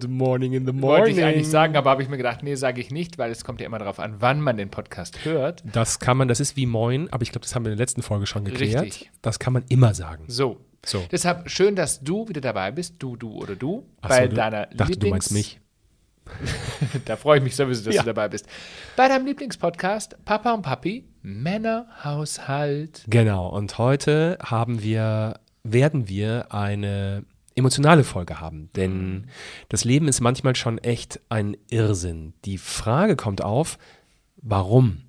Good 0.00 0.10
morning 0.10 0.54
in 0.54 0.66
the 0.66 0.72
morning. 0.72 0.82
Wollte 1.04 1.10
ich 1.12 1.22
eigentlich 1.22 1.48
sagen, 1.48 1.76
aber 1.76 1.90
habe 1.90 2.02
ich 2.02 2.08
mir 2.08 2.16
gedacht, 2.16 2.42
nee, 2.42 2.56
sage 2.56 2.80
ich 2.80 2.90
nicht, 2.90 3.16
weil 3.16 3.30
es 3.30 3.44
kommt 3.44 3.60
ja 3.60 3.66
immer 3.66 3.78
darauf 3.78 4.00
an, 4.00 4.16
wann 4.18 4.40
man 4.40 4.56
den 4.56 4.68
Podcast 4.68 5.24
hört. 5.24 5.62
Das 5.72 6.00
kann 6.00 6.16
man, 6.16 6.26
das 6.26 6.40
ist 6.40 6.56
wie 6.56 6.66
Moin, 6.66 7.08
aber 7.12 7.22
ich 7.22 7.30
glaube, 7.30 7.44
das 7.44 7.54
haben 7.54 7.64
wir 7.64 7.70
in 7.70 7.78
der 7.78 7.82
letzten 7.84 8.02
Folge 8.02 8.26
schon 8.26 8.44
geklärt. 8.44 8.82
Richtig. 8.82 9.10
Das 9.22 9.38
kann 9.38 9.52
man 9.52 9.64
immer 9.68 9.94
sagen. 9.94 10.24
So. 10.26 10.58
So. 10.84 11.04
Deshalb 11.12 11.48
schön, 11.48 11.76
dass 11.76 12.00
du 12.02 12.28
wieder 12.28 12.40
dabei 12.40 12.72
bist, 12.72 12.96
du, 12.98 13.14
du 13.16 13.30
oder 13.34 13.54
du, 13.54 13.86
Ach 14.02 14.08
bei 14.08 14.24
so, 14.24 14.30
du- 14.30 14.36
deiner 14.36 14.66
dachte, 14.66 14.92
Lieblings 14.94 14.98
du 15.00 15.10
meinst 15.10 15.32
mich. 15.32 15.60
da 17.04 17.16
freue 17.16 17.38
ich 17.38 17.44
mich 17.44 17.54
sowieso, 17.54 17.84
dass 17.84 17.94
Ja. 17.94 18.02
du 18.02 18.06
dabei 18.06 18.28
bist. 18.28 18.46
Bei 18.96 19.06
deinem 19.08 19.26
Lieblingspodcast 19.26 20.24
Papa 20.24 20.52
und 20.54 20.62
Papi, 20.62 21.04
Männerhaushalt. 21.22 23.04
Genau. 23.06 23.48
Und 23.48 23.78
heute 23.78 24.38
haben 24.42 24.82
wir, 24.82 25.38
werden 25.62 26.08
wir 26.08 26.52
eine 26.52 27.24
emotionale 27.54 28.04
Folge 28.04 28.40
haben, 28.40 28.70
denn 28.74 29.26
das 29.68 29.84
Leben 29.84 30.08
ist 30.08 30.20
manchmal 30.20 30.56
schon 30.56 30.78
echt 30.78 31.20
ein 31.28 31.56
Irrsinn. 31.68 32.34
Die 32.44 32.58
Frage 32.58 33.16
kommt 33.16 33.42
auf, 33.42 33.78
warum? 34.42 35.02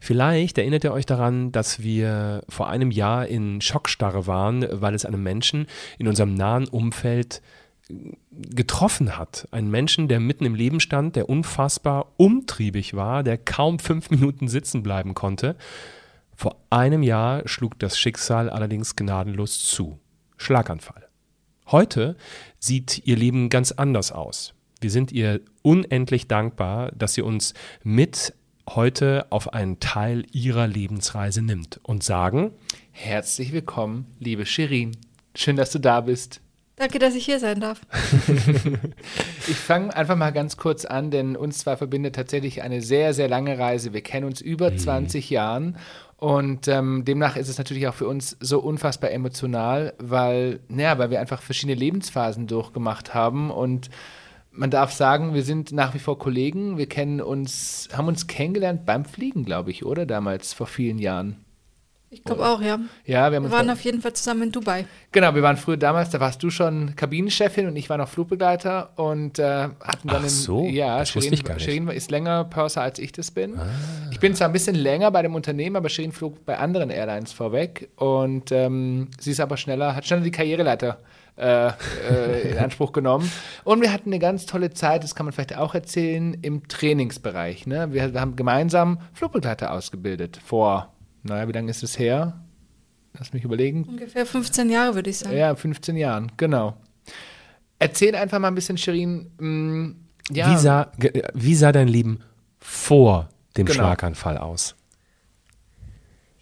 Vielleicht 0.00 0.58
erinnert 0.58 0.84
ihr 0.84 0.92
euch 0.92 1.06
daran, 1.06 1.52
dass 1.52 1.82
wir 1.82 2.44
vor 2.48 2.68
einem 2.68 2.90
Jahr 2.90 3.26
in 3.26 3.60
Schockstarre 3.60 4.26
waren, 4.26 4.66
weil 4.70 4.94
es 4.94 5.04
einen 5.04 5.22
Menschen 5.22 5.66
in 5.98 6.06
unserem 6.06 6.34
nahen 6.34 6.68
Umfeld 6.68 7.40
getroffen 8.30 9.16
hat. 9.16 9.48
Einen 9.50 9.70
Menschen, 9.70 10.06
der 10.06 10.20
mitten 10.20 10.44
im 10.44 10.54
Leben 10.54 10.80
stand, 10.80 11.16
der 11.16 11.28
unfassbar 11.28 12.12
umtriebig 12.18 12.94
war, 12.94 13.22
der 13.22 13.38
kaum 13.38 13.78
fünf 13.78 14.10
Minuten 14.10 14.48
sitzen 14.48 14.82
bleiben 14.82 15.14
konnte. 15.14 15.56
Vor 16.34 16.56
einem 16.70 17.02
Jahr 17.02 17.46
schlug 17.48 17.78
das 17.78 17.98
Schicksal 17.98 18.48
allerdings 18.48 18.96
gnadenlos 18.96 19.64
zu. 19.64 19.98
Schlaganfall. 20.36 21.09
Heute 21.70 22.16
sieht 22.58 23.06
ihr 23.06 23.14
Leben 23.16 23.48
ganz 23.48 23.70
anders 23.70 24.10
aus. 24.10 24.54
Wir 24.80 24.90
sind 24.90 25.12
ihr 25.12 25.40
unendlich 25.62 26.26
dankbar, 26.26 26.90
dass 26.92 27.14
sie 27.14 27.22
uns 27.22 27.54
mit 27.84 28.34
heute 28.68 29.26
auf 29.30 29.54
einen 29.54 29.78
Teil 29.78 30.26
ihrer 30.32 30.66
Lebensreise 30.66 31.42
nimmt 31.42 31.78
und 31.84 32.02
sagen, 32.02 32.50
Herzlich 32.90 33.52
willkommen, 33.52 34.06
liebe 34.18 34.46
Shirin. 34.46 34.96
Schön, 35.36 35.54
dass 35.54 35.70
du 35.70 35.78
da 35.78 36.00
bist. 36.00 36.40
Danke, 36.74 36.98
dass 36.98 37.14
ich 37.14 37.24
hier 37.24 37.38
sein 37.38 37.60
darf. 37.60 37.80
Ich 39.48 39.56
fange 39.56 39.96
einfach 39.96 40.16
mal 40.16 40.30
ganz 40.30 40.56
kurz 40.56 40.84
an, 40.84 41.10
denn 41.10 41.34
uns 41.34 41.58
zwei 41.58 41.76
verbindet 41.76 42.14
tatsächlich 42.14 42.62
eine 42.62 42.82
sehr, 42.82 43.14
sehr 43.14 43.28
lange 43.28 43.58
Reise. 43.58 43.92
Wir 43.92 44.02
kennen 44.02 44.26
uns 44.26 44.40
über 44.40 44.76
20 44.76 45.28
Jahren 45.30 45.76
und 46.20 46.68
ähm, 46.68 47.06
demnach 47.06 47.36
ist 47.36 47.48
es 47.48 47.56
natürlich 47.56 47.88
auch 47.88 47.94
für 47.94 48.06
uns 48.06 48.36
so 48.40 48.60
unfassbar 48.60 49.10
emotional, 49.10 49.94
weil, 49.98 50.60
naja, 50.68 50.98
weil 50.98 51.10
wir 51.10 51.18
einfach 51.18 51.40
verschiedene 51.40 51.78
Lebensphasen 51.78 52.46
durchgemacht 52.46 53.14
haben 53.14 53.50
und 53.50 53.88
man 54.52 54.70
darf 54.70 54.92
sagen, 54.92 55.32
wir 55.32 55.44
sind 55.44 55.72
nach 55.72 55.94
wie 55.94 55.98
vor 55.98 56.18
Kollegen. 56.18 56.76
Wir 56.76 56.88
kennen 56.88 57.22
uns, 57.22 57.88
haben 57.94 58.08
uns 58.08 58.26
kennengelernt 58.26 58.84
beim 58.84 59.06
Fliegen, 59.06 59.46
glaube 59.46 59.70
ich, 59.70 59.86
oder 59.86 60.04
damals 60.04 60.52
vor 60.52 60.66
vielen 60.66 60.98
Jahren. 60.98 61.36
Ich 62.12 62.24
glaube 62.24 62.44
auch, 62.44 62.60
ja. 62.60 62.80
Ja, 63.04 63.30
wir 63.30 63.36
haben 63.36 63.44
Wir 63.44 63.52
waren 63.52 63.70
auf 63.70 63.82
jeden 63.82 64.00
Fall 64.00 64.12
zusammen 64.14 64.42
in 64.42 64.52
Dubai. 64.52 64.84
Genau, 65.12 65.32
wir 65.32 65.42
waren 65.42 65.56
früher 65.56 65.76
damals, 65.76 66.10
da 66.10 66.18
warst 66.18 66.42
du 66.42 66.50
schon 66.50 66.96
Kabinenchefin 66.96 67.68
und 67.68 67.76
ich 67.76 67.88
war 67.88 67.98
noch 67.98 68.08
Flugbegleiter 68.08 68.90
und 68.96 69.38
äh, 69.38 69.44
hatten 69.44 70.08
dann 70.08 70.24
Ach 70.24 70.28
so, 70.28 70.64
ja, 70.64 70.98
das 70.98 71.14
wusste 71.14 71.28
Shirin, 71.28 71.34
ich 71.34 71.44
gar 71.44 71.54
nicht. 71.54 71.68
Ah. 71.68 71.70
Shirin 71.70 71.88
ist 71.88 72.10
länger 72.10 72.44
Purser 72.46 72.82
als 72.82 72.98
ich 72.98 73.12
das 73.12 73.30
bin. 73.30 73.60
Ich 74.10 74.18
bin 74.18 74.34
zwar 74.34 74.48
ein 74.48 74.52
bisschen 74.52 74.74
länger 74.74 75.12
bei 75.12 75.22
dem 75.22 75.36
Unternehmen, 75.36 75.76
aber 75.76 75.88
Shirin 75.88 76.10
flog 76.10 76.44
bei 76.44 76.58
anderen 76.58 76.90
Airlines 76.90 77.30
vorweg 77.30 77.90
und 77.94 78.50
ähm, 78.50 79.06
sie 79.20 79.30
ist 79.30 79.40
aber 79.40 79.56
schneller, 79.56 79.94
hat 79.94 80.04
schneller 80.04 80.22
die 80.22 80.32
Karriereleiter 80.32 80.98
äh, 81.38 81.68
äh, 81.68 82.50
in 82.50 82.58
Anspruch 82.58 82.90
genommen. 82.90 83.30
Und 83.62 83.82
wir 83.82 83.92
hatten 83.92 84.10
eine 84.10 84.18
ganz 84.18 84.46
tolle 84.46 84.70
Zeit, 84.70 85.04
das 85.04 85.14
kann 85.14 85.26
man 85.26 85.32
vielleicht 85.32 85.56
auch 85.56 85.76
erzählen, 85.76 86.34
im 86.42 86.66
Trainingsbereich. 86.66 87.68
Ne? 87.68 87.92
Wir, 87.92 88.12
wir 88.12 88.20
haben 88.20 88.34
gemeinsam 88.34 88.98
Flugbegleiter 89.14 89.72
ausgebildet 89.72 90.40
vor, 90.44 90.92
naja, 91.22 91.48
wie 91.48 91.52
lange 91.52 91.70
ist 91.70 91.82
es 91.82 91.98
her? 91.98 92.40
Lass 93.18 93.32
mich 93.32 93.44
überlegen. 93.44 93.84
Ungefähr 93.84 94.24
15 94.24 94.70
Jahre, 94.70 94.94
würde 94.94 95.10
ich 95.10 95.18
sagen. 95.18 95.36
Ja, 95.36 95.54
15 95.54 95.96
Jahren, 95.96 96.30
genau. 96.36 96.76
Erzähl 97.78 98.14
einfach 98.14 98.38
mal 98.38 98.48
ein 98.48 98.54
bisschen, 98.54 98.78
Shirin. 98.78 99.30
mh, 99.38 99.94
ja, 100.32 100.52
wie, 100.52 100.58
sah, 100.58 100.92
wie 101.34 101.54
sah 101.56 101.72
dein 101.72 101.88
Leben 101.88 102.20
vor 102.58 103.28
dem 103.56 103.66
Genau. 103.66 103.78
Schlaganfall 103.78 104.38
aus? 104.38 104.76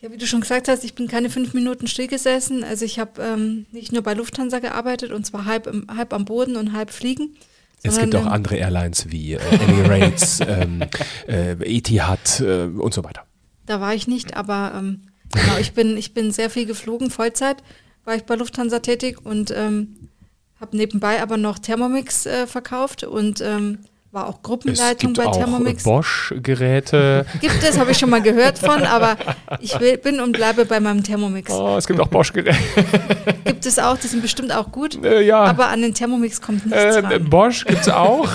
Ja, 0.01 0.13
wie 0.13 0.17
du 0.19 0.27
schon 0.27 0.43
gesagt 0.43 0.69
hast, 0.69 0.85
ich 0.85 0.95
bin 0.95 1.09
keine 1.09 1.31
fünf 1.31 1.55
Minuten 1.55 1.87
still 1.87 2.07
gesessen. 2.07 2.63
Also 2.63 2.85
ich 2.85 2.99
habe 2.99 3.21
ähm, 3.23 3.67
nicht 3.73 3.93
nur 3.93 4.03
bei 4.03 4.15
Lufthansa 4.15 4.59
gearbeitet 4.61 5.11
und 5.11 5.25
zwar 5.25 5.45
halb, 5.45 5.67
im, 5.67 5.87
halb 5.97 6.13
am 6.13 6.25
Boden 6.25 6.57
und 6.57 6.73
halb 6.73 6.91
fliegen. 6.91 7.35
Es 7.83 7.99
gibt 7.99 8.15
auch 8.17 8.27
andere 8.27 8.57
Airlines 8.57 9.11
wie 9.11 9.35
äh, 9.35 9.39
Emirates, 9.39 10.41
ähm, 10.47 10.83
äh, 11.27 11.53
Etihad 11.65 12.41
äh, 12.41 12.65
und 12.65 12.93
so 12.93 13.03
weiter. 13.05 13.25
Da 13.69 13.81
war 13.81 13.95
ich 13.95 14.09
nicht, 14.09 14.37
aber 14.37 14.73
ähm, 14.75 15.03
genau, 15.31 15.59
ich 15.61 15.75
bin, 15.75 15.97
ich 15.97 16.15
bin 16.15 16.33
sehr 16.33 16.49
viel 16.49 16.67
geflogen, 16.67 17.11
Vollzeit 17.11 17.63
war 18.05 18.17
ich 18.17 18.25
bei 18.25 18.35
Lufthansa 18.35 18.79
tätig 18.79 19.19
und 19.23 19.53
ähm, 19.55 20.09
habe 20.59 20.75
nebenbei 20.75 21.21
aber 21.21 21.37
noch 21.37 21.59
Thermomix 21.59 22.25
äh, 22.25 22.47
verkauft 22.47 23.05
und 23.05 23.43
ähm, 23.43 23.81
war 24.11 24.27
auch 24.27 24.37
Es 24.37 24.43
Gruppenleitung 24.43 25.13
gibt 25.13 25.19
bei 25.19 25.27
auch 25.27 25.37
Thermomix. 25.37 25.83
Bosch-Geräte. 25.85 27.27
Gibt 27.43 27.63
es, 27.63 27.79
habe 27.79 27.91
ich 27.91 27.99
schon 27.99 28.09
mal 28.09 28.23
gehört 28.23 28.59
von, 28.59 28.83
aber 28.85 29.19
ich 29.61 29.79
will, 29.79 29.99
bin 29.99 30.19
und 30.21 30.33
bleibe 30.33 30.65
bei 30.65 30.81
meinem 30.81 31.05
Thermomix. 31.05 31.53
Oh, 31.53 31.77
es 31.77 31.87
gibt 31.87 32.01
auch 32.01 32.09
Bosch-Geräte. 32.09 32.57
Gibt 33.45 33.67
es 33.67 33.79
auch, 33.79 33.99
die 33.99 34.07
sind 34.07 34.23
bestimmt 34.23 34.51
auch 34.51 34.73
gut, 34.73 35.05
Äh, 35.05 35.21
ja, 35.21 35.45
aber 35.45 35.69
an 35.69 35.83
den 35.83 35.93
Thermomix 35.93 36.41
kommt 36.41 36.65
nichts 36.65 36.83
äh, 36.83 37.01
ran. 37.01 37.29
Bosch 37.29 37.67
gibt 37.67 37.83
es 37.83 37.91
auch. 37.91 38.31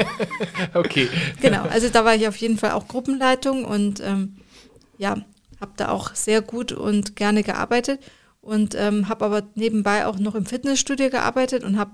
okay. 0.74 1.08
Genau, 1.40 1.62
also 1.70 1.88
da 1.88 2.04
war 2.04 2.16
ich 2.16 2.26
auf 2.26 2.36
jeden 2.38 2.58
Fall 2.58 2.72
auch 2.72 2.88
Gruppenleitung 2.88 3.64
und 3.64 4.00
ähm, 4.04 4.38
ja, 4.98 5.16
habe 5.60 5.72
da 5.76 5.88
auch 5.88 6.14
sehr 6.14 6.42
gut 6.42 6.72
und 6.72 7.16
gerne 7.16 7.42
gearbeitet 7.42 8.00
und 8.40 8.74
ähm, 8.74 9.08
habe 9.08 9.24
aber 9.24 9.42
nebenbei 9.54 10.06
auch 10.06 10.18
noch 10.18 10.34
im 10.34 10.46
Fitnessstudio 10.46 11.10
gearbeitet 11.10 11.64
und 11.64 11.78
habe 11.78 11.92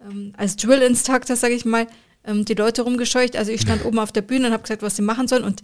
ähm, 0.00 0.32
als 0.36 0.56
Drill-Instructor, 0.56 1.36
sage 1.36 1.54
ich 1.54 1.64
mal, 1.64 1.86
ähm, 2.24 2.44
die 2.44 2.54
Leute 2.54 2.82
rumgescheucht. 2.82 3.36
Also 3.36 3.52
ich 3.52 3.60
stand 3.60 3.84
oben 3.84 3.98
auf 3.98 4.12
der 4.12 4.22
Bühne 4.22 4.48
und 4.48 4.52
habe 4.52 4.62
gesagt, 4.62 4.82
was 4.82 4.96
sie 4.96 5.02
machen 5.02 5.28
sollen 5.28 5.44
und 5.44 5.62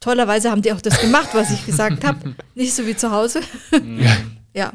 tollerweise 0.00 0.50
haben 0.50 0.62
die 0.62 0.72
auch 0.72 0.80
das 0.80 1.00
gemacht, 1.00 1.30
was 1.32 1.50
ich 1.50 1.66
gesagt 1.66 2.04
habe. 2.04 2.34
Nicht 2.54 2.74
so 2.74 2.86
wie 2.86 2.96
zu 2.96 3.10
Hause. 3.10 3.40
ja, 4.54 4.72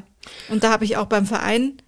und 0.50 0.63
da 0.63 0.72
habe 0.72 0.85
ich 0.85 0.97
auch 0.97 1.07
beim 1.07 1.25
Verein, 1.25 1.81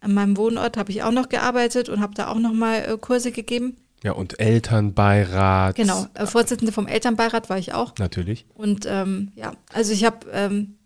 an 0.00 0.14
meinem 0.14 0.36
Wohnort, 0.36 0.76
habe 0.76 0.90
ich 0.90 1.02
auch 1.02 1.12
noch 1.12 1.28
gearbeitet 1.28 1.88
und 1.88 2.00
habe 2.00 2.14
da 2.14 2.28
auch 2.28 2.38
noch 2.38 2.52
mal 2.52 2.78
äh, 2.78 2.96
Kurse 2.98 3.32
gegeben. 3.32 3.76
Ja, 4.02 4.12
und 4.12 4.40
Elternbeirat. 4.40 5.76
Genau, 5.76 6.06
äh, 6.14 6.26
Vorsitzende 6.26 6.72
vom 6.72 6.86
Elternbeirat 6.86 7.50
war 7.50 7.58
ich 7.58 7.74
auch. 7.74 7.94
Natürlich. 7.98 8.46
Und 8.54 8.86
ähm, 8.88 9.32
ja, 9.34 9.52
also 9.72 9.92
ich 9.92 10.04
habe 10.04 10.26
ähm, 10.32 10.76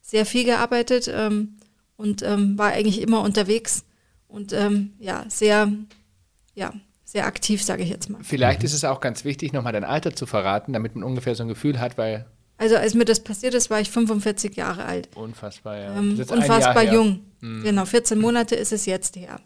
sehr 0.00 0.26
viel 0.26 0.44
gearbeitet 0.44 1.10
ähm, 1.12 1.56
und 1.96 2.22
ähm, 2.22 2.58
war 2.58 2.72
eigentlich 2.72 3.00
immer 3.00 3.20
unterwegs 3.22 3.84
und 4.26 4.52
ähm, 4.52 4.94
ja, 4.98 5.24
sehr, 5.28 5.70
ja, 6.54 6.72
sehr 7.04 7.26
aktiv, 7.26 7.62
sage 7.62 7.84
ich 7.84 7.90
jetzt 7.90 8.10
mal. 8.10 8.18
Vielleicht 8.24 8.64
ist 8.64 8.72
es 8.72 8.84
auch 8.84 9.00
ganz 9.00 9.24
wichtig, 9.24 9.52
nochmal 9.52 9.72
dein 9.72 9.84
Alter 9.84 10.16
zu 10.16 10.26
verraten, 10.26 10.72
damit 10.72 10.96
man 10.96 11.04
ungefähr 11.04 11.36
so 11.36 11.44
ein 11.44 11.48
Gefühl 11.48 11.78
hat, 11.78 11.96
weil 11.96 12.26
Also 12.58 12.76
als 12.76 12.94
mir 12.94 13.04
das 13.04 13.20
passiert 13.20 13.54
ist, 13.54 13.70
war 13.70 13.80
ich 13.80 13.90
45 13.90 14.56
Jahre 14.56 14.84
alt. 14.84 15.08
unfassbar, 15.14 15.78
ja. 15.78 15.96
Ähm, 15.96 16.18
unfassbar 16.28 16.82
jung. 16.82 17.20
Genau, 17.40 17.84
14 17.84 18.18
Monate 18.18 18.54
ist 18.56 18.72
es 18.72 18.86
jetzt 18.86 19.16
her. 19.16 19.38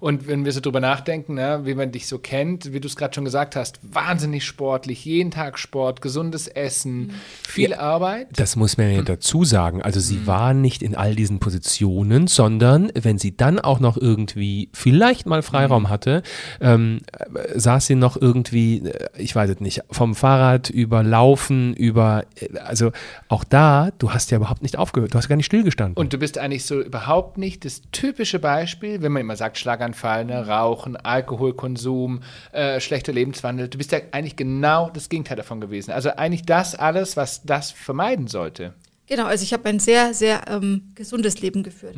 Und 0.00 0.26
wenn 0.28 0.44
wir 0.44 0.52
so 0.52 0.60
drüber 0.60 0.80
nachdenken, 0.80 1.34
ne, 1.34 1.60
wie 1.64 1.74
man 1.74 1.90
dich 1.90 2.06
so 2.06 2.18
kennt, 2.18 2.72
wie 2.74 2.80
du 2.80 2.86
es 2.86 2.96
gerade 2.96 3.14
schon 3.14 3.24
gesagt 3.24 3.56
hast, 3.56 3.80
wahnsinnig 3.82 4.44
sportlich, 4.44 5.06
jeden 5.06 5.30
Tag 5.30 5.58
Sport, 5.58 6.02
gesundes 6.02 6.48
Essen, 6.48 7.12
viel 7.48 7.72
Arbeit. 7.72 8.28
Das 8.36 8.56
muss 8.56 8.76
man 8.76 8.88
Hm. 8.88 8.96
ja 8.96 9.02
dazu 9.02 9.44
sagen. 9.44 9.80
Also 9.80 10.00
sie 10.00 10.26
war 10.26 10.52
nicht 10.52 10.82
in 10.82 10.94
all 10.94 11.14
diesen 11.14 11.40
Positionen, 11.40 12.26
sondern 12.26 12.92
wenn 12.94 13.16
sie 13.18 13.34
dann 13.34 13.58
auch 13.58 13.80
noch 13.80 13.96
irgendwie 13.96 14.68
vielleicht 14.74 15.24
mal 15.26 15.36
Hm. 15.38 15.42
Freiraum 15.44 15.88
hatte, 15.88 16.22
ähm, 16.60 17.00
äh, 17.12 17.58
saß 17.58 17.86
sie 17.86 17.94
noch 17.94 18.20
irgendwie, 18.20 18.80
äh, 18.86 19.08
ich 19.16 19.34
weiß 19.34 19.48
es 19.48 19.60
nicht, 19.60 19.80
vom 19.90 20.14
Fahrrad 20.14 20.68
über 20.68 21.02
Laufen, 21.02 21.72
über, 21.74 22.24
äh, 22.38 22.58
also 22.58 22.92
auch 23.28 23.44
da, 23.44 23.92
du 23.98 24.10
hast 24.12 24.30
ja 24.30 24.36
überhaupt 24.36 24.62
nicht 24.62 24.76
aufgehört, 24.76 25.14
du 25.14 25.18
hast 25.18 25.28
gar 25.28 25.36
nicht 25.36 25.46
stillgestanden. 25.46 25.96
Und 25.96 26.12
du 26.12 26.18
bist 26.18 26.36
eigentlich 26.36 26.66
so 26.66 26.82
überhaupt 26.82 27.38
nicht 27.38 27.64
das 27.64 27.80
typische 27.92 28.38
Beispiel, 28.38 29.00
wenn 29.00 29.12
man 29.12 29.21
immer 29.22 29.36
sagt, 29.36 29.56
Schlaganfall, 29.58 30.24
ne, 30.26 30.46
Rauchen, 30.46 30.96
Alkoholkonsum, 30.96 32.20
äh, 32.52 32.80
schlechter 32.80 33.12
Lebenswandel. 33.12 33.68
Du 33.68 33.78
bist 33.78 33.92
ja 33.92 34.00
eigentlich 34.12 34.36
genau 34.36 34.90
das 34.90 35.08
Gegenteil 35.08 35.36
davon 35.36 35.60
gewesen. 35.60 35.90
Also 35.92 36.10
eigentlich 36.10 36.42
das 36.42 36.74
alles, 36.74 37.16
was 37.16 37.42
das 37.44 37.70
vermeiden 37.70 38.26
sollte. 38.26 38.74
Genau, 39.08 39.26
also 39.26 39.42
ich 39.42 39.52
habe 39.52 39.68
ein 39.68 39.78
sehr, 39.80 40.14
sehr 40.14 40.42
ähm, 40.48 40.92
gesundes 40.94 41.40
Leben 41.40 41.62
geführt. 41.62 41.96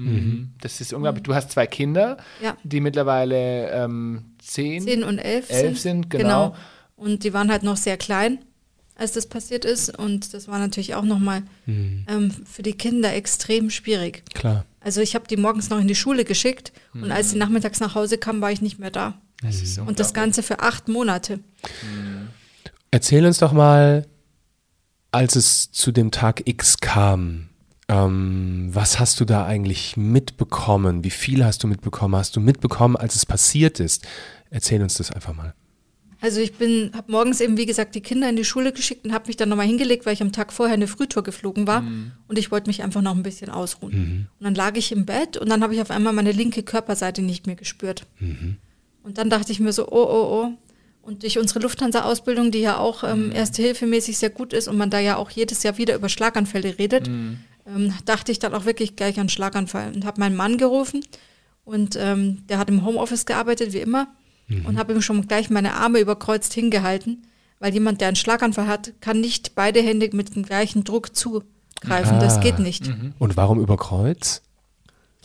Das 0.60 0.80
ist 0.80 0.92
unglaublich. 0.92 1.22
Du 1.22 1.34
hast 1.34 1.50
zwei 1.52 1.66
Kinder, 1.66 2.16
Ja. 2.42 2.56
die 2.64 2.80
mittlerweile 2.80 3.70
ähm, 3.70 4.34
zehn, 4.38 4.82
10 4.82 5.04
und 5.04 5.18
11, 5.18 5.50
elf 5.50 5.78
sind, 5.78 6.10
genau. 6.10 6.54
Und 6.96 7.24
die 7.24 7.32
waren 7.34 7.50
halt 7.50 7.62
noch 7.62 7.76
sehr 7.76 7.96
klein. 7.98 8.38
Als 8.96 9.12
das 9.12 9.26
passiert 9.26 9.64
ist. 9.64 9.96
Und 9.98 10.34
das 10.34 10.48
war 10.48 10.58
natürlich 10.58 10.94
auch 10.94 11.04
nochmal 11.04 11.42
Mhm. 11.66 12.04
ähm, 12.08 12.30
für 12.30 12.62
die 12.62 12.74
Kinder 12.74 13.12
extrem 13.14 13.70
schwierig. 13.70 14.22
Klar. 14.34 14.64
Also 14.80 15.00
ich 15.00 15.14
habe 15.14 15.26
die 15.26 15.36
morgens 15.36 15.70
noch 15.70 15.80
in 15.80 15.88
die 15.88 15.94
Schule 15.94 16.24
geschickt 16.24 16.72
und 16.92 17.10
als 17.10 17.30
sie 17.30 17.38
nachmittags 17.38 17.80
nach 17.80 17.94
Hause 17.94 18.18
kamen, 18.18 18.40
war 18.42 18.52
ich 18.52 18.60
nicht 18.60 18.78
mehr 18.78 18.90
da. 18.90 19.18
Das 19.42 19.62
ist 19.62 19.78
Und 19.78 19.98
das 19.98 20.12
Ganze 20.14 20.42
für 20.42 20.60
acht 20.60 20.88
Monate. 20.88 21.40
Erzähl 22.90 23.24
uns 23.26 23.38
doch 23.38 23.52
mal, 23.52 24.06
als 25.10 25.36
es 25.36 25.72
zu 25.72 25.90
dem 25.92 26.10
Tag 26.10 26.42
X 26.46 26.78
kam, 26.78 27.48
ähm, 27.88 28.68
was 28.72 28.98
hast 28.98 29.20
du 29.20 29.24
da 29.24 29.44
eigentlich 29.46 29.96
mitbekommen? 29.96 31.04
Wie 31.04 31.10
viel 31.10 31.44
hast 31.44 31.62
du 31.62 31.66
mitbekommen? 31.66 32.16
Hast 32.16 32.36
du 32.36 32.40
mitbekommen, 32.40 32.96
als 32.96 33.14
es 33.14 33.26
passiert 33.26 33.80
ist? 33.80 34.06
Erzähl 34.50 34.82
uns 34.82 34.94
das 34.94 35.10
einfach 35.10 35.34
mal. 35.34 35.54
Also 36.24 36.40
ich 36.40 36.54
bin, 36.54 36.90
habe 36.94 37.12
morgens 37.12 37.42
eben, 37.42 37.58
wie 37.58 37.66
gesagt, 37.66 37.94
die 37.94 38.00
Kinder 38.00 38.30
in 38.30 38.36
die 38.36 38.46
Schule 38.46 38.72
geschickt 38.72 39.04
und 39.04 39.12
habe 39.12 39.26
mich 39.26 39.36
dann 39.36 39.50
nochmal 39.50 39.66
hingelegt, 39.66 40.06
weil 40.06 40.14
ich 40.14 40.22
am 40.22 40.32
Tag 40.32 40.54
vorher 40.54 40.72
eine 40.72 40.86
Frühtour 40.86 41.22
geflogen 41.22 41.66
war. 41.66 41.82
Und 42.28 42.38
ich 42.38 42.50
wollte 42.50 42.66
mich 42.70 42.82
einfach 42.82 43.02
noch 43.02 43.14
ein 43.14 43.22
bisschen 43.22 43.50
ausruhen. 43.50 43.92
Und 44.38 44.44
dann 44.44 44.54
lag 44.54 44.74
ich 44.76 44.90
im 44.90 45.04
Bett 45.04 45.36
und 45.36 45.50
dann 45.50 45.62
habe 45.62 45.74
ich 45.74 45.82
auf 45.82 45.90
einmal 45.90 46.14
meine 46.14 46.32
linke 46.32 46.62
Körperseite 46.62 47.20
nicht 47.20 47.46
mehr 47.46 47.56
gespürt. 47.56 48.06
Und 49.02 49.18
dann 49.18 49.28
dachte 49.28 49.52
ich 49.52 49.60
mir 49.60 49.74
so, 49.74 49.86
oh, 49.86 50.06
oh, 50.08 50.44
oh. 50.46 50.52
Und 51.02 51.24
durch 51.24 51.38
unsere 51.38 51.60
Lufthansa-Ausbildung, 51.60 52.50
die 52.50 52.60
ja 52.60 52.78
auch 52.78 53.04
ähm, 53.04 53.30
erste-hilfemäßig 53.30 54.16
sehr 54.16 54.30
gut 54.30 54.54
ist 54.54 54.66
und 54.66 54.78
man 54.78 54.88
da 54.88 55.00
ja 55.00 55.16
auch 55.16 55.28
jedes 55.28 55.62
Jahr 55.62 55.76
wieder 55.76 55.94
über 55.94 56.08
Schlaganfälle 56.08 56.78
redet, 56.78 57.06
ähm, 57.66 57.92
dachte 58.06 58.32
ich 58.32 58.38
dann 58.38 58.54
auch 58.54 58.64
wirklich 58.64 58.96
gleich 58.96 59.20
an 59.20 59.28
Schlaganfall 59.28 59.92
und 59.94 60.06
habe 60.06 60.20
meinen 60.20 60.36
Mann 60.36 60.56
gerufen. 60.56 61.04
Und 61.66 61.96
ähm, 62.00 62.46
der 62.48 62.56
hat 62.56 62.70
im 62.70 62.82
Homeoffice 62.82 63.26
gearbeitet, 63.26 63.74
wie 63.74 63.80
immer, 63.80 64.08
und 64.66 64.78
habe 64.78 64.92
ihm 64.92 65.02
schon 65.02 65.26
gleich 65.26 65.50
meine 65.50 65.74
Arme 65.74 65.98
überkreuzt 66.00 66.52
hingehalten, 66.52 67.26
weil 67.60 67.72
jemand, 67.72 68.00
der 68.00 68.08
einen 68.08 68.16
Schlaganfall 68.16 68.66
hat, 68.66 68.92
kann 69.00 69.20
nicht 69.20 69.54
beide 69.54 69.80
Hände 69.80 70.10
mit 70.12 70.34
dem 70.34 70.42
gleichen 70.44 70.84
Druck 70.84 71.16
zugreifen. 71.16 72.20
Das 72.20 72.36
Ah. 72.36 72.40
geht 72.40 72.58
nicht. 72.58 72.90
Und 73.18 73.36
warum 73.36 73.60
über 73.60 73.76
Kreuz? 73.76 74.42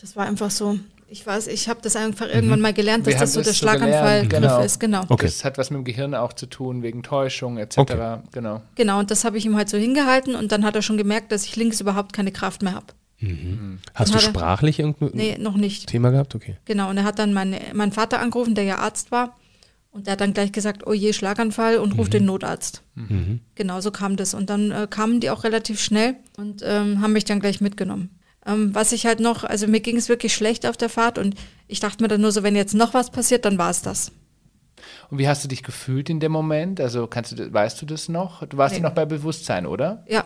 Das 0.00 0.16
war 0.16 0.26
einfach 0.26 0.50
so. 0.50 0.78
Ich 1.12 1.26
weiß, 1.26 1.48
ich 1.48 1.68
habe 1.68 1.80
das 1.82 1.96
einfach 1.96 2.28
irgendwann 2.32 2.60
mal 2.60 2.72
gelernt, 2.72 3.04
dass 3.04 3.14
Wir 3.14 3.20
das 3.20 3.32
so 3.32 3.40
der 3.40 3.46
das 3.50 3.58
so 3.58 3.66
Schlaganfallgriff 3.66 4.40
genau. 4.40 4.62
ist. 4.62 4.78
Genau. 4.78 5.02
Okay. 5.08 5.26
Das 5.26 5.44
hat 5.44 5.58
was 5.58 5.70
mit 5.70 5.78
dem 5.78 5.84
Gehirn 5.84 6.14
auch 6.14 6.32
zu 6.32 6.46
tun, 6.46 6.82
wegen 6.84 7.02
Täuschung 7.02 7.58
etc. 7.58 7.78
Okay. 7.78 8.18
Genau. 8.30 8.62
Genau, 8.76 9.00
und 9.00 9.10
das 9.10 9.24
habe 9.24 9.36
ich 9.36 9.44
ihm 9.44 9.56
halt 9.56 9.68
so 9.68 9.76
hingehalten 9.76 10.36
und 10.36 10.52
dann 10.52 10.64
hat 10.64 10.76
er 10.76 10.82
schon 10.82 10.96
gemerkt, 10.96 11.32
dass 11.32 11.44
ich 11.44 11.56
links 11.56 11.80
überhaupt 11.80 12.12
keine 12.12 12.30
Kraft 12.30 12.62
mehr 12.62 12.74
habe. 12.74 12.86
Hast 13.94 14.10
du 14.12 14.16
hat 14.16 14.22
er- 14.22 14.28
sprachlich 14.28 14.78
irgendein 14.78 15.10
Nee, 15.14 15.36
noch 15.38 15.56
nicht. 15.56 15.86
Thema 15.88 16.10
gehabt? 16.10 16.34
Okay. 16.34 16.56
Genau, 16.64 16.88
und 16.90 16.96
er 16.96 17.04
hat 17.04 17.18
dann 17.18 17.32
meine, 17.32 17.60
meinen 17.74 17.92
Vater 17.92 18.20
angerufen, 18.20 18.54
der 18.54 18.64
ja 18.64 18.78
Arzt 18.78 19.10
war. 19.12 19.36
Und 19.92 20.06
der 20.06 20.12
hat 20.12 20.20
dann 20.20 20.32
gleich 20.34 20.52
gesagt, 20.52 20.86
oh 20.86 20.92
je, 20.92 21.12
Schlaganfall 21.12 21.78
und 21.78 21.98
ruft 21.98 22.12
den 22.12 22.24
Notarzt. 22.24 22.82
Genau, 23.56 23.80
so 23.80 23.90
kam 23.90 24.14
das. 24.16 24.34
Und 24.34 24.48
dann 24.48 24.70
äh, 24.70 24.86
kamen 24.88 25.18
die 25.20 25.30
auch 25.30 25.42
relativ 25.42 25.80
schnell 25.80 26.14
und 26.36 26.62
ähm, 26.64 27.00
haben 27.00 27.12
mich 27.12 27.24
dann 27.24 27.40
gleich 27.40 27.60
mitgenommen. 27.60 28.10
Ähm, 28.46 28.72
was 28.74 28.92
ich 28.92 29.04
halt 29.04 29.18
noch, 29.20 29.42
also 29.44 29.66
mir 29.66 29.80
ging 29.80 29.96
es 29.96 30.08
wirklich 30.08 30.32
schlecht 30.32 30.64
auf 30.64 30.76
der 30.76 30.88
Fahrt 30.88 31.18
und 31.18 31.34
ich 31.66 31.80
dachte 31.80 32.02
mir 32.04 32.08
dann 32.08 32.20
nur 32.20 32.30
so, 32.32 32.42
wenn 32.44 32.54
jetzt 32.56 32.72
noch 32.74 32.94
was 32.94 33.10
passiert, 33.10 33.44
dann 33.44 33.58
war 33.58 33.70
es 33.70 33.82
das. 33.82 34.12
Und 35.10 35.18
wie 35.18 35.28
hast 35.28 35.42
du 35.44 35.48
dich 35.48 35.62
gefühlt 35.64 36.08
in 36.08 36.20
dem 36.20 36.32
Moment? 36.32 36.80
Also 36.80 37.06
kannst 37.08 37.32
du, 37.32 37.36
das- 37.36 37.52
weißt 37.52 37.82
du 37.82 37.86
das 37.86 38.08
noch? 38.08 38.46
Du 38.46 38.56
warst 38.56 38.74
Nee. 38.76 38.80
ja 38.82 38.88
noch 38.88 38.94
bei 38.94 39.04
Bewusstsein, 39.06 39.66
oder? 39.66 40.04
Ja, 40.08 40.24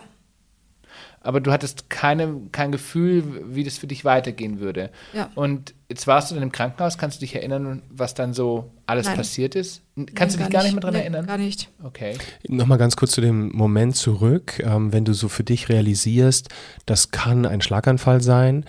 Aber 1.25 1.41
du 1.41 1.51
hattest 1.51 1.89
keine, 1.89 2.41
kein 2.51 2.71
Gefühl, 2.71 3.23
wie 3.53 3.63
das 3.63 3.77
für 3.77 3.87
dich 3.87 4.05
weitergehen 4.05 4.59
würde. 4.59 4.91
Ja. 5.13 5.31
Und 5.35 5.73
jetzt 5.89 6.05
warst 6.07 6.29
du 6.29 6.35
dann 6.35 6.43
im 6.43 6.51
Krankenhaus. 6.51 6.97
Kannst 6.97 7.17
du 7.17 7.21
dich 7.21 7.35
erinnern, 7.35 7.81
was 7.89 8.13
dann 8.13 8.33
so 8.33 8.71
alles 8.85 9.07
Nein. 9.07 9.17
passiert 9.17 9.55
ist? 9.55 9.81
Kannst 10.13 10.37
Nee, 10.37 10.43
du 10.43 10.49
dich 10.49 10.53
gar 10.53 10.63
nicht 10.63 10.73
mehr 10.73 10.81
dran 10.81 10.93
Nee, 10.93 10.99
erinnern? 10.99 11.25
Gar 11.25 11.37
nicht. 11.39 11.69
Okay. 11.83 12.17
Nochmal 12.47 12.77
ganz 12.77 12.95
kurz 12.95 13.11
zu 13.13 13.21
dem 13.21 13.49
Moment 13.55 13.95
zurück, 13.95 14.59
ähm, 14.63 14.93
wenn 14.93 15.03
du 15.03 15.13
so 15.13 15.27
für 15.27 15.43
dich 15.43 15.67
realisierst, 15.69 16.49
das 16.85 17.09
kann 17.11 17.45
ein 17.45 17.61
Schlaganfall 17.61 18.21
sein. 18.21 18.65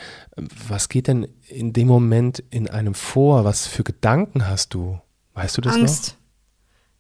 Was 0.69 0.89
geht 0.89 1.09
denn 1.09 1.29
in 1.49 1.73
dem 1.73 1.89
Moment 1.89 2.43
in 2.51 2.69
einem 2.69 2.95
vor? 2.95 3.45
Was 3.45 3.67
für 3.67 3.85
Gedanken 3.85 4.49
hast 4.49 4.73
du? 4.73 4.99
Weißt 5.35 5.57
du 5.59 5.61
das 5.61 5.75
Angst. 5.75 6.17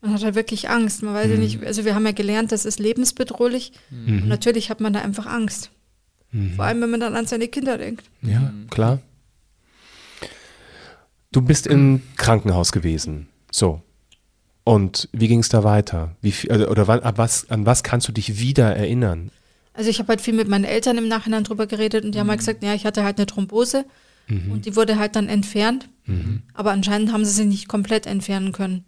Man 0.06 0.14
hat 0.14 0.24
halt 0.24 0.36
wirklich 0.36 0.70
Angst. 0.70 1.02
Man 1.02 1.14
weiß 1.14 1.30
ja 1.30 1.36
nicht, 1.36 1.64
also 1.64 1.84
wir 1.84 1.96
haben 1.96 2.06
ja 2.06 2.12
gelernt, 2.12 2.52
das 2.52 2.64
ist 2.64 2.78
lebensbedrohlich. 2.78 3.72
Und 3.90 4.28
natürlich 4.28 4.70
hat 4.70 4.80
man 4.80 4.92
da 4.92 5.00
einfach 5.00 5.26
Angst. 5.26 5.70
Vor 6.54 6.64
allem, 6.64 6.80
wenn 6.82 6.90
man 6.90 7.00
dann 7.00 7.16
an 7.16 7.26
seine 7.26 7.48
Kinder 7.48 7.76
denkt. 7.78 8.04
Ja, 8.22 8.52
klar. 8.70 9.00
Du 11.32 11.40
bist 11.42 11.66
im 11.66 12.02
Krankenhaus 12.16 12.72
gewesen. 12.72 13.26
So. 13.50 13.82
Und 14.64 15.08
wie 15.12 15.28
ging 15.28 15.40
es 15.40 15.48
da 15.48 15.64
weiter? 15.64 16.14
Wie 16.20 16.32
viel, 16.32 16.52
also, 16.52 16.68
oder 16.68 16.86
wann, 16.88 17.00
ab 17.00 17.18
was, 17.18 17.50
an 17.50 17.66
was 17.66 17.82
kannst 17.82 18.06
du 18.08 18.12
dich 18.12 18.38
wieder 18.38 18.76
erinnern? 18.76 19.30
Also 19.72 19.90
ich 19.90 19.98
habe 19.98 20.08
halt 20.08 20.20
viel 20.20 20.34
mit 20.34 20.48
meinen 20.48 20.64
Eltern 20.64 20.98
im 20.98 21.08
Nachhinein 21.08 21.44
drüber 21.44 21.66
geredet 21.66 22.04
und 22.04 22.14
die 22.14 22.20
haben 22.20 22.28
halt 22.28 22.38
gesagt, 22.38 22.62
ja, 22.62 22.74
ich 22.74 22.86
hatte 22.86 23.02
halt 23.04 23.18
eine 23.18 23.26
Thrombose 23.26 23.84
und 24.28 24.66
die 24.66 24.76
wurde 24.76 24.98
halt 24.98 25.16
dann 25.16 25.28
entfernt. 25.28 25.88
Aber 26.54 26.72
anscheinend 26.72 27.12
haben 27.12 27.24
sie 27.24 27.32
sie 27.32 27.44
nicht 27.44 27.68
komplett 27.68 28.06
entfernen 28.06 28.52
können. 28.52 28.84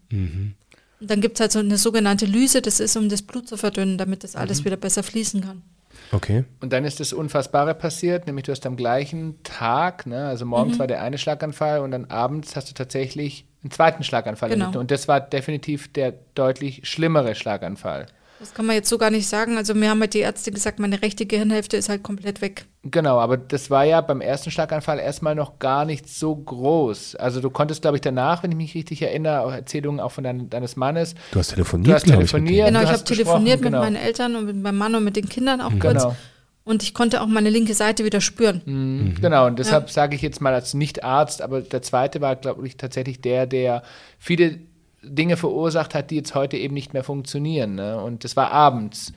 Und 1.00 1.10
dann 1.10 1.20
gibt 1.20 1.36
es 1.36 1.40
halt 1.40 1.52
so 1.52 1.58
eine 1.60 1.78
sogenannte 1.78 2.26
Lyse, 2.26 2.60
das 2.62 2.80
ist, 2.80 2.96
um 2.96 3.08
das 3.08 3.22
Blut 3.22 3.48
zu 3.48 3.56
verdünnen, 3.56 3.98
damit 3.98 4.24
das 4.24 4.34
alles 4.36 4.64
wieder 4.64 4.76
besser 4.76 5.02
fließen 5.02 5.40
kann. 5.42 5.62
Okay. 6.10 6.44
Und 6.60 6.72
dann 6.72 6.84
ist 6.84 7.00
das 7.00 7.12
Unfassbare 7.12 7.74
passiert, 7.74 8.26
nämlich 8.26 8.44
du 8.46 8.52
hast 8.52 8.64
am 8.66 8.76
gleichen 8.76 9.42
Tag, 9.42 10.06
ne, 10.06 10.26
also 10.26 10.46
morgens 10.46 10.74
Mhm. 10.76 10.78
war 10.80 10.86
der 10.86 11.02
eine 11.02 11.18
Schlaganfall 11.18 11.80
und 11.80 11.90
dann 11.90 12.06
abends 12.06 12.56
hast 12.56 12.70
du 12.70 12.74
tatsächlich 12.74 13.44
einen 13.62 13.70
zweiten 13.70 14.02
Schlaganfall 14.04 14.48
Genau. 14.48 14.64
erlitten. 14.66 14.78
Und 14.78 14.90
das 14.90 15.06
war 15.08 15.20
definitiv 15.20 15.92
der 15.92 16.14
deutlich 16.34 16.80
schlimmere 16.88 17.34
Schlaganfall. 17.34 18.06
Das 18.40 18.54
kann 18.54 18.66
man 18.66 18.76
jetzt 18.76 18.88
so 18.88 18.98
gar 18.98 19.10
nicht 19.10 19.26
sagen. 19.26 19.56
Also 19.56 19.74
mir 19.74 19.90
haben 19.90 20.00
halt 20.00 20.14
die 20.14 20.20
Ärzte 20.20 20.52
gesagt, 20.52 20.78
meine 20.78 21.02
rechte 21.02 21.26
Gehirnhälfte 21.26 21.76
ist 21.76 21.88
halt 21.88 22.04
komplett 22.04 22.40
weg. 22.40 22.66
Genau, 22.84 23.18
aber 23.18 23.36
das 23.36 23.68
war 23.70 23.84
ja 23.84 24.00
beim 24.00 24.20
ersten 24.20 24.50
Schlaganfall 24.50 25.00
erstmal 25.00 25.34
noch 25.34 25.58
gar 25.58 25.84
nicht 25.84 26.08
so 26.08 26.36
groß. 26.36 27.16
Also 27.16 27.40
du 27.40 27.50
konntest, 27.50 27.82
glaube 27.82 27.96
ich, 27.96 28.00
danach, 28.00 28.44
wenn 28.44 28.52
ich 28.52 28.56
mich 28.56 28.74
richtig 28.74 29.02
erinnere, 29.02 29.40
auch 29.40 29.52
Erzählungen 29.52 29.98
auch 29.98 30.12
von 30.12 30.22
dein, 30.22 30.48
deines 30.48 30.76
Mannes. 30.76 31.14
Du 31.32 31.40
hast 31.40 31.48
telefoniert, 31.48 31.88
Du 31.88 31.94
hast 31.94 32.06
mit 32.06 32.14
telefoniert. 32.14 32.68
Genau, 32.68 32.82
ich 32.82 32.88
habe 32.88 33.04
telefoniert 33.04 33.60
gesprochen, 33.60 33.72
genau. 33.72 33.84
mit 33.84 33.94
meinen 33.94 34.06
Eltern 34.06 34.36
und 34.36 34.46
mit 34.46 34.56
meinem 34.56 34.78
Mann 34.78 34.94
und 34.94 35.04
mit 35.04 35.16
den 35.16 35.28
Kindern 35.28 35.60
auch 35.60 35.72
kurz. 35.80 36.02
Genau. 36.02 36.16
Und 36.62 36.82
ich 36.82 36.92
konnte 36.92 37.22
auch 37.22 37.26
meine 37.26 37.48
linke 37.48 37.72
Seite 37.72 38.04
wieder 38.04 38.20
spüren. 38.20 38.60
Mhm. 38.66 39.14
Genau, 39.20 39.46
und 39.46 39.58
deshalb 39.58 39.90
sage 39.90 40.14
ich 40.14 40.22
jetzt 40.22 40.42
mal 40.42 40.52
als 40.52 40.74
Nicht-Arzt, 40.74 41.40
aber 41.40 41.62
der 41.62 41.80
zweite 41.80 42.20
war, 42.20 42.36
glaube 42.36 42.66
ich, 42.66 42.76
tatsächlich 42.76 43.22
der, 43.22 43.46
der 43.46 43.82
viele 44.18 44.58
Dinge 45.02 45.36
verursacht 45.36 45.94
hat, 45.94 46.10
die 46.10 46.16
jetzt 46.16 46.34
heute 46.34 46.56
eben 46.56 46.74
nicht 46.74 46.92
mehr 46.92 47.04
funktionieren. 47.04 47.74
Ne? 47.76 48.00
Und 48.02 48.24
das 48.24 48.36
war 48.36 48.50
abends. 48.50 49.12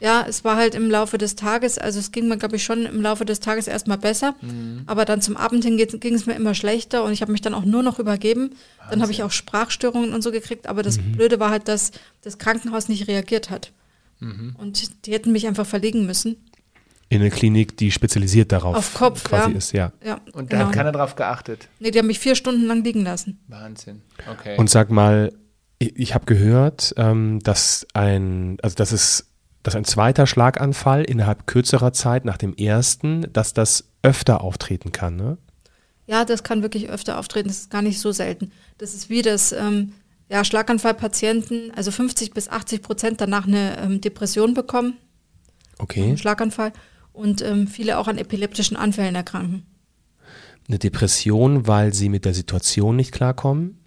Ja, 0.00 0.26
es 0.28 0.44
war 0.44 0.56
halt 0.56 0.74
im 0.74 0.90
Laufe 0.90 1.18
des 1.18 1.34
Tages, 1.34 1.78
also 1.78 1.98
es 1.98 2.12
ging 2.12 2.28
mir, 2.28 2.36
glaube 2.36 2.56
ich, 2.56 2.64
schon 2.64 2.84
im 2.84 3.00
Laufe 3.00 3.24
des 3.24 3.40
Tages 3.40 3.68
erstmal 3.68 3.96
besser. 3.96 4.34
Aber 4.86 5.04
dann 5.04 5.22
zum 5.22 5.36
Abend 5.36 5.64
hin 5.64 5.76
ging 5.76 6.14
es 6.14 6.26
mir 6.26 6.34
immer 6.34 6.54
schlechter 6.54 7.04
und 7.04 7.12
ich 7.12 7.22
habe 7.22 7.32
mich 7.32 7.40
dann 7.40 7.54
auch 7.54 7.64
nur 7.64 7.82
noch 7.82 7.98
übergeben. 7.98 8.50
Dann 8.90 9.00
habe 9.00 9.12
ich 9.12 9.22
auch 9.22 9.30
Sprachstörungen 9.30 10.12
und 10.12 10.22
so 10.22 10.30
gekriegt. 10.30 10.66
Aber 10.66 10.82
das 10.82 10.98
Blöde 10.98 11.40
war 11.40 11.50
halt, 11.50 11.68
dass 11.68 11.92
das 12.22 12.38
Krankenhaus 12.38 12.88
nicht 12.88 13.08
reagiert 13.08 13.50
hat. 13.50 13.72
Und 14.58 15.06
die 15.06 15.12
hätten 15.12 15.32
mich 15.32 15.46
einfach 15.46 15.66
verlegen 15.66 16.06
müssen. 16.06 16.36
In 17.08 17.20
eine 17.20 17.30
Klinik, 17.30 17.76
die 17.76 17.90
spezialisiert 17.90 18.50
darauf 18.50 18.76
Auf 18.76 18.94
Kopf, 18.94 19.24
quasi 19.24 19.50
ja. 19.50 19.56
ist, 19.56 19.72
ja. 19.72 19.92
Ja, 20.04 20.20
Und 20.32 20.52
da 20.52 20.56
genau. 20.56 20.68
hat 20.68 20.74
keiner 20.74 20.92
drauf 20.92 21.14
geachtet. 21.16 21.68
Nee, 21.78 21.90
die 21.90 21.98
haben 21.98 22.06
mich 22.06 22.18
vier 22.18 22.34
Stunden 22.34 22.66
lang 22.66 22.82
liegen 22.82 23.04
lassen. 23.04 23.40
Wahnsinn. 23.46 24.02
Okay. 24.30 24.56
Und 24.56 24.70
sag 24.70 24.90
mal, 24.90 25.32
ich, 25.78 25.96
ich 25.96 26.14
habe 26.14 26.24
gehört, 26.24 26.94
ähm, 26.96 27.40
dass 27.40 27.86
ein, 27.92 28.56
also 28.62 28.74
dass 28.74 28.92
es, 28.92 29.30
dass 29.62 29.76
ein 29.76 29.84
zweiter 29.84 30.26
Schlaganfall 30.26 31.04
innerhalb 31.04 31.46
kürzerer 31.46 31.92
Zeit 31.92 32.24
nach 32.24 32.38
dem 32.38 32.54
ersten, 32.54 33.30
dass 33.32 33.52
das 33.52 33.88
öfter 34.02 34.40
auftreten 34.40 34.92
kann, 34.92 35.16
ne? 35.16 35.38
Ja, 36.06 36.26
das 36.26 36.42
kann 36.42 36.60
wirklich 36.60 36.90
öfter 36.90 37.18
auftreten. 37.18 37.48
Das 37.48 37.58
ist 37.58 37.70
gar 37.70 37.80
nicht 37.80 37.98
so 37.98 38.12
selten. 38.12 38.52
Das 38.76 38.92
ist 38.92 39.08
wie 39.08 39.22
das 39.22 39.52
ähm, 39.52 39.94
ja, 40.28 40.44
Schlaganfallpatienten, 40.44 41.72
also 41.74 41.90
50 41.90 42.34
bis 42.34 42.50
80 42.50 42.82
Prozent 42.82 43.20
danach 43.22 43.46
eine 43.46 43.78
ähm, 43.78 44.00
Depression 44.02 44.52
bekommen, 44.52 44.98
Okay. 45.78 46.16
Schlaganfall, 46.16 46.72
und 47.14 47.40
ähm, 47.40 47.66
viele 47.66 47.98
auch 47.98 48.08
an 48.08 48.18
epileptischen 48.18 48.76
Anfällen 48.76 49.14
erkranken. 49.14 49.64
Eine 50.68 50.78
Depression, 50.78 51.66
weil 51.66 51.94
sie 51.94 52.10
mit 52.10 52.26
der 52.26 52.34
Situation 52.34 52.96
nicht 52.96 53.12
klarkommen? 53.12 53.78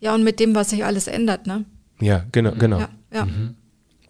Ja, 0.00 0.14
und 0.14 0.24
mit 0.24 0.40
dem, 0.40 0.54
was 0.54 0.70
sich 0.70 0.84
alles 0.84 1.06
ändert, 1.06 1.46
ne? 1.46 1.66
Ja, 2.00 2.24
genau, 2.32 2.52
genau. 2.52 2.78
Ja, 2.78 2.88
ja. 3.12 3.28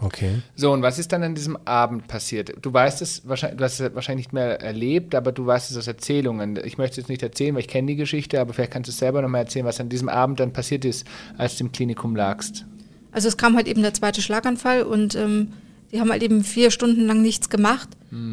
Okay. 0.02 0.40
So, 0.56 0.72
und 0.72 0.82
was 0.82 0.98
ist 0.98 1.12
dann 1.12 1.22
an 1.22 1.34
diesem 1.34 1.58
Abend 1.66 2.08
passiert? 2.08 2.54
Du 2.62 2.72
weißt 2.72 3.02
es 3.02 3.28
wahrscheinlich, 3.28 3.58
du 3.58 3.64
hast 3.64 3.80
es 3.80 3.94
wahrscheinlich 3.94 4.28
nicht 4.28 4.32
mehr 4.32 4.60
erlebt, 4.60 5.14
aber 5.14 5.30
du 5.30 5.44
weißt 5.44 5.70
es 5.70 5.76
aus 5.76 5.86
Erzählungen. 5.86 6.58
Ich 6.64 6.78
möchte 6.78 6.92
es 6.92 6.96
jetzt 6.98 7.08
nicht 7.08 7.22
erzählen, 7.22 7.54
weil 7.54 7.60
ich 7.60 7.68
kenne 7.68 7.88
die 7.88 7.96
Geschichte, 7.96 8.40
aber 8.40 8.54
vielleicht 8.54 8.72
kannst 8.72 8.88
du 8.88 8.92
es 8.92 8.98
selber 8.98 9.20
nochmal 9.20 9.42
erzählen, 9.42 9.66
was 9.66 9.78
an 9.78 9.90
diesem 9.90 10.08
Abend 10.08 10.40
dann 10.40 10.52
passiert 10.52 10.84
ist, 10.84 11.06
als 11.36 11.56
du 11.56 11.64
im 11.64 11.72
Klinikum 11.72 12.16
lagst. 12.16 12.64
Also 13.12 13.28
es 13.28 13.36
kam 13.36 13.56
halt 13.56 13.68
eben 13.68 13.82
der 13.82 13.92
zweite 13.92 14.22
Schlaganfall 14.22 14.82
und 14.84 15.16
ähm, 15.16 15.52
die 15.92 16.00
haben 16.00 16.10
halt 16.10 16.22
eben 16.22 16.44
vier 16.44 16.70
Stunden 16.70 17.06
lang 17.06 17.22
nichts 17.22 17.48
gemacht. 17.48 17.88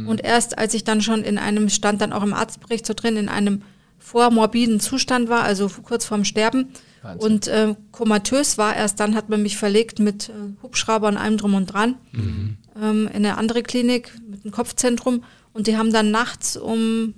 Und 0.07 0.23
erst 0.23 0.57
als 0.57 0.73
ich 0.73 0.83
dann 0.83 1.01
schon 1.01 1.23
in 1.23 1.37
einem, 1.37 1.69
stand 1.69 2.01
dann 2.01 2.11
auch 2.11 2.23
im 2.23 2.33
Arztbericht 2.33 2.85
so 2.85 2.95
drin, 2.95 3.15
in 3.15 3.29
einem 3.29 3.61
vormorbiden 3.99 4.79
Zustand 4.79 5.29
war, 5.29 5.43
also 5.43 5.69
kurz 5.83 6.05
vorm 6.05 6.23
Sterben. 6.25 6.69
Wahnsinn. 7.03 7.31
Und 7.31 7.47
äh, 7.47 7.75
komatös 7.91 8.57
war. 8.57 8.75
Erst 8.75 8.99
dann 8.99 9.15
hat 9.15 9.29
man 9.29 9.43
mich 9.43 9.57
verlegt 9.57 9.99
mit 9.99 10.29
äh, 10.29 10.33
Hubschrauber 10.63 11.07
und 11.07 11.17
allem 11.17 11.37
drum 11.37 11.53
und 11.53 11.67
dran 11.67 11.95
Mhm. 12.11 12.57
ähm, 12.81 13.07
in 13.07 13.17
eine 13.17 13.37
andere 13.37 13.61
Klinik 13.61 14.11
mit 14.29 14.43
einem 14.43 14.51
Kopfzentrum. 14.51 15.23
Und 15.53 15.67
die 15.67 15.77
haben 15.77 15.91
dann 15.93 16.09
nachts 16.09 16.57
um, 16.57 17.13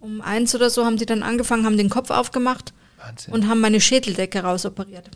um 0.00 0.20
eins 0.20 0.54
oder 0.54 0.70
so 0.70 0.84
haben 0.84 0.96
die 0.96 1.06
dann 1.06 1.22
angefangen, 1.22 1.66
haben 1.66 1.76
den 1.76 1.90
Kopf 1.90 2.10
aufgemacht 2.10 2.72
Wahnsinn. 3.06 3.32
und 3.34 3.48
haben 3.48 3.60
meine 3.60 3.80
Schädeldecke 3.80 4.40
rausoperiert. 4.42 5.10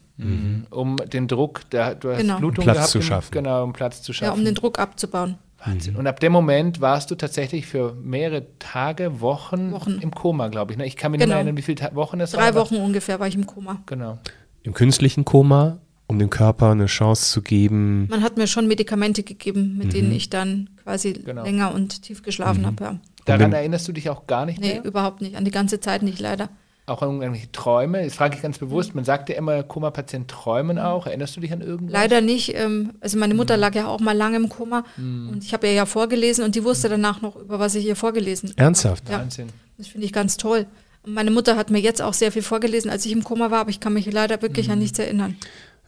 um 0.70 0.96
den 0.96 1.28
Druck, 1.28 1.62
da, 1.70 1.94
du 1.94 2.10
hast 2.10 2.18
Genau. 2.20 2.38
Blutung 2.38 2.64
Platz 2.64 2.76
gehabt, 2.76 2.90
zu 2.90 3.02
schaffen. 3.02 3.30
Genau, 3.32 3.64
um 3.64 3.72
Platz 3.72 4.02
zu 4.02 4.12
schaffen. 4.12 4.32
Ja, 4.34 4.38
um 4.38 4.44
den 4.44 4.54
Druck 4.54 4.78
abzubauen. 4.78 5.36
Wahnsinn. 5.64 5.96
Und 5.96 6.06
ab 6.06 6.20
dem 6.20 6.32
Moment 6.32 6.80
warst 6.80 7.10
du 7.10 7.14
tatsächlich 7.14 7.66
für 7.66 7.94
mehrere 7.94 8.46
Tage, 8.58 9.20
Wochen, 9.20 9.72
Wochen. 9.72 9.98
im 10.00 10.10
Koma, 10.10 10.48
glaube 10.48 10.72
ich. 10.72 10.78
ne? 10.78 10.86
Ich 10.86 10.96
kann 10.96 11.10
mich 11.12 11.18
nicht 11.18 11.26
Genau. 11.26 11.34
mehr 11.34 11.40
erinnern, 11.42 11.56
wie 11.58 11.62
viele 11.62 11.74
Ta 11.76 11.94
Wochen 11.94 12.18
das 12.18 12.32
war. 12.34 12.40
Drei 12.40 12.54
Wochen 12.54 12.76
ungefähr 12.76 13.20
war 13.20 13.28
ich 13.28 13.34
im 13.34 13.46
Koma. 13.46 13.82
Genau. 13.86 14.18
Im 14.62 14.72
künstlichen 14.72 15.24
Koma, 15.26 15.78
um 16.06 16.18
dem 16.18 16.30
Körper 16.30 16.70
eine 16.70 16.86
Chance 16.86 17.30
zu 17.30 17.42
geben. 17.42 18.06
Man 18.08 18.22
hat 18.22 18.36
mir 18.38 18.46
schon 18.46 18.68
Medikamente 18.68 19.22
gegeben, 19.22 19.76
mit 19.76 19.88
Mhm. 19.88 19.90
denen 19.90 20.12
ich 20.12 20.30
dann 20.30 20.70
quasi 20.82 21.12
Genau. 21.12 21.44
länger 21.44 21.74
und 21.74 22.02
tief 22.02 22.22
geschlafen 22.22 22.64
habe. 22.66 22.82
Ja. 22.84 22.98
Daran 23.26 23.52
erinnerst 23.52 23.86
du 23.86 23.92
dich 23.92 24.08
auch 24.08 24.26
gar 24.26 24.46
nicht 24.46 24.60
Nee, 24.60 24.74
mehr? 24.74 24.84
überhaupt 24.84 25.20
nicht. 25.20 25.36
An 25.36 25.44
die 25.44 25.50
ganze 25.50 25.78
Zeit 25.80 26.02
nicht, 26.02 26.20
leider. 26.20 26.48
Auch 26.86 27.02
irgendwelche 27.02 27.52
Träume? 27.52 28.02
Das 28.02 28.14
frage 28.14 28.36
ich 28.36 28.42
ganz 28.42 28.60
Mhm. 28.60 28.66
bewusst. 28.66 28.94
Man 28.94 29.04
sagt 29.04 29.28
ja 29.28 29.36
immer, 29.36 29.62
Koma-Patienten 29.62 30.26
träumen 30.26 30.78
auch. 30.78 31.06
Erinnerst 31.06 31.36
du 31.36 31.40
dich 31.40 31.52
an 31.52 31.60
irgendwas? 31.60 31.92
Leider 31.92 32.20
nicht. 32.20 32.54
Ähm, 32.56 32.92
also 33.00 33.16
meine 33.18 33.34
Mutter 33.34 33.54
Mhm. 33.56 33.60
lag 33.60 33.74
ja 33.76 33.86
auch 33.86 34.00
mal 34.00 34.16
lange 34.16 34.36
im 34.36 34.48
Koma 34.48 34.84
und 34.98 35.40
ich 35.44 35.52
habe 35.52 35.66
ihr 35.68 35.74
ja 35.74 35.86
vorgelesen 35.86 36.44
und 36.44 36.54
die 36.56 36.64
wusste 36.64 36.88
danach 36.88 37.22
noch, 37.22 37.36
über 37.36 37.58
was 37.60 37.74
ich 37.76 37.84
ihr 37.86 37.94
vorgelesen 37.96 38.50
habe. 38.50 38.60
Ernsthaft? 38.60 39.08
Ja. 39.08 39.18
Wahnsinn. 39.20 39.48
Das 39.78 39.86
finde 39.86 40.06
ich 40.06 40.12
ganz 40.12 40.36
toll. 40.36 40.66
Und 41.02 41.14
meine 41.14 41.30
Mutter 41.30 41.56
hat 41.56 41.70
mir 41.70 41.78
jetzt 41.80 42.02
auch 42.02 42.12
sehr 42.12 42.32
viel 42.32 42.42
vorgelesen, 42.42 42.90
als 42.90 43.06
ich 43.06 43.12
im 43.12 43.24
Koma 43.24 43.50
war, 43.50 43.60
aber 43.60 43.70
ich 43.70 43.80
kann 43.80 43.92
mich 43.92 44.10
leider 44.12 44.42
wirklich 44.42 44.66
Mhm. 44.66 44.72
an 44.72 44.78
nichts 44.80 44.98
erinnern. 44.98 45.36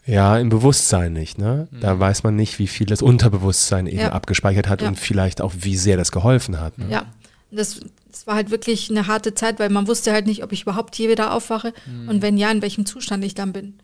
Ja, 0.05 0.37
im 0.37 0.49
Bewusstsein 0.49 1.13
nicht, 1.13 1.37
ne? 1.37 1.67
Da 1.79 1.97
weiß 1.99 2.23
man 2.23 2.35
nicht, 2.35 2.59
wie 2.59 2.67
viel 2.67 2.85
das 2.87 3.01
Unterbewusstsein 3.01 3.87
eben 3.87 3.99
Ja. 3.99 4.11
abgespeichert 4.11 4.67
hat 4.67 4.81
Ja. 4.81 4.87
und 4.89 4.99
vielleicht 4.99 5.39
auch, 5.41 5.53
wie 5.59 5.77
sehr 5.77 5.95
das 5.97 6.11
geholfen 6.11 6.59
hat. 6.59 6.77
Ne? 6.77 6.87
Ja, 6.89 7.05
das, 7.55 7.79
das 8.11 8.27
war 8.27 8.35
halt 8.35 8.51
wirklich 8.51 8.89
eine 8.89 9.07
harte 9.07 9.33
Zeit, 9.33 9.59
weil 9.59 9.69
man 9.69 9.87
wusste 9.87 10.11
halt 10.11 10.27
nicht, 10.27 10.43
ob 10.43 10.51
ich 10.51 10.63
überhaupt 10.63 10.95
je 10.97 11.09
wieder 11.09 11.33
aufwache 11.33 11.73
Mhm. 11.85 12.09
und 12.09 12.21
wenn 12.21 12.37
ja, 12.37 12.51
in 12.51 12.61
welchem 12.61 12.85
Zustand 12.85 13.23
ich 13.23 13.35
dann 13.35 13.53
bin. 13.53 13.79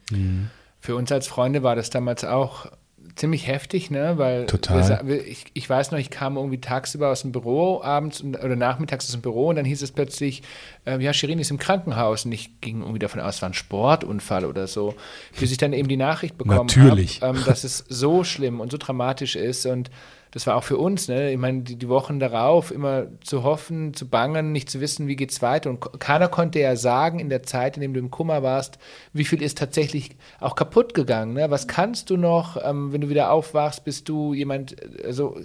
Für 0.79 0.95
uns 0.95 1.11
als 1.11 1.27
Freunde 1.27 1.63
war 1.63 1.75
das 1.75 1.89
damals 1.89 2.23
auch 2.23 2.67
ziemlich 3.15 3.47
heftig, 3.47 3.91
ne? 3.91 4.13
Weil 4.17 4.45
Total. 4.45 5.01
Wir, 5.05 5.25
ich, 5.27 5.45
ich 5.53 5.69
weiß 5.69 5.91
noch, 5.91 5.99
ich 5.99 6.09
kam 6.09 6.37
irgendwie 6.37 6.61
tagsüber 6.61 7.09
aus 7.09 7.23
dem 7.23 7.33
Büro, 7.33 7.81
abends 7.83 8.21
und, 8.21 8.37
oder 8.41 8.55
nachmittags 8.55 9.05
aus 9.07 9.11
dem 9.11 9.21
Büro 9.21 9.49
und 9.49 9.57
dann 9.57 9.65
hieß 9.65 9.81
es 9.81 9.91
plötzlich, 9.91 10.41
äh, 10.85 11.01
ja, 11.03 11.11
Shirin 11.11 11.37
ist 11.39 11.51
im 11.51 11.57
Krankenhaus 11.57 12.23
und 12.25 12.31
ich 12.31 12.61
ging 12.61 12.79
irgendwie 12.79 12.99
davon 12.99 13.19
aus, 13.19 13.35
es 13.35 13.41
war 13.41 13.49
ein 13.49 13.53
Sportunfall 13.53 14.45
oder 14.45 14.67
so, 14.67 14.95
bis 15.37 15.51
ich 15.51 15.57
dann 15.57 15.73
eben 15.73 15.89
die 15.89 15.97
Nachricht 15.97 16.37
bekommen 16.37 16.67
Natürlich. 16.67 17.21
habe, 17.21 17.39
ähm, 17.39 17.43
dass 17.45 17.65
es 17.65 17.83
so 17.89 18.23
schlimm 18.23 18.61
und 18.61 18.71
so 18.71 18.77
dramatisch 18.77 19.35
ist 19.35 19.65
und 19.65 19.89
das 20.31 20.45
war 20.45 20.55
auch 20.55 20.63
für 20.63 20.77
uns, 20.77 21.07
ne? 21.07 21.31
Ich 21.31 21.37
meine, 21.37 21.61
die, 21.63 21.75
die 21.75 21.89
Wochen 21.89 22.19
darauf 22.19 22.71
immer 22.71 23.07
zu 23.21 23.43
hoffen, 23.43 23.95
zu 23.95 24.07
bangen, 24.07 24.51
nicht 24.51 24.69
zu 24.69 24.79
wissen, 24.79 25.07
wie 25.07 25.15
geht's 25.15 25.41
weiter. 25.41 25.71
Und 25.71 25.99
keiner 25.99 26.27
konnte 26.27 26.59
ja 26.59 26.75
sagen 26.75 27.19
in 27.19 27.29
der 27.29 27.41
Zeit, 27.41 27.77
in 27.77 27.81
dem 27.81 27.93
du 27.95 27.99
im 27.99 28.11
Kummer 28.11 28.43
warst, 28.43 28.77
wie 29.11 29.23
viel 29.23 29.41
ist 29.41 29.57
tatsächlich 29.57 30.15
auch 30.39 30.55
kaputt 30.55 30.93
gegangen. 30.93 31.33
Ne? 31.33 31.49
Was 31.49 31.67
kannst 31.67 32.11
du 32.11 32.17
noch, 32.17 32.57
ähm, 32.63 32.93
wenn 32.93 33.01
du 33.01 33.09
wieder 33.09 33.31
aufwachst, 33.31 33.83
bist 33.85 34.07
du 34.07 34.35
jemand, 34.35 34.79
äh, 34.79 35.07
also 35.07 35.39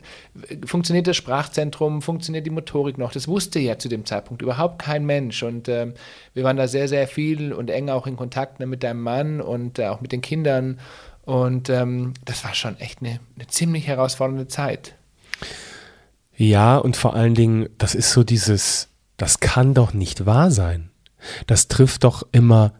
äh, 0.49 0.67
funktioniert 0.67 1.07
das 1.07 1.17
Sprachzentrum, 1.17 2.03
funktioniert 2.03 2.45
die 2.45 2.51
Motorik 2.51 2.99
noch? 2.99 3.13
Das 3.13 3.27
wusste 3.27 3.61
ja 3.61 3.79
zu 3.79 3.89
dem 3.89 4.05
Zeitpunkt 4.05 4.43
überhaupt 4.43 4.83
kein 4.83 5.07
Mensch. 5.07 5.43
Und 5.43 5.67
ähm, 5.69 5.95
wir 6.35 6.45
waren 6.45 6.59
da 6.59 6.69
sehr, 6.69 6.89
sehr 6.89 7.09
viel 7.09 7.55
und 7.55 7.71
eng 7.71 7.89
auch 7.89 8.07
in 8.07 8.17
Kontakt 8.17 8.61
ne, 8.61 8.67
mit 8.67 8.83
deinem 8.83 9.01
Mann 9.01 9.41
und 9.41 9.79
äh, 9.79 9.87
auch 9.87 10.03
mit 10.03 10.13
den 10.13 10.21
Kindern. 10.21 10.79
Und 11.25 11.71
ähm, 11.71 12.15
das 12.25 12.45
war 12.45 12.55
schon 12.55 12.79
echt 12.79 13.01
eine, 13.01 13.21
eine 13.37 13.47
ziemlich 13.47 13.87
herausfordernde 13.87 14.49
Zeit. 14.49 14.95
Ja, 16.37 16.77
und 16.77 16.97
vor 16.97 17.15
allen 17.15 17.35
Dingen, 17.35 17.69
das 17.79 17.95
ist 17.95 18.11
so 18.11 18.25
dieses, 18.25 18.89
das 19.17 19.41
kann 19.41 19.75
doch 19.75 19.93
nicht 19.95 20.27
wahr 20.27 20.51
sein. 20.51 20.91
Das 21.47 21.69
trifft 21.69 22.05
doch 22.05 22.27
immer 22.33 22.75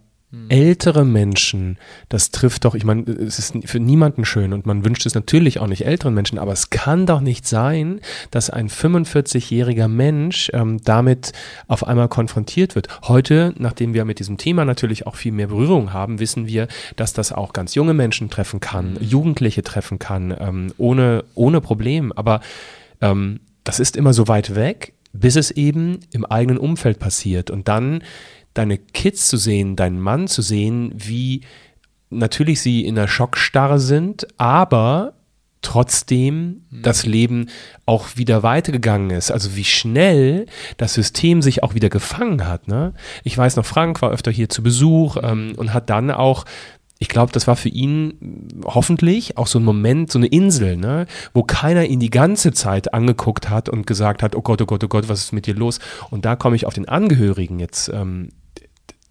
ältere 0.49 1.05
Menschen. 1.05 1.79
Das 2.09 2.31
trifft 2.31 2.65
doch, 2.65 2.75
ich 2.75 2.85
meine, 2.85 3.03
es 3.05 3.39
ist 3.39 3.55
für 3.67 3.81
niemanden 3.81 4.25
schön 4.25 4.53
und 4.53 4.67
man 4.67 4.85
wünscht 4.85 5.07
es 5.07 5.15
natürlich 5.15 5.59
auch 5.59 5.67
nicht 5.67 5.87
älteren 5.87 6.15
Menschen, 6.15 6.39
aber 6.39 6.53
es 6.53 6.71
kann 6.71 7.07
doch 7.07 7.21
nicht 7.21 7.47
sein, 7.47 8.01
dass 8.31 8.51
ein 8.51 8.69
45-jähriger 8.69 9.89
Mensch 9.89 10.51
ähm, 10.53 10.81
damit 10.85 11.33
auf 11.67 11.87
einmal 11.87 12.09
konfrontiert 12.09 12.75
wird. 12.75 12.89
Heute, 13.09 13.55
nachdem 13.59 13.95
wir 13.95 14.05
mit 14.05 14.19
diesem 14.19 14.37
Thema 14.37 14.65
natürlich 14.65 15.07
auch 15.07 15.17
viel 15.17 15.33
mehr 15.33 15.49
Berührung 15.49 15.93
haben, 15.93 16.21
wissen 16.21 16.47
wir, 16.47 16.69
dass 16.97 17.13
das 17.13 17.33
auch 17.33 17.53
ganz 17.53 17.75
junge 17.75 17.95
Menschen 17.95 18.31
treffen 18.31 18.61
kann, 18.61 18.97
Jugendliche 19.01 19.63
treffen 19.63 19.99
kann, 19.99 20.35
ähm, 20.39 20.73
ohne, 20.79 21.25
ohne 21.35 21.61
Problem. 21.61 22.13
Aber 22.13 22.41
ähm, 23.01 23.41
das 23.65 23.81
ist 23.81 23.97
immer 23.97 24.13
so 24.13 24.29
weit 24.29 24.55
weg, 24.55 24.95
bis 25.13 25.37
es 25.37 25.51
eben 25.51 26.01
im 26.13 26.25
eigenen 26.25 26.59
Umfeld 26.59 26.99
passiert. 26.99 27.51
Und 27.51 27.69
dann 27.69 28.03
deine 28.55 28.79
Kids 28.79 29.29
zu 29.29 29.37
sehen, 29.37 29.77
deinen 29.77 30.01
Mann 30.01 30.29
zu 30.29 30.43
sehen, 30.43 30.93
wie 30.95 31.43
natürlich 32.11 32.61
sie 32.61 32.85
in 32.85 32.95
der 32.95 33.09
Schockstarre 33.09 33.81
sind, 33.81 34.27
aber 34.39 35.15
trotzdem 35.63 36.63
das 36.71 37.07
Leben 37.07 37.49
auch 37.87 38.17
wieder 38.17 38.43
weitergegangen 38.43 39.11
ist. 39.11 39.31
Also 39.31 39.57
wie 39.57 39.65
schnell 39.65 40.47
das 40.77 40.95
System 40.95 41.43
sich 41.43 41.63
auch 41.63 41.75
wieder 41.75 41.89
gefangen 41.89 42.47
hat. 42.47 42.69
Ne? 42.69 42.93
Ich 43.25 43.37
weiß 43.37 43.57
noch, 43.57 43.65
Frank 43.65 44.01
war 44.03 44.11
öfter 44.11 44.31
hier 44.31 44.49
zu 44.49 44.63
Besuch 44.63 45.17
ähm, 45.23 45.55
und 45.57 45.73
hat 45.73 45.91
dann 45.91 46.11
auch 46.11 46.45
ich 47.01 47.09
glaube, 47.09 47.33
das 47.33 47.47
war 47.47 47.57
für 47.57 47.69
ihn 47.69 48.49
hoffentlich 48.65 49.37
auch 49.37 49.49
so 49.49 49.59
ein 49.59 49.65
Moment, 49.65 50.13
so 50.13 50.19
eine 50.19 50.29
Insel, 50.29 50.77
ne, 50.77 51.07
wo 51.35 51.43
keiner 51.43 51.85
ihn 51.85 51.99
die 52.01 52.09
ganze 52.09 52.53
Zeit 52.53 52.95
angeguckt 52.95 53.51
hat 53.51 53.69
und 53.69 53.87
gesagt 53.87 54.23
hat, 54.23 54.37
oh 54.37 54.41
Gott, 54.43 54.63
oh 54.63 54.67
Gott, 54.67 54.85
oh 54.85 54.89
Gott, 54.89 55.09
was 55.09 55.25
ist 55.25 55.33
mit 55.33 55.47
dir 55.47 55.55
los? 55.55 55.81
Und 56.11 56.25
da 56.25 56.37
komme 56.37 56.57
ich 56.57 56.67
auf 56.67 56.73
den 56.73 56.89
Angehörigen 56.89 57.59
jetzt. 57.59 57.89
Ähm, 57.89 58.31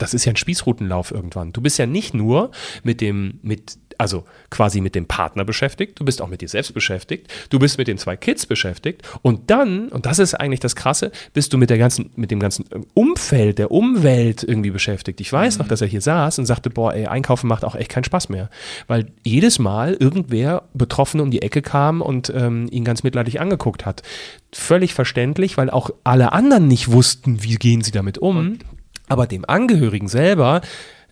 das 0.04 0.14
ist 0.14 0.26
ja 0.26 0.34
ein 0.34 0.36
Spießrutenlauf 0.36 1.12
irgendwann. 1.12 1.54
Du 1.54 1.62
bist 1.62 1.80
ja 1.80 1.86
nicht 1.86 2.14
nur 2.14 2.52
mit 2.84 3.00
dem, 3.00 3.40
mit, 3.42 3.78
also 3.98 4.26
quasi 4.50 4.82
mit 4.82 4.96
dem 4.96 5.06
Partner 5.06 5.46
beschäftigt, 5.46 5.98
du 5.98 6.04
bist 6.04 6.22
auch 6.22 6.28
mit 6.28 6.42
dir 6.42 6.50
selbst 6.50 6.74
beschäftigt, 6.74 7.34
du 7.50 7.58
bist 7.58 7.78
mit 7.78 7.88
den 7.88 7.98
zwei 7.98 8.18
Kids 8.18 8.46
beschäftigt 8.46 9.02
und 9.22 9.50
dann, 9.50 9.88
und 9.88 10.06
das 10.06 10.20
ist 10.20 10.34
eigentlich 10.34 10.60
das 10.60 10.76
Krasse, 10.76 11.14
bist 11.32 11.54
du 11.54 11.58
mit 11.58 11.70
der 11.70 11.78
ganzen, 11.78 12.10
mit 12.18 12.32
dem 12.32 12.42
ganzen 12.42 12.66
Umfeld, 12.94 13.60
der 13.60 13.72
Umwelt 13.72 14.44
irgendwie 14.44 14.72
beschäftigt. 14.72 15.22
Ich 15.22 15.32
weiß 15.32 15.58
noch, 15.58 15.70
dass 15.70 15.80
er 15.80 15.88
hier 15.88 16.02
saß 16.02 16.38
und 16.38 16.48
sagte, 16.48 16.70
boah, 16.70 16.94
ey, 16.94 17.06
einkaufen 17.06 17.48
macht 17.48 17.64
auch 17.64 17.76
echt 17.76 17.90
keinen 17.90 18.04
Spaß 18.04 18.28
mehr. 18.28 18.50
Weil 18.88 19.06
jedes 19.24 19.58
Mal 19.58 19.94
irgendwer 19.94 20.64
Betroffene 20.74 21.24
um 21.24 21.32
die 21.32 21.42
Ecke 21.42 21.62
kam 21.62 22.02
und 22.02 22.30
ähm, 22.36 22.68
ihn 22.72 22.84
ganz 22.84 23.04
mitleidig 23.04 23.40
angeguckt 23.40 23.86
hat. 23.86 24.04
Völlig 24.52 24.94
verständlich, 24.94 25.56
weil 25.56 25.70
auch 25.70 25.92
alle 26.04 26.34
anderen 26.34 26.68
nicht 26.68 26.92
wussten, 26.92 27.42
wie 27.42 27.56
gehen 27.56 27.82
sie 27.82 27.92
damit 27.92 28.18
um. 28.18 28.60
Aber 29.08 29.28
dem 29.28 29.46
Angehörigen 29.48 30.08
selber 30.08 30.62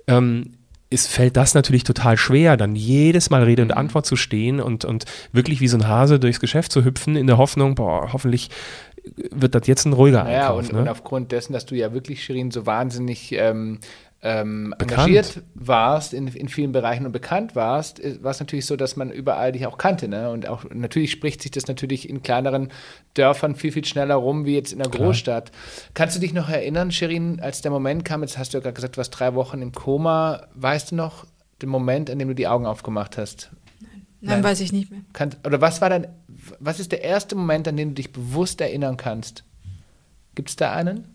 ähm, 0.07 0.53
ist, 0.89 1.07
fällt 1.07 1.37
das 1.37 1.53
natürlich 1.53 1.83
total 1.83 2.17
schwer, 2.17 2.57
dann 2.57 2.75
jedes 2.75 3.29
Mal 3.29 3.43
Rede 3.43 3.61
und 3.61 3.71
Antwort 3.71 4.05
zu 4.05 4.15
stehen 4.15 4.59
und, 4.59 4.85
und 4.85 5.05
wirklich 5.31 5.61
wie 5.61 5.67
so 5.67 5.77
ein 5.77 5.87
Hase 5.87 6.19
durchs 6.19 6.39
Geschäft 6.39 6.71
zu 6.71 6.83
hüpfen, 6.83 7.15
in 7.15 7.27
der 7.27 7.37
Hoffnung, 7.37 7.75
boah, 7.75 8.11
hoffentlich 8.11 8.49
wird 9.31 9.55
das 9.55 9.67
jetzt 9.67 9.85
ein 9.85 9.93
ruhiger 9.93 10.23
Naja, 10.23 10.49
Einkauf. 10.49 10.59
und, 10.59 10.73
ne? 10.73 10.79
und 10.81 10.87
aufgrund 10.89 11.31
dessen, 11.31 11.53
dass 11.53 11.65
du 11.65 11.75
ja 11.75 11.93
wirklich, 11.93 12.23
Shirin, 12.23 12.51
so 12.51 12.65
wahnsinnig 12.65 13.31
ähm, 13.31 13.79
ähm, 14.23 14.75
Bekannt. 14.77 14.91
engagiert 14.91 15.41
warst 15.55 16.13
in, 16.13 16.27
in 16.27 16.47
vielen 16.47 16.71
Bereichen 16.71 17.07
und 17.07 17.11
bekannt 17.11 17.55
warst, 17.55 17.99
äh, 17.99 18.23
war 18.23 18.31
es 18.31 18.39
natürlich 18.39 18.67
so, 18.67 18.75
dass 18.75 18.95
man 18.95 19.11
überall 19.11 19.51
dich 19.51 19.65
auch 19.65 19.79
kannte. 19.79 20.07
Ne? 20.07 20.29
Und 20.29 20.47
auch 20.47 20.65
natürlich 20.71 21.11
spricht 21.11 21.41
sich 21.41 21.49
das 21.49 21.67
natürlich 21.67 22.07
in 22.07 22.21
kleineren 22.21 22.69
Dörfern 23.15 23.55
viel, 23.55 23.71
viel 23.71 23.85
schneller 23.85 24.15
rum 24.15 24.45
wie 24.45 24.53
jetzt 24.53 24.73
in 24.73 24.79
der 24.79 24.89
Großstadt. 24.89 25.51
Kannst 25.95 26.15
du 26.15 26.19
dich 26.19 26.33
noch 26.33 26.49
erinnern, 26.49 26.91
Shirin, 26.91 27.39
als 27.39 27.61
der 27.61 27.71
Moment 27.71 28.05
kam, 28.05 28.21
jetzt 28.21 28.37
hast 28.37 28.53
du 28.53 28.57
ja 28.57 28.61
gerade 28.61 28.75
gesagt, 28.75 28.95
du 28.95 28.97
warst 28.99 29.19
drei 29.19 29.33
Wochen 29.33 29.61
im 29.61 29.71
Koma, 29.71 30.47
weißt 30.53 30.91
du 30.91 30.95
noch 30.95 31.25
den 31.63 31.69
Moment, 31.69 32.11
an 32.11 32.19
dem 32.19 32.27
du 32.27 32.35
die 32.35 32.47
Augen 32.47 32.67
aufgemacht 32.67 33.17
hast? 33.17 33.49
Nein, 33.79 34.35
Nein. 34.35 34.43
weiß 34.43 34.61
ich 34.61 34.71
nicht 34.71 34.91
mehr. 34.91 35.01
Kann, 35.13 35.31
oder 35.43 35.61
was 35.61 35.81
war 35.81 35.89
dein, 35.89 36.07
was 36.59 36.79
ist 36.79 36.91
der 36.91 37.03
erste 37.03 37.35
Moment, 37.35 37.67
an 37.67 37.75
den 37.75 37.89
du 37.89 37.95
dich 37.95 38.13
bewusst 38.13 38.61
erinnern 38.61 38.97
kannst? 38.97 39.43
Gibt 40.35 40.49
es 40.49 40.55
da 40.55 40.73
einen? 40.73 41.07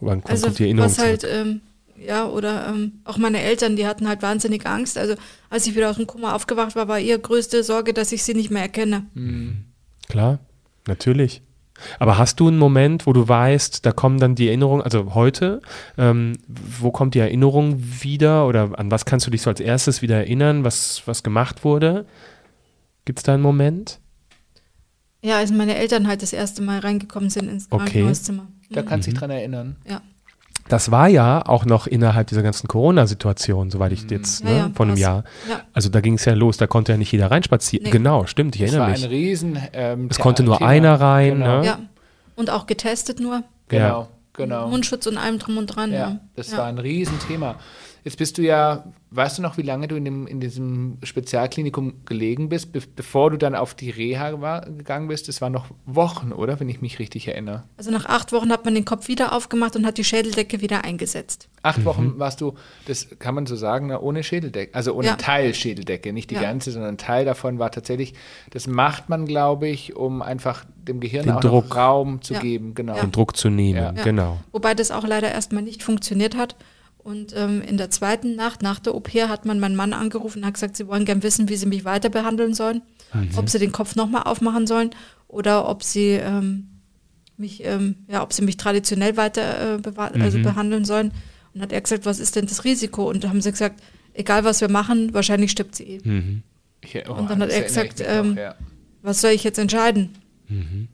Wann 0.00 0.20
kommt, 0.20 0.30
Also 0.30 0.46
kommt 0.46 0.58
die 0.58 0.64
Erinnerung 0.64 0.90
was 0.90 0.98
halt, 0.98 1.20
zurück? 1.22 1.34
ähm, 1.34 1.60
ja, 2.06 2.26
oder 2.26 2.68
ähm, 2.68 3.00
auch 3.04 3.16
meine 3.16 3.40
Eltern, 3.40 3.76
die 3.76 3.86
hatten 3.86 4.06
halt 4.08 4.20
wahnsinnig 4.22 4.66
Angst. 4.66 4.98
Also 4.98 5.14
als 5.48 5.66
ich 5.66 5.74
wieder 5.74 5.88
aus 5.90 5.96
dem 5.96 6.06
Koma 6.06 6.34
aufgewacht 6.34 6.76
war, 6.76 6.88
war 6.88 7.00
ihre 7.00 7.18
größte 7.18 7.62
Sorge, 7.64 7.94
dass 7.94 8.12
ich 8.12 8.22
sie 8.22 8.34
nicht 8.34 8.50
mehr 8.50 8.62
erkenne. 8.62 9.06
Klar, 10.08 10.38
natürlich. 10.86 11.40
Aber 11.98 12.16
hast 12.18 12.40
du 12.40 12.48
einen 12.48 12.58
Moment, 12.58 13.06
wo 13.06 13.12
du 13.12 13.28
weißt, 13.28 13.84
da 13.84 13.92
kommen 13.92 14.18
dann 14.18 14.34
die 14.34 14.48
Erinnerungen, 14.48 14.82
also 14.82 15.14
heute, 15.14 15.60
ähm, 15.98 16.32
wo 16.46 16.90
kommt 16.90 17.14
die 17.14 17.18
Erinnerung 17.18 17.76
wieder 17.78 18.46
oder 18.46 18.78
an 18.78 18.90
was 18.90 19.04
kannst 19.04 19.26
du 19.26 19.30
dich 19.30 19.42
so 19.42 19.50
als 19.50 19.60
erstes 19.60 20.00
wieder 20.02 20.16
erinnern, 20.16 20.64
was, 20.64 21.02
was 21.06 21.22
gemacht 21.22 21.64
wurde? 21.64 22.06
Gibt 23.04 23.18
es 23.18 23.22
da 23.24 23.34
einen 23.34 23.42
Moment? 23.42 24.00
Ja, 25.26 25.38
als 25.38 25.50
meine 25.50 25.74
Eltern 25.76 26.06
halt 26.06 26.22
das 26.22 26.32
erste 26.32 26.62
Mal 26.62 26.78
reingekommen 26.78 27.30
sind 27.30 27.48
ins 27.48 27.66
Okay. 27.70 27.84
Krankenhauszimmer. 27.84 28.46
Da 28.70 28.82
Mhm. 28.82 28.86
kannst 28.86 29.06
du 29.06 29.10
dich 29.10 29.18
dran 29.18 29.30
erinnern. 29.30 29.76
Ja. 29.88 30.00
Das 30.68 30.90
war 30.90 31.08
ja 31.08 31.44
auch 31.46 31.64
noch 31.64 31.86
innerhalb 31.86 32.26
dieser 32.26 32.42
ganzen 32.42 32.66
Corona-Situation, 32.68 33.70
soweit 33.70 33.92
ich 33.92 34.08
jetzt, 34.10 34.42
Ja, 34.42 34.50
ne, 34.50 34.56
ja, 34.56 34.70
von 34.74 34.88
einem. 34.88 34.96
Jahr. 34.96 35.24
Ja. 35.48 35.60
Also 35.72 35.88
da 35.88 36.00
ging 36.00 36.14
es 36.14 36.24
ja 36.24 36.34
los, 36.34 36.56
da 36.56 36.66
konnte 36.66 36.92
ja 36.92 36.98
nicht 36.98 37.12
jeder 37.12 37.30
reinspazieren. 37.30 37.84
Nee. 37.84 37.90
Genau, 37.90 38.26
stimmt, 38.26 38.56
ich 38.56 38.62
Das 38.62 38.70
erinnere 38.72 38.88
war 38.88 38.94
ein 38.94 39.00
mich. 39.00 39.10
riesen 39.10 39.58
ähm, 39.72 40.08
Es 40.10 40.18
konnte 40.18 40.42
nur 40.42 40.58
Thema. 40.58 40.70
einer 40.70 41.00
rein, 41.00 41.34
Genau. 41.38 41.60
ne? 41.60 41.66
ja. 41.66 41.78
Und 42.34 42.50
auch 42.50 42.66
getestet 42.66 43.20
nur. 43.20 43.42
Genau, 43.68 44.08
genau. 44.32 44.68
Mundschutz 44.68 45.06
und 45.06 45.18
allem 45.18 45.38
drum 45.38 45.56
und 45.58 45.66
dran. 45.68 45.92
Ja, 45.92 46.18
das 46.36 46.50
ja. 46.52 46.58
war 46.58 46.66
ein 46.66 46.78
Riesenthema. 46.78 47.56
Jetzt 48.06 48.18
bist 48.18 48.38
du 48.38 48.42
ja, 48.42 48.84
weißt 49.10 49.38
du 49.38 49.42
noch, 49.42 49.56
wie 49.58 49.62
lange 49.62 49.88
du 49.88 49.96
in, 49.96 50.04
dem, 50.04 50.28
in 50.28 50.38
diesem 50.38 50.98
Spezialklinikum 51.02 52.04
gelegen 52.04 52.48
bist, 52.48 52.70
be 52.70 52.80
bevor 52.94 53.32
du 53.32 53.36
dann 53.36 53.56
auf 53.56 53.74
die 53.74 53.90
Reha 53.90 54.40
war, 54.40 54.60
gegangen 54.60 55.08
bist? 55.08 55.26
Das 55.26 55.40
waren 55.40 55.50
noch 55.52 55.66
Wochen, 55.86 56.30
oder? 56.32 56.60
Wenn 56.60 56.68
ich 56.68 56.80
mich 56.80 57.00
richtig 57.00 57.26
erinnere. 57.26 57.64
Also 57.76 57.90
nach 57.90 58.06
acht 58.06 58.30
Wochen 58.30 58.52
hat 58.52 58.64
man 58.64 58.76
den 58.76 58.84
Kopf 58.84 59.08
wieder 59.08 59.32
aufgemacht 59.32 59.74
und 59.74 59.84
hat 59.84 59.98
die 59.98 60.04
Schädeldecke 60.04 60.60
wieder 60.60 60.84
eingesetzt. 60.84 61.48
Acht 61.64 61.84
Wochen 61.84 62.16
warst 62.16 62.40
du, 62.40 62.54
das 62.86 63.08
kann 63.18 63.34
man 63.34 63.46
so 63.46 63.56
sagen, 63.56 63.88
ne, 63.88 64.00
ohne 64.00 64.22
Schädeldecke, 64.22 64.72
also 64.72 64.94
ohne 64.94 65.08
Ja. 65.08 65.16
Teilschädeldecke, 65.16 66.12
nicht 66.12 66.30
die 66.30 66.36
Ja. 66.36 66.42
ganze, 66.42 66.70
sondern 66.70 66.94
ein 66.94 66.98
Teil 66.98 67.24
davon 67.24 67.58
war 67.58 67.72
tatsächlich, 67.72 68.14
das 68.50 68.68
macht 68.68 69.08
man, 69.08 69.26
glaube 69.26 69.66
ich, 69.66 69.96
um 69.96 70.22
einfach 70.22 70.64
dem 70.76 71.00
Gehirn 71.00 71.24
Den 71.24 71.32
auch 71.32 71.40
Druck. 71.40 71.70
noch 71.70 71.76
Raum 71.76 72.22
zu 72.22 72.34
Ja. 72.34 72.40
geben. 72.40 72.74
Genau. 72.76 72.94
Ja. 72.94 73.00
Den 73.00 73.10
Druck 73.10 73.36
zu 73.36 73.50
nehmen, 73.50 73.78
Ja. 73.78 73.92
Ja. 73.96 74.04
genau. 74.04 74.38
Wobei 74.52 74.74
das 74.74 74.92
auch 74.92 75.04
leider 75.04 75.32
erstmal 75.32 75.64
nicht 75.64 75.82
funktioniert 75.82 76.36
hat. 76.36 76.54
Und 77.06 77.32
ähm, 77.36 77.62
in 77.62 77.76
der 77.76 77.88
zweiten 77.90 78.34
Nacht, 78.34 78.62
nach 78.62 78.80
der 78.80 78.94
OP, 78.96 79.08
hat 79.14 79.44
man 79.46 79.60
meinen 79.60 79.76
Mann 79.76 79.92
angerufen 79.92 80.40
und 80.40 80.46
hat 80.46 80.54
gesagt, 80.54 80.76
sie 80.76 80.88
wollen 80.88 81.04
gern 81.04 81.22
wissen, 81.22 81.48
wie 81.48 81.54
sie 81.56 81.66
mich 81.66 81.84
weiter 81.84 82.08
behandeln 82.08 82.52
sollen. 82.52 82.82
Ob 83.36 83.48
sie 83.48 83.60
den 83.60 83.70
Kopf 83.70 83.94
nochmal 83.94 84.24
aufmachen 84.24 84.66
sollen 84.66 84.90
oder 85.28 85.68
ob 85.68 85.84
sie 85.84 86.10
ähm, 86.20 86.66
mich, 87.36 87.64
ähm, 87.64 87.94
ja, 88.08 88.24
ob 88.24 88.32
sie 88.32 88.42
mich 88.42 88.56
traditionell 88.56 89.16
weiter 89.16 89.74
äh, 89.76 89.78
bewa- 89.78 90.10
also 90.20 90.38
behandeln 90.42 90.84
sollen. 90.84 91.12
Und 91.54 91.60
hat 91.62 91.72
er 91.72 91.80
gesagt, 91.80 92.06
was 92.06 92.18
ist 92.18 92.34
denn 92.34 92.46
das 92.46 92.64
Risiko? 92.64 93.08
Und 93.08 93.22
da 93.22 93.28
haben 93.28 93.40
sie 93.40 93.52
gesagt, 93.52 93.80
egal 94.12 94.42
was 94.42 94.60
wir 94.60 94.68
machen, 94.68 95.14
wahrscheinlich 95.14 95.52
stirbt 95.52 95.76
sie 95.76 95.84
eh. 95.84 96.00
Mhm. 96.02 96.42
Ich- 96.80 97.08
oh, 97.08 97.12
Und 97.14 97.30
dann 97.30 97.40
hat 97.40 97.50
er 97.50 97.62
gesagt, 97.62 98.02
ähm, 98.04 98.36
ja. 98.36 98.56
Was 99.02 99.20
soll 99.20 99.30
ich 99.30 99.44
jetzt 99.44 99.58
entscheiden? 99.58 100.10
Mhm. 100.48 100.88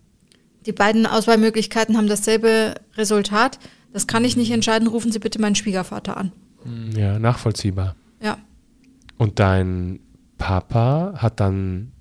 Die 0.67 0.73
beiden 0.73 1.07
Auswahlmöglichkeiten 1.07 1.97
haben 1.97 2.07
dasselbe 2.07 2.75
Resultat. 2.99 3.59
Das 3.93 4.07
kann 4.07 4.25
ich 4.25 4.37
nicht 4.37 4.51
entscheiden. 4.51 4.89
Rufen 4.89 5.13
Sie 5.13 5.19
bitte 5.19 5.41
meinen 5.41 5.55
Schwiegervater 5.55 6.17
an. 6.17 6.33
Ja, 6.97 7.19
nachvollziehbar. 7.19 7.97
Ja. 8.21 8.39
Und 9.19 9.39
dein 9.39 10.01
Papa 10.39 11.15
hat 11.17 11.41
dann, 11.41 11.93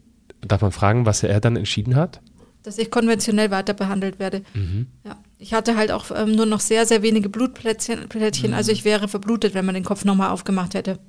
darf 0.42 0.62
man 0.62 0.72
fragen, 0.72 1.06
was 1.06 1.24
er 1.24 1.40
dann 1.42 1.56
entschieden 1.56 1.96
hat? 1.96 2.22
dass 2.64 2.78
ich 2.78 2.92
konventionell 2.92 3.52
weiter 3.52 3.74
behandelt 3.74 4.20
werde. 4.20 4.44
Mhm. 4.54 4.88
Ja. 5.04 5.18
Ich 5.40 5.54
hatte 5.54 5.76
halt 5.76 5.92
auch 5.92 6.12
ähm, 6.16 6.36
nur 6.36 6.46
noch 6.46 6.60
sehr, 6.60 6.86
sehr 6.86 7.02
wenige 7.02 7.30
Blutplättchen, 7.30 8.08
Plättchen, 8.08 8.54
also 8.54 8.72
ich 8.72 8.86
wäre 8.86 9.08
verblutet, 9.08 9.54
wenn 9.54 9.66
man 9.66 9.74
den 9.74 9.84
Kopf 9.84 10.06
nochmal 10.06 10.30
aufgemacht 10.30 10.76
hätte. 10.76 11.00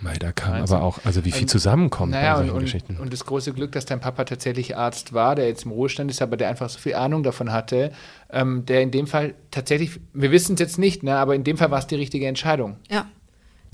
Mei, 0.00 0.14
da 0.18 0.30
kam 0.32 0.54
Wahnsinn. 0.60 0.76
aber 0.76 0.84
auch, 0.84 0.98
also 1.04 1.24
wie 1.24 1.32
viel 1.32 1.42
Und- 1.42 1.48
zusammenkommt 1.48 2.12
Naja, 2.12 2.34
bei 2.34 2.40
und, 2.40 2.46
solchen 2.46 2.56
und, 2.58 2.64
Geschichten. 2.64 2.96
und 2.98 3.12
das 3.12 3.24
große 3.24 3.52
Glück, 3.54 3.72
dass 3.72 3.86
dein 3.86 4.00
Papa 4.00 4.24
tatsächlich 4.24 4.76
Arzt 4.76 5.12
war, 5.14 5.34
der 5.34 5.48
jetzt 5.48 5.64
im 5.64 5.70
Ruhestand 5.70 6.10
ist, 6.10 6.20
aber 6.20 6.36
der 6.36 6.48
einfach 6.50 6.68
so 6.68 6.78
viel 6.78 6.94
Ahnung 6.94 7.22
davon 7.22 7.50
hatte, 7.52 7.92
ähm, 8.30 8.66
der 8.66 8.82
in 8.82 8.90
dem 8.90 9.06
Fall 9.06 9.34
tatsächlich, 9.50 9.98
wir 10.12 10.30
wissen 10.30 10.54
es 10.54 10.60
jetzt 10.60 10.78
nicht, 10.78 11.02
ne, 11.02 11.16
aber 11.16 11.34
in 11.34 11.44
dem 11.44 11.56
Fall 11.56 11.70
war 11.70 11.78
es 11.78 11.86
die 11.86 11.94
richtige 11.96 12.26
Entscheidung. 12.26 12.76
Ja. 12.90 13.06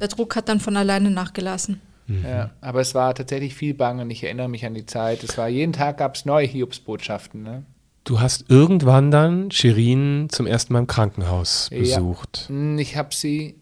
Der 0.00 0.08
Druck 0.08 0.36
hat 0.36 0.48
dann 0.48 0.60
von 0.60 0.76
alleine 0.76 1.10
nachgelassen. 1.10 1.80
Mhm. 2.06 2.24
Ja, 2.24 2.50
aber 2.60 2.80
es 2.80 2.94
war 2.94 3.14
tatsächlich 3.14 3.54
viel 3.54 3.74
Bangen. 3.74 4.10
Ich 4.10 4.24
erinnere 4.24 4.48
mich 4.48 4.64
an 4.66 4.74
die 4.74 4.86
Zeit. 4.86 5.22
Es 5.22 5.36
war 5.38 5.48
jeden 5.48 5.72
Tag 5.72 5.98
gab 5.98 6.14
es 6.16 6.24
neue 6.24 6.46
Hiobsbotschaften. 6.46 7.42
Ne? 7.42 7.62
Du 8.04 8.20
hast 8.20 8.46
irgendwann 8.48 9.12
dann 9.12 9.50
Shirin 9.52 10.26
zum 10.28 10.46
ersten 10.48 10.72
Mal 10.72 10.80
im 10.80 10.86
Krankenhaus 10.88 11.68
Ja. 11.72 11.78
besucht. 11.78 12.46
Hm, 12.48 12.78
Ich 12.78 12.96
habe 12.96 13.14
sie, 13.14 13.54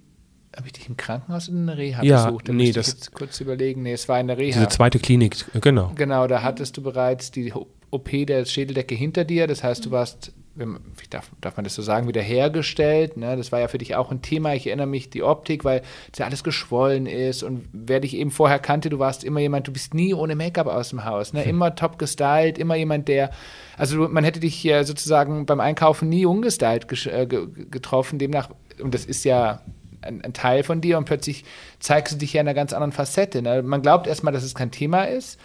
habe 0.61 0.69
ich 0.69 0.73
dich 0.75 0.88
im 0.88 0.97
Krankenhaus 0.97 1.49
in 1.49 1.67
der 1.67 1.76
Reha 1.76 2.02
Ja, 2.02 2.26
besucht? 2.26 2.49
Da 2.49 2.52
nee, 2.52 2.73
das- 2.73 2.87
jetzt 2.88 3.12
kurz 3.12 3.40
überlegen. 3.40 3.83
Nee, 3.83 3.93
es 3.93 4.09
war 4.09 4.21
in 4.21 4.29
der 4.29 4.38
Reha. 4.38 4.55
Diese 4.55 4.69
zweite 4.69 4.99
Klinik, 4.99 5.37
genau. 5.61 5.93
Genau, 5.97 6.26
da 6.26 6.43
hattest 6.43 6.76
du 6.76 6.82
bereits 6.82 7.30
die 7.30 7.52
OP 7.91 8.25
der 8.26 8.45
Schädeldecke 8.45 8.95
hinter 8.95 9.25
dir. 9.25 9.47
Das 9.47 9.65
heißt, 9.65 9.84
du 9.87 9.91
warst, 9.91 10.32
man- 10.54 10.78
wie 10.97 11.08
darf, 11.08 11.30
darf 11.41 11.56
man 11.56 11.65
das 11.65 11.75
so 11.75 11.82
sagen, 11.82 12.06
wiederhergestellt. 12.06 13.17
Ne? 13.17 13.37
Das 13.37 13.50
war 13.52 13.61
ja 13.61 13.69
für 13.69 13.78
dich 13.78 13.97
auch 13.97 14.11
ein 14.13 14.23
Thema. 14.23 14.54
Ich 14.54 14.67
erinnere 14.67 14.87
mich, 14.87 15.11
die 15.11 15.23
Optik, 15.23 15.65
weil 15.65 15.82
es 16.13 16.19
ja 16.19 16.26
alles 16.26 16.45
geschwollen 16.45 17.06
ist. 17.06 17.43
Und 17.43 17.65
wer 17.73 17.99
dich 18.00 18.15
eben 18.17 18.30
vorher 18.30 18.58
kannte, 18.58 18.91
du 18.91 18.99
warst 18.99 19.25
immer 19.25 19.41
jemand, 19.41 19.67
du 19.67 19.73
bist 19.73 19.95
nie 19.95 20.15
ohne 20.15 20.37
Make-up 20.37 20.67
aus 20.67 20.91
dem 20.91 21.04
Haus. 21.04 21.32
Ne? 21.32 21.43
Immer 21.45 21.75
top 21.75 21.99
gestylt, 21.99 22.58
immer 22.58 22.76
jemand, 22.76 23.08
der, 23.08 23.30
also 23.76 24.08
man 24.08 24.23
hätte 24.25 24.41
dich 24.41 24.54
hier 24.54 24.84
sozusagen 24.84 25.47
beim 25.47 25.61
Einkaufen 25.61 26.08
nie 26.08 26.26
ungestylt 26.26 26.87
äh, 27.06 27.26
ge- 27.26 27.49
getroffen. 27.71 28.19
Demnach, 28.19 28.50
und 28.82 28.95
das 28.95 29.04
ist 29.04 29.25
ja 29.25 29.63
ein, 30.02 30.23
ein 30.25 30.32
Teil 30.32 30.63
von 30.63 30.80
dir 30.80 30.99
und 30.99 31.04
plötzlich 31.04 31.45
zeigst 31.78 32.15
du 32.15 32.19
dich 32.19 32.32
ja 32.32 32.41
in 32.41 32.49
einer 32.49 32.54
ganz 32.54 32.73
anderen 32.73 32.93
Facette. 32.93 33.43
Ne? 33.43 33.63
Man 33.63 33.82
glaubt 33.82 34.06
erstmal, 34.06 34.32
dass 34.32 34.43
es 34.45 34.54
kein 34.54 34.71
Thema 34.71 35.04
ist, 35.04 35.39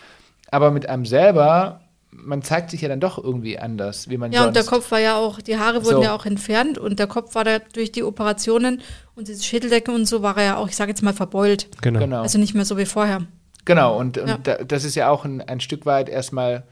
aber 0.51 0.71
mit 0.71 0.87
einem 0.89 1.05
selber, 1.05 1.81
man 2.11 2.41
zeigt 2.43 2.71
sich 2.71 2.81
ja 2.81 2.87
dann 2.89 2.99
doch 3.01 3.21
irgendwie 3.21 3.59
anders, 3.59 4.09
wie 4.09 4.17
man 4.17 4.31
Ja, 4.31 4.39
sonst. 4.43 4.47
und 4.49 4.55
der 4.55 4.63
Kopf 4.63 4.91
war 4.91 4.99
ja 4.99 5.17
auch, 5.17 5.41
die 5.41 5.57
Haare 5.57 5.83
wurden 5.83 5.97
So. 5.97 6.03
ja 6.03 6.15
auch 6.15 6.25
entfernt 6.25 6.77
und 6.77 6.97
der 6.99 7.07
Kopf 7.07 7.35
war 7.35 7.43
da 7.43 7.59
durch 7.59 7.91
die 7.91 8.03
Operationen 8.03 8.81
und 9.15 9.27
diese 9.27 9.43
Schädeldecke 9.43 9.91
und 9.91 10.05
so 10.05 10.21
war 10.21 10.37
er 10.37 10.43
ja 10.43 10.55
auch, 10.57 10.69
ich 10.69 10.75
sage 10.75 10.91
jetzt 10.91 11.01
mal, 11.03 11.13
verbeult. 11.13 11.67
Genau. 11.81 11.99
Genau. 11.99 12.21
Also 12.21 12.37
nicht 12.37 12.53
mehr 12.55 12.65
so 12.65 12.77
wie 12.77 12.85
vorher. 12.85 13.23
Genau, 13.65 13.97
und, 13.97 14.17
und 14.17 14.27
Ja. 14.27 14.37
da, 14.41 14.55
das 14.63 14.83
ist 14.85 14.95
ja 14.95 15.09
auch 15.09 15.25
ein, 15.25 15.41
ein 15.41 15.59
Stück 15.59 15.85
weit 15.85 16.07
erstmal 16.07 16.63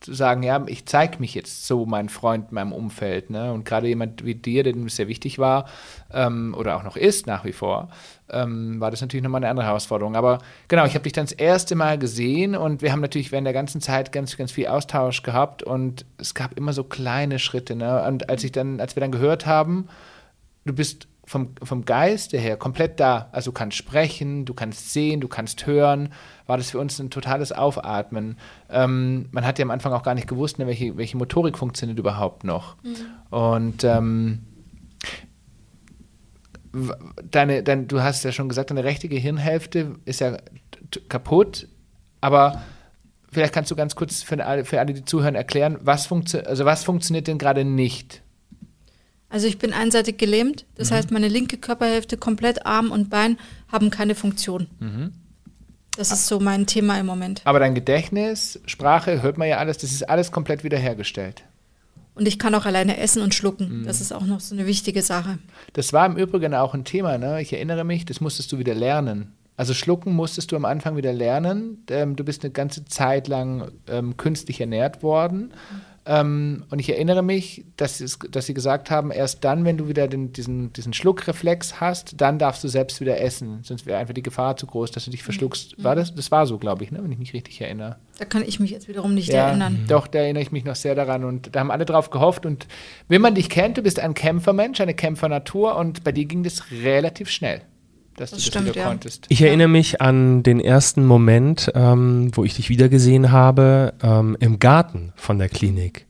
zu 0.00 0.14
sagen, 0.14 0.42
ja, 0.42 0.62
ich 0.66 0.86
zeige 0.86 1.18
mich 1.18 1.34
jetzt 1.34 1.66
so 1.66 1.84
meinem 1.84 2.08
Freund, 2.08 2.52
meinem 2.52 2.72
Umfeld. 2.72 3.30
Ne? 3.30 3.52
Und 3.52 3.64
gerade 3.64 3.86
jemand 3.86 4.24
wie 4.24 4.34
dir, 4.34 4.62
dem 4.62 4.88
sehr 4.88 5.08
wichtig 5.08 5.38
war 5.38 5.68
ähm, 6.12 6.54
oder 6.58 6.76
auch 6.76 6.82
noch 6.82 6.96
ist 6.96 7.26
nach 7.26 7.44
wie 7.44 7.52
vor, 7.52 7.90
ähm, 8.30 8.80
war 8.80 8.90
das 8.90 9.02
natürlich 9.02 9.22
nochmal 9.22 9.40
eine 9.40 9.50
andere 9.50 9.66
Herausforderung. 9.66 10.16
Aber 10.16 10.38
genau, 10.68 10.86
ich 10.86 10.94
habe 10.94 11.02
dich 11.02 11.12
dann 11.12 11.26
das 11.26 11.32
erste 11.32 11.74
Mal 11.74 11.98
gesehen 11.98 12.56
und 12.56 12.80
wir 12.80 12.92
haben 12.92 13.00
natürlich 13.00 13.30
während 13.30 13.46
der 13.46 13.52
ganzen 13.52 13.82
Zeit 13.82 14.10
ganz, 14.10 14.36
ganz 14.36 14.52
viel 14.52 14.68
Austausch 14.68 15.22
gehabt 15.22 15.62
und 15.62 16.06
es 16.16 16.34
gab 16.34 16.56
immer 16.56 16.72
so 16.72 16.84
kleine 16.84 17.38
Schritte. 17.38 17.76
Ne? 17.76 18.02
Und 18.06 18.30
als 18.30 18.42
ich 18.42 18.52
dann, 18.52 18.80
als 18.80 18.96
wir 18.96 19.00
dann 19.00 19.12
gehört 19.12 19.44
haben, 19.44 19.88
du 20.64 20.72
bist 20.72 21.08
vom, 21.30 21.50
vom 21.62 21.84
Geiste 21.84 22.38
her 22.38 22.56
komplett 22.56 22.98
da. 22.98 23.28
Also 23.30 23.52
du 23.52 23.54
kannst 23.54 23.76
sprechen, 23.76 24.46
du 24.46 24.52
kannst 24.52 24.92
sehen, 24.92 25.20
du 25.20 25.28
kannst 25.28 25.64
hören. 25.64 26.08
War 26.48 26.56
das 26.56 26.70
für 26.70 26.80
uns 26.80 26.98
ein 26.98 27.08
totales 27.08 27.52
Aufatmen. 27.52 28.36
Ähm, 28.68 29.28
man 29.30 29.46
hat 29.46 29.60
ja 29.60 29.64
am 29.64 29.70
Anfang 29.70 29.92
auch 29.92 30.02
gar 30.02 30.16
nicht 30.16 30.26
gewusst, 30.26 30.58
ne, 30.58 30.66
welche, 30.66 30.96
welche 30.96 31.16
Motorik 31.16 31.56
funktioniert 31.56 32.00
überhaupt 32.00 32.42
noch. 32.42 32.74
Und 33.30 33.84
ähm, 33.84 34.40
deine, 37.30 37.62
dein, 37.62 37.86
du 37.86 38.02
hast 38.02 38.24
ja 38.24 38.32
schon 38.32 38.48
gesagt, 38.48 38.70
deine 38.70 38.82
rechte 38.82 39.08
Gehirnhälfte 39.08 40.00
ist 40.06 40.18
ja 40.20 40.36
kaputt, 41.08 41.68
aber 42.20 42.60
vielleicht 43.30 43.54
kannst 43.54 43.70
du 43.70 43.76
ganz 43.76 43.94
kurz 43.94 44.24
für 44.24 44.44
alle, 44.44 44.64
für 44.64 44.80
alle 44.80 44.94
die 44.94 45.04
zuhören, 45.04 45.36
erklären, 45.36 45.78
was, 45.80 46.06
funktio 46.06 46.40
also 46.40 46.64
was 46.64 46.82
funktioniert 46.82 47.28
denn 47.28 47.38
gerade 47.38 47.64
nicht? 47.64 48.20
Also 49.30 49.46
ich 49.46 49.58
bin 49.58 49.72
einseitig 49.72 50.18
gelähmt, 50.18 50.66
das 50.74 50.90
heißt, 50.90 51.12
meine 51.12 51.28
linke 51.28 51.56
Körperhälfte, 51.56 52.16
komplett 52.16 52.66
Arm 52.66 52.90
und 52.90 53.10
Bein, 53.10 53.38
haben 53.70 53.90
keine 53.90 54.16
Funktion. 54.16 54.66
Das 55.96 56.10
ist 56.10 56.26
so 56.26 56.40
mein 56.40 56.66
Thema 56.66 56.98
im 56.98 57.06
Moment. 57.06 57.42
Aber 57.44 57.60
dein 57.60 57.74
Gedächtnis, 57.74 58.60
Sprache, 58.66 59.22
hört 59.22 59.38
man 59.38 59.48
ja 59.48 59.58
alles, 59.58 59.78
das 59.78 59.92
ist 59.92 60.08
alles 60.08 60.32
komplett 60.32 60.64
wiederhergestellt. 60.64 61.44
Und 62.14 62.26
ich 62.26 62.38
kann 62.38 62.54
auch 62.54 62.66
alleine 62.66 62.98
essen 62.98 63.22
und 63.22 63.34
schlucken. 63.34 63.84
Das 63.86 64.00
ist 64.00 64.12
auch 64.12 64.26
noch 64.26 64.40
so 64.40 64.54
eine 64.54 64.66
wichtige 64.66 65.00
Sache. 65.02 65.38
Das 65.74 65.92
war 65.92 66.06
im 66.06 66.16
Übrigen 66.16 66.52
auch 66.54 66.74
ein 66.74 66.84
Thema, 66.84 67.16
ne? 67.16 67.40
ich 67.40 67.52
erinnere 67.52 67.84
mich, 67.84 68.04
das 68.04 68.20
musstest 68.20 68.50
du 68.50 68.58
wieder 68.58 68.74
lernen. 68.74 69.32
Also 69.56 69.74
schlucken 69.74 70.14
musstest 70.14 70.52
du 70.52 70.56
am 70.56 70.64
Anfang 70.64 70.96
wieder 70.96 71.12
lernen. 71.12 71.84
Ähm, 71.90 72.16
du 72.16 72.24
bist 72.24 72.42
eine 72.42 72.50
ganze 72.50 72.86
Zeit 72.86 73.28
lang 73.28 73.70
ähm, 73.88 74.16
künstlich 74.16 74.58
ernährt 74.58 75.02
worden. 75.02 75.52
Ähm, 76.06 76.64
und 76.70 76.78
ich 76.78 76.88
erinnere 76.88 77.22
mich, 77.22 77.64
dass, 77.76 78.00
es, 78.00 78.18
dass 78.30 78.46
sie 78.46 78.54
gesagt 78.54 78.90
haben, 78.90 79.10
erst 79.10 79.44
dann, 79.44 79.64
wenn 79.64 79.76
du 79.76 79.86
wieder 79.86 80.08
den, 80.08 80.32
diesen, 80.32 80.72
diesen 80.72 80.94
Schluckreflex 80.94 81.80
hast, 81.80 82.20
dann 82.20 82.38
darfst 82.38 82.64
du 82.64 82.68
selbst 82.68 83.00
wieder 83.00 83.20
essen. 83.20 83.60
Sonst 83.62 83.84
wäre 83.84 83.98
einfach 83.98 84.14
die 84.14 84.22
Gefahr 84.22 84.56
zu 84.56 84.66
groß, 84.66 84.90
dass 84.92 85.04
du 85.04 85.10
dich 85.10 85.22
verschluckst. 85.22 85.82
War 85.82 85.94
das? 85.94 86.14
Das 86.14 86.30
war 86.30 86.46
so, 86.46 86.58
glaube 86.58 86.84
ich, 86.84 86.90
ne? 86.90 87.00
wenn 87.02 87.12
ich 87.12 87.18
mich 87.18 87.34
richtig 87.34 87.60
erinnere. 87.60 87.96
Da 88.18 88.24
kann 88.24 88.42
ich 88.46 88.60
mich 88.60 88.70
jetzt 88.70 88.88
wiederum 88.88 89.14
nicht 89.14 89.28
erinnern. 89.30 89.84
Doch, 89.88 90.06
da 90.06 90.20
erinnere 90.20 90.42
ich 90.42 90.52
mich 90.52 90.64
noch 90.64 90.76
sehr 90.76 90.94
daran 90.94 91.24
und 91.24 91.54
da 91.54 91.60
haben 91.60 91.70
alle 91.70 91.84
drauf 91.84 92.10
gehofft. 92.10 92.46
Und 92.46 92.66
wenn 93.08 93.20
man 93.20 93.34
dich 93.34 93.50
kennt, 93.50 93.76
du 93.76 93.82
bist 93.82 94.00
ein 94.00 94.14
Kämpfermensch, 94.14 94.80
eine 94.80 94.94
Kämpfernatur 94.94 95.76
und 95.76 96.02
bei 96.02 96.12
dir 96.12 96.24
ging 96.24 96.42
das 96.42 96.70
relativ 96.70 97.28
schnell, 97.28 97.62
dass 98.20 98.30
Das 98.30 98.38
du 98.38 98.44
das 98.44 98.46
stimmt, 98.46 98.66
wieder 98.68 98.82
ja. 98.82 98.88
konntest. 98.88 99.26
Ich 99.28 99.42
erinnere 99.42 99.68
mich 99.68 100.00
an 100.00 100.42
den 100.42 100.60
ersten 100.60 101.06
Moment, 101.06 101.72
ähm, 101.74 102.30
wo 102.34 102.44
ich 102.44 102.54
dich 102.54 102.68
wiedergesehen 102.68 103.32
habe, 103.32 103.94
ähm, 104.02 104.36
im 104.40 104.58
Garten 104.58 105.12
von 105.16 105.38
der 105.38 105.48
Klinik. 105.48 106.06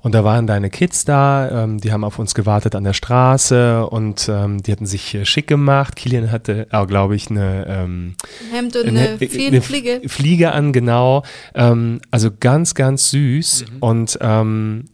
Und 0.00 0.14
da 0.14 0.22
waren 0.22 0.46
deine 0.46 0.68
Kids 0.68 1.06
da, 1.06 1.64
ähm, 1.64 1.80
die 1.80 1.90
haben 1.90 2.04
auf 2.04 2.18
uns 2.18 2.34
gewartet 2.34 2.74
an 2.74 2.84
der 2.84 2.92
Straße 2.92 3.86
und 3.86 4.28
ähm, 4.28 4.62
die 4.62 4.70
hatten 4.70 4.84
sich 4.84 5.14
äh, 5.14 5.24
schick 5.24 5.46
gemacht. 5.46 5.96
Kilian 5.96 6.30
hatte, 6.30 6.66
auch, 6.72 6.86
glaube 6.86 7.16
ich, 7.16 7.30
eine, 7.30 7.64
ähm, 7.66 8.14
Hemd 8.52 8.76
und 8.76 8.86
eine, 8.88 9.00
eine 9.00 9.46
eine 9.46 9.62
Fliege. 9.62 10.02
Fliege 10.06 10.52
an, 10.52 10.74
genau. 10.74 11.22
Ähm, 11.54 12.02
also 12.10 12.28
ganz, 12.38 12.74
ganz 12.74 13.10
süß. 13.12 13.64
Und 13.80 14.18
ähm, 14.20 14.84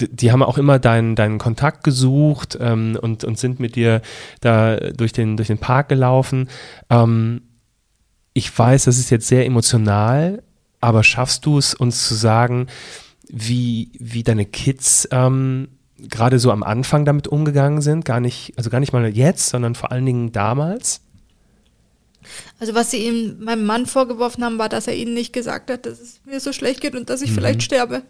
die, 0.00 0.32
haben 0.32 0.42
auch 0.42 0.58
immer 0.58 0.78
deinen, 0.78 1.14
deinen 1.14 1.38
Kontakt 1.38 1.84
gesucht 1.84 2.58
ähm, 2.60 2.98
und, 3.00 3.24
und 3.24 3.38
sind 3.38 3.60
mit 3.60 3.76
dir 3.76 4.02
da 4.40 4.76
durch 4.76 5.12
den, 5.12 5.36
durch 5.36 5.48
den 5.48 5.58
Park 5.58 5.88
gelaufen. 5.88 6.48
Ähm, 6.90 7.42
ich 8.32 8.56
weiß, 8.56 8.84
das 8.84 8.98
ist 8.98 9.10
jetzt 9.10 9.28
sehr 9.28 9.46
emotional, 9.46 10.42
aber 10.80 11.04
schaffst 11.04 11.46
du 11.46 11.58
es, 11.58 11.74
uns 11.74 12.08
zu 12.08 12.14
sagen, 12.14 12.66
wie, 13.28 13.92
wie 13.98 14.22
deine 14.22 14.44
Kids 14.44 15.08
ähm, 15.12 15.68
gerade 15.98 16.38
so 16.38 16.50
am 16.50 16.62
Anfang 16.62 17.04
damit 17.04 17.28
umgegangen 17.28 17.80
sind? 17.80 18.04
Gar 18.04 18.20
nicht, 18.20 18.52
also 18.56 18.70
gar 18.70 18.80
nicht 18.80 18.92
mal 18.92 19.06
jetzt, 19.08 19.48
sondern 19.48 19.74
vor 19.74 19.92
allen 19.92 20.04
Dingen 20.04 20.32
damals? 20.32 21.00
Also 22.58 22.74
was 22.74 22.90
sie 22.90 23.06
ihm, 23.06 23.44
meinem 23.44 23.64
Mann 23.66 23.86
vorgeworfen 23.86 24.44
haben, 24.44 24.58
war, 24.58 24.68
dass 24.68 24.86
er 24.86 24.96
ihnen 24.96 25.14
nicht 25.14 25.32
gesagt 25.32 25.70
hat, 25.70 25.86
dass 25.86 26.00
es 26.00 26.20
mir 26.24 26.40
so 26.40 26.52
schlecht 26.52 26.80
geht 26.80 26.94
und 26.94 27.10
dass 27.10 27.22
ich 27.22 27.32
vielleicht 27.32 27.62
sterbe. 27.62 28.02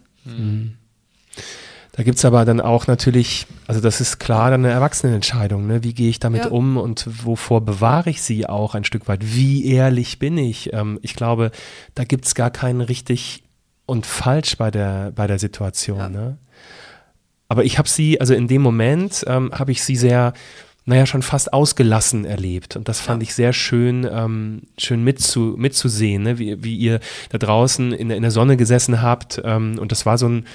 Da 1.97 2.03
gibt 2.03 2.17
es 2.17 2.25
aber 2.25 2.43
dann 2.43 2.59
auch 2.59 2.87
natürlich, 2.87 3.47
also 3.67 3.79
das 3.79 4.01
ist 4.01 4.19
klar 4.19 4.51
dann 4.51 4.65
eine 4.65 4.73
Erwachsenenentscheidung, 4.73 5.65
ne? 5.65 5.81
wie 5.81 5.93
gehe 5.93 6.09
ich 6.09 6.19
damit 6.19 6.43
Ja. 6.43 6.51
um 6.51 6.75
und 6.75 7.07
wovor 7.25 7.61
bewahre 7.61 8.09
ich 8.09 8.21
sie 8.21 8.47
auch 8.49 8.75
ein 8.75 8.83
Stück 8.83 9.07
weit? 9.07 9.21
Wie 9.23 9.65
ehrlich 9.65 10.19
bin 10.19 10.37
ich? 10.37 10.73
Ähm, 10.73 10.99
ich 11.03 11.15
glaube, 11.15 11.51
da 11.93 12.03
gibt 12.03 12.25
es 12.25 12.35
gar 12.35 12.51
keinen 12.51 12.81
richtig 12.81 13.43
und 13.85 14.05
falsch 14.05 14.57
bei 14.57 14.71
der, 14.71 15.13
bei 15.15 15.25
der 15.25 15.39
Situation. 15.39 15.97
Ja. 15.99 16.09
Ne? 16.09 16.37
Aber 17.47 17.63
ich 17.63 17.77
habe 17.77 17.87
sie, 17.87 18.19
also 18.19 18.33
in 18.33 18.49
dem 18.49 18.61
Moment 18.61 19.23
ähm, 19.27 19.51
habe 19.53 19.71
ich 19.71 19.81
sie 19.81 19.95
sehr, 19.95 20.33
naja, 20.83 21.05
schon 21.05 21.21
fast 21.21 21.53
ausgelassen 21.53 22.25
erlebt. 22.25 22.75
Und 22.75 22.89
das 22.89 22.99
fand 22.99 23.23
ich 23.23 23.33
sehr 23.33 23.53
schön, 23.53 24.05
ähm, 24.11 24.63
schön 24.77 25.01
mitzu, 25.01 25.55
mitzusehen, 25.57 26.23
ne? 26.23 26.39
wie, 26.39 26.61
wie 26.61 26.75
ihr 26.75 26.99
da 27.29 27.37
draußen 27.37 27.93
in, 27.93 28.09
der- 28.09 28.17
in 28.17 28.23
der 28.23 28.31
Sonne 28.31 28.57
gesessen 28.57 29.01
habt. 29.01 29.41
Ähm, 29.45 29.77
und 29.79 29.93
das 29.93 30.05
war 30.05 30.17
so 30.17 30.27
ein, 30.27 30.45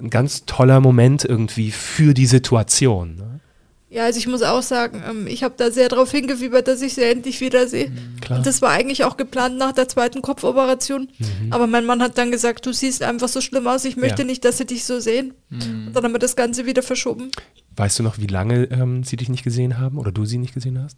ein 0.00 0.10
ganz 0.10 0.44
toller 0.46 0.80
Moment 0.80 1.24
irgendwie 1.24 1.70
für 1.70 2.14
die 2.14 2.26
Situation. 2.26 3.16
Ne? 3.16 3.40
Ja, 3.88 4.04
also 4.04 4.18
ich 4.18 4.26
muss 4.26 4.42
auch 4.42 4.62
sagen, 4.62 5.02
ähm, 5.08 5.26
ich 5.26 5.42
habe 5.42 5.52
da 5.58 5.70
sehr 5.70 5.90
darauf 5.90 6.10
hingefiebert, 6.10 6.66
dass 6.66 6.80
ich 6.80 6.94
sie 6.94 7.02
endlich 7.02 7.42
wiedersehe. 7.42 7.92
Klar. 8.22 8.38
Und 8.38 8.46
das 8.46 8.62
war 8.62 8.70
eigentlich 8.70 9.04
auch 9.04 9.18
geplant 9.18 9.58
nach 9.58 9.72
der 9.72 9.86
zweiten 9.86 10.22
Kopfoperation. 10.22 11.08
Aber 11.50 11.66
mein 11.66 11.84
Mann 11.84 12.00
hat 12.02 12.16
dann 12.16 12.30
gesagt, 12.30 12.64
du 12.64 12.72
siehst 12.72 13.02
einfach 13.02 13.28
so 13.28 13.42
schlimm 13.42 13.66
aus, 13.66 13.84
ich 13.84 13.98
möchte 13.98 14.22
Ja. 14.22 14.26
nicht, 14.26 14.46
dass 14.46 14.56
sie 14.56 14.64
dich 14.64 14.84
so 14.84 14.98
sehen. 14.98 15.34
Und 15.50 15.92
dann 15.92 16.04
haben 16.04 16.12
wir 16.12 16.18
das 16.18 16.36
Ganze 16.36 16.64
wieder 16.64 16.82
verschoben. 16.82 17.30
Weißt 17.76 17.98
du 17.98 18.02
noch, 18.02 18.16
wie 18.16 18.26
lange 18.28 18.64
ähm, 18.70 19.04
sie 19.04 19.16
dich 19.16 19.28
nicht 19.28 19.44
gesehen 19.44 19.78
haben 19.78 19.98
oder 19.98 20.10
du 20.10 20.24
sie 20.24 20.38
nicht 20.38 20.54
gesehen 20.54 20.82
hast? 20.82 20.96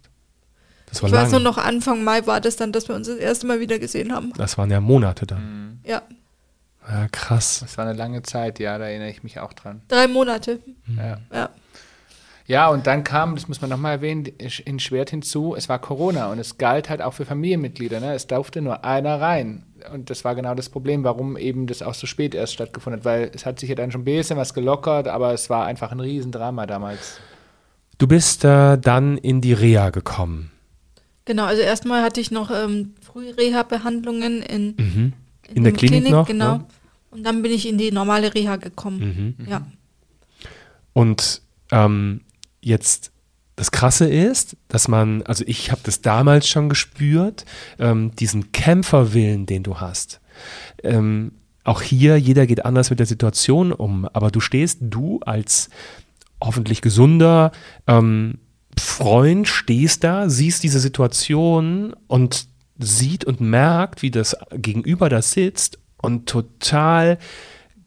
Das 0.85 1.01
war 1.03 1.09
Ich 1.09 1.15
weiß 1.15 1.31
nur 1.31 1.41
noch, 1.41 1.57
Anfang 1.57 2.01
Mai 2.03 2.25
war 2.27 2.39
das 2.39 2.55
dann, 2.55 2.71
dass 2.71 2.87
wir 2.87 2.95
uns 2.95 3.07
das 3.07 3.17
erste 3.17 3.45
Mal 3.45 3.59
wieder 3.59 3.77
gesehen 3.77 4.13
haben. 4.13 4.31
Das 4.37 4.57
waren 4.57 4.71
ja 4.71 4.79
Monate 4.79 5.25
dann. 5.25 5.79
Ja, 5.85 6.01
Ja, 6.87 7.07
krass. 7.11 7.59
Das 7.61 7.77
war 7.77 7.85
eine 7.85 7.97
lange 7.97 8.21
Zeit, 8.23 8.59
ja, 8.59 8.77
da 8.77 8.85
erinnere 8.85 9.09
ich 9.09 9.23
mich 9.23 9.39
auch 9.39 9.53
dran. 9.53 9.81
drei 9.87 10.07
Monate. 10.07 10.59
Ja. 10.97 11.19
Ja. 11.33 11.49
Ja, 12.47 12.67
und 12.69 12.85
dann 12.85 13.03
kam, 13.03 13.33
das 13.33 13.47
muss 13.47 13.59
man 13.61 13.71
nochmal 13.71 13.93
erwähnen, 13.93 14.25
in 14.27 14.79
Schwert 14.79 15.09
hinzu, 15.09 15.55
es 15.57 15.67
war 15.67 15.79
Corona 15.79 16.31
und 16.31 16.37
es 16.37 16.59
galt 16.59 16.91
halt 16.91 17.01
auch 17.01 17.13
für 17.15 17.25
Familienmitglieder. 17.25 17.99
Ne? 17.99 18.13
Es 18.13 18.27
durfte 18.27 18.61
nur 18.61 18.85
einer 18.85 19.19
rein. 19.19 19.63
Und 19.91 20.11
das 20.11 20.23
war 20.23 20.35
genau 20.35 20.53
das 20.53 20.69
Problem, 20.69 21.03
warum 21.03 21.37
eben 21.37 21.65
das 21.65 21.81
auch 21.81 21.95
so 21.95 22.05
spät 22.05 22.35
erst 22.35 22.53
stattgefunden 22.53 22.99
hat, 22.99 23.05
weil 23.05 23.31
es 23.33 23.47
hat 23.47 23.59
sich 23.59 23.69
ja 23.69 23.75
dann 23.75 23.91
schon 23.91 24.01
ein 24.01 24.05
bisschen 24.05 24.37
was 24.37 24.53
gelockert, 24.53 25.07
aber 25.07 25.33
es 25.33 25.49
war 25.49 25.65
einfach 25.65 25.91
ein 25.91 25.99
Riesendrama 25.99 26.67
damals. 26.67 27.19
Du 27.97 28.07
bist 28.07 28.45
äh, 28.45 28.77
dann 28.77 29.17
in 29.17 29.41
die 29.41 29.53
Reha 29.53 29.89
gekommen. 29.89 30.51
Genau, 31.25 31.45
also 31.45 31.63
erstmal 31.63 32.03
hatte 32.03 32.21
ich 32.21 32.29
noch 32.29 32.51
ähm, 32.51 32.93
Frühreha-Behandlungen 33.01 34.43
in, 34.43 34.75
Mhm. 34.77 35.13
In 35.53 35.63
der 35.63 35.73
dem 35.73 35.77
Klinik 35.77 36.09
noch, 36.11 36.27
Genau. 36.27 36.57
ne? 36.57 36.65
Und 37.11 37.23
dann 37.23 37.41
bin 37.41 37.51
ich 37.51 37.67
in 37.67 37.77
die 37.77 37.91
normale 37.91 38.33
Reha 38.33 38.57
gekommen. 38.57 39.35
Mhm. 39.37 39.47
Ja. 39.49 39.65
Und 40.93 41.41
ähm, 41.71 42.21
jetzt 42.61 43.11
das 43.55 43.71
Krasse 43.71 44.09
ist, 44.09 44.57
dass 44.67 44.87
man, 44.87 45.21
also 45.23 45.43
ich 45.47 45.71
habe 45.71 45.81
das 45.83 46.01
damals 46.01 46.47
schon 46.47 46.67
gespürt, 46.67 47.45
ähm, 47.79 48.13
diesen 48.17 48.51
Kämpferwillen, 48.51 49.45
den 49.45 49.63
du 49.63 49.79
hast. 49.79 50.19
Ähm, 50.83 51.31
auch 51.63 51.81
hier, 51.81 52.17
jeder 52.17 52.47
geht 52.47 52.65
anders 52.65 52.89
mit 52.89 52.99
der 52.99 53.05
Situation 53.05 53.71
um, 53.71 54.05
aber 54.11 54.29
du 54.29 54.39
stehst, 54.41 54.79
du 54.81 55.19
als 55.21 55.69
hoffentlich 56.43 56.81
gesunder 56.81 57.51
ähm, 57.87 58.39
Freund, 58.77 59.47
stehst 59.47 60.03
da, 60.03 60.29
siehst 60.29 60.63
diese 60.63 60.79
Situation 60.81 61.95
und 62.07 62.47
sieht 62.77 63.25
und 63.25 63.41
merkt, 63.41 64.01
wie 64.01 64.11
das 64.11 64.35
Gegenüber 64.51 65.09
da 65.09 65.21
sitzt 65.21 65.79
und 65.97 66.27
total 66.27 67.17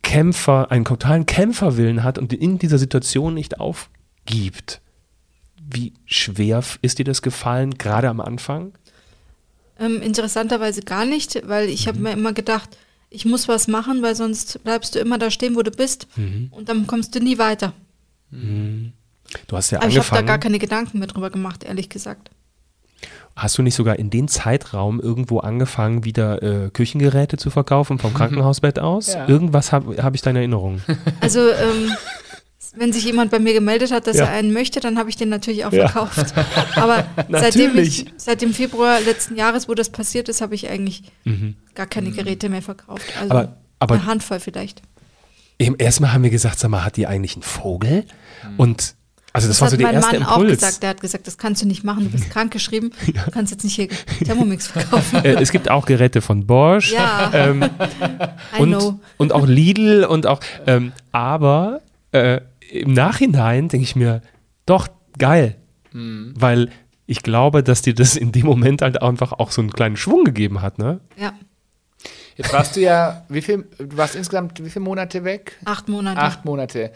Kämpfer, 0.02 0.70
einen 0.70 0.84
totalen 0.84 1.26
Kämpferwillen 1.26 2.02
hat 2.02 2.18
und 2.18 2.32
in 2.32 2.58
dieser 2.58 2.78
Situation 2.78 3.34
nicht 3.34 3.60
aufgibt. 3.60 4.80
Wie 5.70 5.92
schwer 6.06 6.62
ist 6.80 6.98
dir 6.98 7.04
das 7.04 7.20
gefallen, 7.20 7.76
gerade 7.76 8.08
am 8.08 8.20
Anfang? 8.20 8.72
Ähm, 9.78 10.00
interessanterweise 10.00 10.80
gar 10.80 11.04
nicht, 11.04 11.42
weil 11.46 11.68
ich 11.68 11.86
habe 11.86 11.98
mir 11.98 12.12
immer 12.12 12.32
gedacht, 12.32 12.78
ich 13.10 13.24
muss 13.24 13.48
was 13.48 13.68
machen, 13.68 14.02
weil 14.02 14.14
sonst 14.14 14.62
bleibst 14.64 14.94
du 14.94 14.98
immer 14.98 15.18
da 15.18 15.30
stehen, 15.30 15.56
wo 15.56 15.62
du 15.62 15.70
bist 15.70 16.06
und 16.16 16.68
dann 16.68 16.86
kommst 16.86 17.14
du 17.14 17.20
nie 17.20 17.38
weiter. 17.38 17.72
Du 18.30 19.56
hast 19.56 19.70
ja 19.70 19.78
Aber 19.80 19.88
ich 19.88 19.96
habe 19.98 20.06
da 20.08 20.16
angefangen. 20.16 20.26
gar 20.26 20.38
keine 20.38 20.58
Gedanken 20.58 20.98
mehr 20.98 21.08
drüber 21.08 21.30
gemacht, 21.30 21.64
ehrlich 21.64 21.88
gesagt. 21.88 22.30
Hast 23.38 23.56
du 23.56 23.62
nicht 23.62 23.74
sogar 23.74 23.98
in 23.98 24.10
den 24.10 24.28
Zeitraum 24.28 25.00
irgendwo 25.00 25.38
angefangen, 25.38 26.04
wieder 26.04 26.42
äh, 26.42 26.70
Küchengeräte 26.70 27.36
zu 27.36 27.50
verkaufen 27.50 27.98
vom 27.98 28.12
Krankenhausbett 28.12 28.78
aus? 28.78 29.14
Ja. 29.14 29.28
Irgendwas 29.28 29.72
habe 29.72 30.02
hab 30.02 30.14
ich 30.14 30.22
da 30.22 30.30
in 30.30 30.36
Erinnerung. 30.36 30.80
Also 31.20 31.40
ähm, 31.48 31.92
wenn 32.76 32.92
sich 32.92 33.04
jemand 33.04 33.30
bei 33.30 33.38
mir 33.38 33.54
gemeldet 33.54 33.90
hat, 33.92 34.06
dass 34.06 34.16
Ja. 34.18 34.24
er 34.26 34.30
einen 34.32 34.52
möchte, 34.52 34.80
dann 34.80 34.98
habe 34.98 35.08
ich 35.08 35.16
den 35.16 35.28
natürlich 35.30 35.64
auch 35.64 35.72
Ja. 35.72 35.88
verkauft. 35.88 36.34
Aber 36.76 37.04
seitdem 37.30 37.76
ich, 37.78 38.06
seit 38.18 38.42
dem 38.42 38.52
Februar 38.52 39.00
letzten 39.00 39.36
Jahres, 39.36 39.68
wo 39.68 39.74
das 39.74 39.90
passiert 39.90 40.28
ist, 40.28 40.40
habe 40.40 40.54
ich 40.54 40.68
eigentlich 40.68 41.02
Mhm. 41.24 41.56
gar 41.74 41.86
keine 41.86 42.10
Geräte 42.10 42.48
mehr 42.48 42.62
verkauft. 42.62 43.04
Also 43.20 43.30
Aber- 43.34 43.56
aber- 43.78 43.94
eine 43.96 44.06
Handvoll 44.06 44.40
vielleicht. 44.40 44.82
Eben, 45.58 45.74
Erstmal 45.76 46.12
haben 46.12 46.22
wir 46.22 46.30
gesagt, 46.30 46.58
sag 46.58 46.70
mal, 46.70 46.84
hat 46.84 46.96
die 46.96 47.06
eigentlich 47.08 47.34
einen 47.34 47.42
Vogel? 47.42 48.04
Und 48.58 48.94
also 49.46 49.48
das, 49.48 49.58
Das, 49.58 49.60
war 49.62 49.68
so 49.68 49.72
hat 49.74 49.80
der 49.80 49.86
mein 49.86 49.94
erste 49.94 50.18
Mann 50.20 50.28
auch 50.28 50.46
gesagt. 50.46 50.82
Der 50.82 50.90
hat 50.90 51.00
gesagt, 51.00 51.26
das 51.26 51.38
kannst 51.38 51.62
du 51.62 51.66
nicht 51.66 51.84
machen, 51.84 52.04
du 52.04 52.10
bist 52.10 52.30
krankgeschrieben, 52.30 52.92
du 53.06 53.30
kannst 53.30 53.52
jetzt 53.52 53.64
nicht 53.64 53.74
hier 53.76 53.88
Thermomix 54.24 54.66
verkaufen. 54.68 55.24
äh, 55.24 55.34
es 55.40 55.50
gibt 55.52 55.70
auch 55.70 55.86
Geräte 55.86 56.20
von 56.20 56.46
Bosch. 56.46 56.92
Ja, 56.92 57.30
Ähm, 57.32 57.62
I 58.58 58.60
und, 58.62 58.68
know. 58.70 59.00
und 59.16 59.32
auch 59.32 59.46
Lidl 59.46 60.04
und 60.04 60.26
auch, 60.26 60.40
ähm, 60.66 60.92
aber 61.12 61.80
äh, 62.12 62.40
im 62.70 62.92
Nachhinein 62.92 63.68
denke 63.68 63.84
ich 63.84 63.96
mir, 63.96 64.22
doch, 64.66 64.88
geil. 65.18 65.56
Weil 65.92 66.68
ich 67.06 67.22
glaube, 67.22 67.62
dass 67.62 67.80
dir 67.82 67.94
das 67.94 68.14
in 68.14 68.30
dem 68.32 68.44
Moment 68.46 68.82
halt 68.82 69.00
einfach 69.02 69.32
auch 69.32 69.50
so 69.50 69.62
einen 69.62 69.72
kleinen 69.72 69.96
Schwung 69.96 70.24
gegeben 70.24 70.60
hat, 70.62 70.78
ne? 70.78 71.00
Ja, 71.16 71.32
Jetzt 72.36 72.52
warst 72.52 72.76
du 72.76 72.80
ja, 72.80 73.24
wie 73.28 73.42
viel, 73.42 73.66
du 73.78 73.96
warst 73.96 74.14
insgesamt 74.14 74.64
wie 74.64 74.70
viele 74.70 74.84
Monate 74.84 75.24
weg? 75.24 75.56
acht 75.64 75.88
Monate. 75.88 76.20
Acht 76.20 76.44
Monate. 76.44 76.92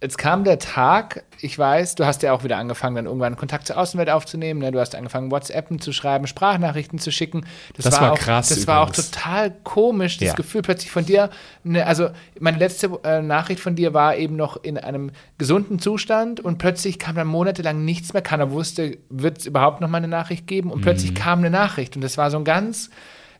Jetzt 0.00 0.18
kam 0.18 0.44
der 0.44 0.58
Tag, 0.58 1.24
ich 1.40 1.58
weiß, 1.58 1.94
du 1.96 2.04
hast 2.06 2.22
ja 2.22 2.32
auch 2.32 2.44
wieder 2.44 2.56
angefangen, 2.58 2.96
dann 2.96 3.06
irgendwann 3.06 3.36
Kontakt 3.36 3.66
zur 3.66 3.78
Außenwelt 3.78 4.10
aufzunehmen. 4.10 4.60
Ne? 4.60 4.72
Du 4.72 4.80
hast 4.80 4.94
angefangen, 4.94 5.30
WhatsAppen 5.30 5.80
zu 5.80 5.92
schreiben, 5.92 6.26
Sprachnachrichten 6.26 6.98
zu 6.98 7.10
schicken. 7.10 7.44
Das 7.76 7.92
war 8.00 8.12
auch, 8.12 8.18
krass 8.18 8.48
Das 8.48 8.66
war 8.66 8.80
auch 8.80 8.88
übrigens. 8.88 9.10
total 9.10 9.50
komisch, 9.64 10.18
das 10.18 10.28
Ja. 10.28 10.34
Gefühl 10.34 10.62
plötzlich 10.62 10.90
von 10.90 11.04
dir. 11.04 11.30
Ne, 11.64 11.86
also, 11.86 12.10
meine 12.40 12.58
letzte 12.58 12.98
äh, 13.04 13.22
Nachricht 13.22 13.60
von 13.60 13.74
dir 13.76 13.94
war 13.94 14.16
eben 14.16 14.36
noch 14.36 14.62
in 14.62 14.78
einem 14.78 15.10
gesunden 15.38 15.78
Zustand 15.78 16.40
und 16.40 16.58
plötzlich 16.58 16.98
kam 16.98 17.16
dann 17.16 17.26
monatelang 17.28 17.84
nichts 17.84 18.12
mehr. 18.12 18.22
Keiner 18.22 18.50
wusste, 18.50 18.98
wird 19.10 19.38
es 19.38 19.46
überhaupt 19.46 19.80
noch 19.80 19.88
mal 19.88 19.98
eine 19.98 20.08
Nachricht 20.08 20.46
geben? 20.46 20.70
Und 20.70 20.78
Mhm. 20.78 20.82
plötzlich 20.82 21.14
kam 21.14 21.40
eine 21.40 21.50
Nachricht 21.50 21.96
und 21.96 22.02
das 22.02 22.16
war 22.18 22.30
so 22.30 22.36
ein 22.38 22.44
ganz, 22.44 22.90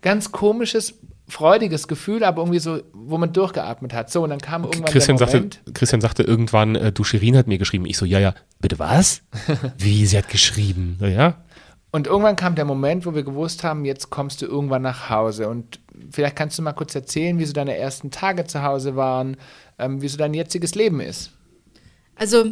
ganz 0.02 0.32
komisches, 0.32 0.98
freudiges 1.32 1.88
Gefühl, 1.88 2.24
aber 2.24 2.42
irgendwie 2.42 2.58
so, 2.58 2.80
wo 2.92 3.16
man 3.16 3.32
durchgeatmet 3.32 3.94
hat. 3.94 4.10
So, 4.10 4.22
und 4.22 4.30
dann 4.30 4.40
kam 4.40 4.64
irgendwann 4.64 4.92
Christian 4.92 5.16
der 5.16 5.26
sagte, 5.26 5.38
Moment. 5.38 5.60
Christian 5.74 6.00
sagte 6.00 6.22
irgendwann, 6.22 6.76
äh, 6.76 6.92
du 6.92 7.04
Shirin 7.04 7.36
hat 7.36 7.46
mir 7.46 7.58
geschrieben. 7.58 7.86
Ich 7.86 7.96
so, 7.96 8.04
ja, 8.04 8.18
ja, 8.18 8.34
bitte 8.60 8.78
was? 8.78 9.22
Wie, 9.78 10.04
sie 10.06 10.18
hat 10.18 10.28
geschrieben? 10.28 10.96
So, 11.00 11.06
ja, 11.06 11.42
Und 11.90 12.06
irgendwann 12.06 12.36
kam 12.36 12.54
der 12.54 12.66
Moment, 12.66 13.06
wo 13.06 13.14
wir 13.14 13.22
gewusst 13.22 13.64
haben, 13.64 13.84
jetzt 13.84 14.10
kommst 14.10 14.42
du 14.42 14.46
irgendwann 14.46 14.82
nach 14.82 15.08
Hause. 15.08 15.48
Und 15.48 15.80
vielleicht 16.10 16.36
kannst 16.36 16.58
du 16.58 16.62
mal 16.62 16.72
kurz 16.72 16.94
erzählen, 16.94 17.38
wie 17.38 17.46
so 17.46 17.54
deine 17.54 17.76
ersten 17.76 18.10
Tage 18.10 18.44
zu 18.44 18.62
Hause 18.62 18.94
waren, 18.94 19.38
ähm, 19.78 20.02
wie 20.02 20.08
so 20.08 20.18
dein 20.18 20.34
jetziges 20.34 20.74
Leben 20.74 21.00
ist. 21.00 21.30
Also, 22.14 22.44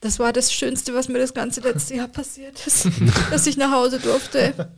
das 0.00 0.18
war 0.18 0.32
das 0.32 0.52
Schönste, 0.52 0.94
was 0.94 1.08
mir 1.08 1.18
das 1.18 1.34
ganze 1.34 1.62
letzte 1.62 1.96
Jahr 1.96 2.08
passiert 2.20 2.64
ist, 2.66 2.88
dass 3.30 3.46
ich 3.46 3.56
nach 3.56 3.72
Hause 3.72 3.98
durfte. 3.98 4.68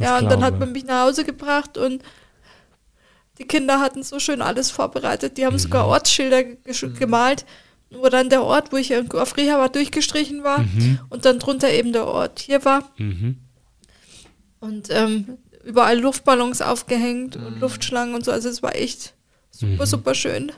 Das 0.00 0.08
ja, 0.08 0.18
und 0.18 0.24
dann 0.30 0.42
hat 0.42 0.58
man 0.58 0.72
mich 0.72 0.84
nach 0.84 1.04
Hause 1.06 1.24
gebracht 1.24 1.78
und 1.78 2.02
Die 3.38 3.46
Kinder 3.46 3.80
hatten 3.80 4.02
so 4.02 4.18
schön 4.18 4.42
alles 4.42 4.70
vorbereitet. 4.70 5.38
Die 5.38 5.46
haben 5.46 5.58
sogar 5.58 5.86
Ortsschilder 5.86 6.40
gesch- 6.66 6.92
gemalt, 6.98 7.46
wo 7.90 8.06
dann 8.10 8.28
der 8.28 8.42
Ort, 8.42 8.70
wo 8.70 8.76
ich 8.76 8.94
auf 8.94 9.36
Reha 9.38 9.58
war, 9.58 9.70
durchgestrichen 9.70 10.44
war 10.44 10.62
und 11.08 11.24
dann 11.24 11.38
drunter 11.38 11.70
eben 11.70 11.92
der 11.94 12.06
Ort 12.06 12.40
hier 12.40 12.64
war. 12.66 12.90
Mhm. 12.98 13.38
Und 14.60 14.88
ähm, 14.90 15.38
überall 15.64 15.98
Luftballons 15.98 16.60
aufgehängt 16.60 17.36
und 17.36 17.60
Luftschlangen 17.60 18.14
und 18.14 18.24
so. 18.26 18.30
Also 18.30 18.50
es 18.50 18.62
war 18.62 18.76
echt 18.76 19.14
super, 19.50 19.86
super 19.86 20.14
schön. 20.14 20.52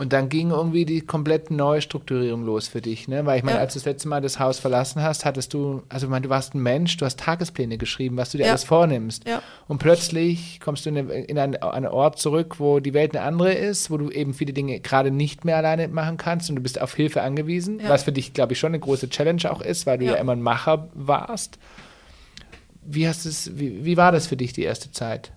Und 0.00 0.14
dann 0.14 0.30
ging 0.30 0.48
irgendwie 0.50 0.86
die 0.86 1.02
komplette 1.02 1.52
Neustrukturierung 1.52 2.46
los 2.46 2.68
für 2.68 2.80
dich, 2.80 3.06
ne? 3.06 3.26
Weil 3.26 3.36
ich 3.36 3.44
meine, 3.44 3.58
Ja. 3.58 3.60
als 3.64 3.74
du 3.74 3.80
das 3.80 3.84
letzte 3.84 4.08
Mal 4.08 4.22
das 4.22 4.38
Haus 4.38 4.58
verlassen 4.58 5.02
hast, 5.02 5.26
hattest 5.26 5.52
du, 5.52 5.82
also 5.90 6.06
ich 6.06 6.10
meine, 6.10 6.22
du 6.22 6.30
warst 6.30 6.54
ein 6.54 6.62
Mensch, 6.62 6.96
du 6.96 7.04
hast 7.04 7.20
Tagespläne 7.20 7.76
geschrieben, 7.76 8.16
was 8.16 8.30
du 8.30 8.38
dir 8.38 8.44
Ja. 8.44 8.50
alles 8.52 8.64
vornimmst. 8.64 9.28
Ja. 9.28 9.42
Und 9.68 9.76
plötzlich 9.76 10.58
kommst 10.60 10.86
du 10.86 10.88
in, 10.88 10.96
eine, 10.96 11.12
in 11.24 11.38
einen, 11.38 11.56
einen 11.56 11.86
Ort 11.88 12.18
zurück, 12.18 12.58
wo 12.58 12.80
die 12.80 12.94
Welt 12.94 13.14
eine 13.14 13.26
andere 13.26 13.52
ist, 13.52 13.90
wo 13.90 13.98
du 13.98 14.08
eben 14.08 14.32
viele 14.32 14.54
Dinge 14.54 14.80
gerade 14.80 15.10
nicht 15.10 15.44
mehr 15.44 15.58
alleine 15.58 15.86
machen 15.88 16.16
kannst 16.16 16.48
und 16.48 16.56
du 16.56 16.62
bist 16.62 16.80
auf 16.80 16.94
Hilfe 16.94 17.20
angewiesen, 17.20 17.78
Ja. 17.80 17.90
was 17.90 18.04
für 18.04 18.12
dich, 18.12 18.32
glaube 18.32 18.54
ich, 18.54 18.58
schon 18.58 18.68
eine 18.70 18.80
große 18.80 19.10
Challenge 19.10 19.52
auch 19.52 19.60
ist, 19.60 19.84
weil 19.84 19.98
du 19.98 20.06
ja, 20.06 20.12
Ja. 20.12 20.16
immer 20.18 20.32
ein 20.32 20.40
Macher 20.40 20.88
warst. 20.94 21.58
Wie 22.82 23.06
hast 23.06 23.26
es, 23.26 23.58
wie, 23.58 23.84
wie 23.84 23.98
war 23.98 24.12
das 24.12 24.26
für 24.28 24.38
dich 24.38 24.54
die 24.54 24.62
erste 24.62 24.90
Zeit? 24.92 25.30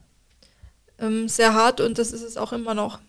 Ähm, 0.99 1.27
sehr 1.27 1.53
hart 1.53 1.81
und 1.81 1.97
das 1.97 2.13
ist 2.13 2.23
es 2.23 2.37
auch 2.37 2.53
immer 2.53 2.73
noch. 2.73 2.99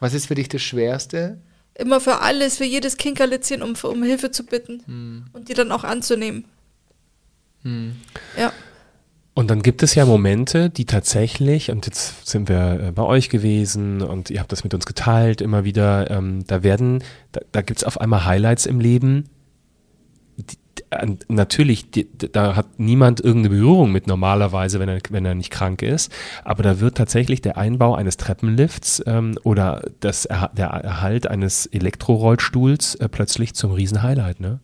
Was 0.00 0.14
ist 0.14 0.26
für 0.26 0.34
dich 0.34 0.48
das 0.48 0.62
Schwerste? 0.62 1.38
Immer 1.74 2.00
für 2.00 2.20
alles, 2.20 2.58
für 2.58 2.64
jedes 2.64 2.96
Kinkerlitzchen, 2.96 3.62
um, 3.62 3.74
um 3.82 4.02
Hilfe 4.02 4.30
zu 4.30 4.44
bitten 4.44 5.28
und 5.32 5.48
die 5.48 5.54
dann 5.54 5.70
auch 5.70 5.84
anzunehmen. 5.84 6.44
Ja. 8.36 8.52
Und 9.34 9.48
dann 9.50 9.62
gibt 9.62 9.84
es 9.84 9.94
ja 9.94 10.04
Momente, 10.04 10.68
die 10.68 10.84
tatsächlich, 10.84 11.70
und 11.70 11.86
jetzt 11.86 12.26
sind 12.26 12.48
wir 12.48 12.80
äh, 12.88 12.92
bei 12.92 13.04
euch 13.04 13.28
gewesen 13.28 14.02
und 14.02 14.30
ihr 14.30 14.40
habt 14.40 14.50
das 14.50 14.64
mit 14.64 14.74
uns 14.74 14.84
geteilt 14.84 15.40
immer 15.40 15.62
wieder, 15.62 16.10
ähm, 16.10 16.44
da 16.48 16.64
werden, 16.64 17.04
da, 17.30 17.40
da 17.52 17.62
gibt 17.62 17.78
es 17.78 17.84
auf 17.84 18.00
einmal 18.00 18.24
Highlights 18.24 18.66
im 18.66 18.80
Leben. 18.80 19.28
Natürlich, 21.28 21.90
die, 21.90 22.08
da 22.32 22.56
hat 22.56 22.78
niemand 22.78 23.20
irgendeine 23.20 23.54
Berührung 23.54 23.92
mit 23.92 24.06
normalerweise, 24.06 24.80
wenn 24.80 24.88
er, 24.88 25.00
wenn 25.10 25.26
er 25.26 25.34
nicht 25.34 25.50
krank 25.50 25.82
ist, 25.82 26.10
aber 26.44 26.62
da 26.62 26.80
wird 26.80 26.96
tatsächlich 26.96 27.42
der 27.42 27.58
Einbau 27.58 27.94
eines 27.94 28.16
Treppenlifts 28.16 29.02
ähm, 29.06 29.38
oder 29.42 29.82
das, 30.00 30.22
der 30.56 30.66
Erhalt 30.66 31.26
eines 31.26 31.66
Elektrorollstuhls 31.66 32.94
äh, 32.96 33.08
plötzlich 33.08 33.54
zum 33.54 33.72
Riesenhighlight, 33.72 34.40
ne? 34.40 34.60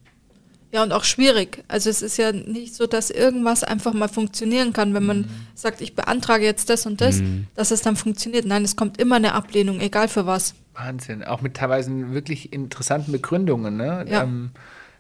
Ja, 0.73 0.83
und 0.83 0.93
auch 0.93 1.05
schwierig. 1.05 1.63
Also 1.69 1.89
es 1.89 2.03
ist 2.03 2.17
ja 2.17 2.33
nicht 2.33 2.75
so, 2.75 2.89
dass 2.89 3.11
irgendwas 3.11 3.63
einfach 3.63 3.93
mal 3.93 4.09
funktionieren 4.09 4.73
kann, 4.73 4.93
wenn 4.93 5.07
man 5.07 5.29
sagt, 5.55 5.81
ich 5.81 5.95
beantrage 5.95 6.45
jetzt 6.45 6.69
das 6.69 6.85
und 6.85 7.01
das, 7.01 7.23
dass 7.55 7.71
es 7.71 7.83
dann 7.83 7.95
funktioniert. 7.95 8.45
Nein, 8.45 8.65
es 8.65 8.75
kommt 8.75 9.01
immer 9.01 9.15
eine 9.15 9.35
Ablehnung, 9.35 9.79
egal 9.79 10.09
für 10.09 10.27
was. 10.27 10.57
Wahnsinn. 10.73 11.23
Auch 11.23 11.43
mit 11.43 11.55
teilweise 11.55 12.13
wirklich 12.13 12.53
interessanten 12.53 13.13
Begründungen, 13.13 13.77
ne? 13.77 14.05
Ja. 14.11 14.25
Ähm, 14.25 14.51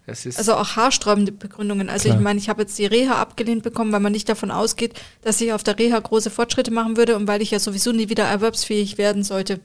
Also 0.06 0.54
auch 0.54 0.76
haarsträubende 0.76 1.32
Begründungen. 1.32 1.88
Also 1.88 2.08
Klar. 2.08 2.18
ich 2.18 2.22
meine, 2.22 2.38
ich 2.38 2.48
habe 2.48 2.62
jetzt 2.62 2.78
die 2.78 2.86
Reha 2.86 3.14
abgelehnt 3.14 3.62
bekommen, 3.62 3.90
weil 3.92 4.00
man 4.00 4.12
nicht 4.12 4.28
davon 4.28 4.50
ausgeht, 4.50 5.00
dass 5.22 5.40
ich 5.40 5.52
auf 5.52 5.62
der 5.62 5.78
Reha 5.78 5.98
große 5.98 6.30
Fortschritte 6.30 6.70
machen 6.70 6.96
würde 6.96 7.16
und 7.16 7.26
weil 7.26 7.40
ich 7.40 7.50
ja 7.50 7.58
sowieso 7.58 7.92
nie 7.92 8.10
wieder 8.10 8.24
erwerbsfähig 8.24 8.98
werden 8.98 9.22
sollte. 9.22 9.60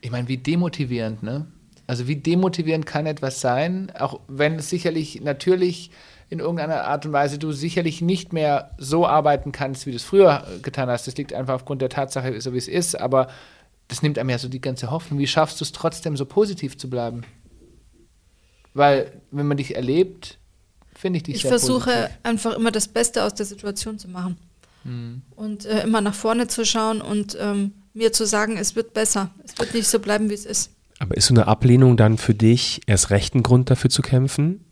Ich 0.00 0.10
meine, 0.10 0.28
wie 0.28 0.36
demotivierend, 0.36 1.22
ne? 1.22 1.46
Also 1.86 2.06
wie 2.06 2.16
demotivierend 2.16 2.84
kann 2.84 3.06
etwas 3.06 3.40
sein, 3.40 3.90
auch 3.98 4.20
wenn 4.28 4.56
es 4.56 4.68
sicherlich 4.68 5.22
natürlich 5.22 5.90
in 6.28 6.38
irgendeiner 6.38 6.84
Art 6.84 7.06
und 7.06 7.12
Weise 7.12 7.38
du 7.38 7.52
sicherlich 7.52 8.02
nicht 8.02 8.34
mehr 8.34 8.72
so 8.76 9.06
arbeiten 9.06 9.52
kannst, 9.52 9.86
wie 9.86 9.90
du 9.90 9.96
es 9.96 10.04
früher 10.04 10.46
getan 10.62 10.90
hast. 10.90 11.06
Das 11.06 11.16
liegt 11.16 11.32
einfach 11.32 11.54
aufgrund 11.54 11.80
der 11.80 11.88
Tatsache, 11.88 12.38
so 12.42 12.52
wie 12.52 12.58
es 12.58 12.68
ist, 12.68 13.00
aber 13.00 13.28
das 13.88 14.02
nimmt 14.02 14.18
einem 14.18 14.28
ja 14.28 14.38
so 14.38 14.48
die 14.48 14.60
ganze 14.60 14.90
Hoffnung. 14.90 15.18
Wie 15.18 15.26
schaffst 15.26 15.60
du 15.60 15.64
es 15.64 15.72
trotzdem, 15.72 16.16
so 16.18 16.26
positiv 16.26 16.76
zu 16.76 16.90
bleiben? 16.90 17.22
Weil, 18.78 19.20
wenn 19.32 19.46
man 19.48 19.56
dich 19.56 19.74
erlebt, 19.74 20.38
finde 20.94 21.16
ich 21.18 21.24
dich 21.24 21.34
Ich 21.36 21.42
sehr 21.42 21.50
versuche 21.50 21.90
positiv. 21.90 22.18
einfach 22.22 22.56
immer 22.56 22.70
das 22.70 22.88
Beste 22.88 23.24
aus 23.24 23.34
der 23.34 23.44
Situation 23.44 23.98
zu 23.98 24.08
machen. 24.08 24.38
Und 25.36 25.66
äh, 25.66 25.82
immer 25.82 26.00
nach 26.00 26.14
vorne 26.14 26.46
zu 26.48 26.64
schauen 26.64 27.02
und 27.02 27.36
ähm, 27.38 27.72
mir 27.92 28.12
zu 28.12 28.24
sagen, 28.24 28.56
es 28.56 28.74
wird 28.74 28.94
besser. 28.94 29.30
Es 29.44 29.58
wird 29.58 29.74
nicht 29.74 29.86
so 29.86 29.98
bleiben, 29.98 30.30
wie 30.30 30.34
es 30.34 30.46
ist. 30.46 30.70
Aber 30.98 31.14
ist 31.14 31.26
so 31.26 31.34
eine 31.34 31.46
Ablehnung 31.46 31.98
dann 31.98 32.16
für 32.16 32.32
dich 32.32 32.80
erst 32.86 33.10
recht 33.10 33.34
ein 33.34 33.42
Grund 33.42 33.68
dafür 33.68 33.90
zu 33.90 34.00
kämpfen? 34.00 34.64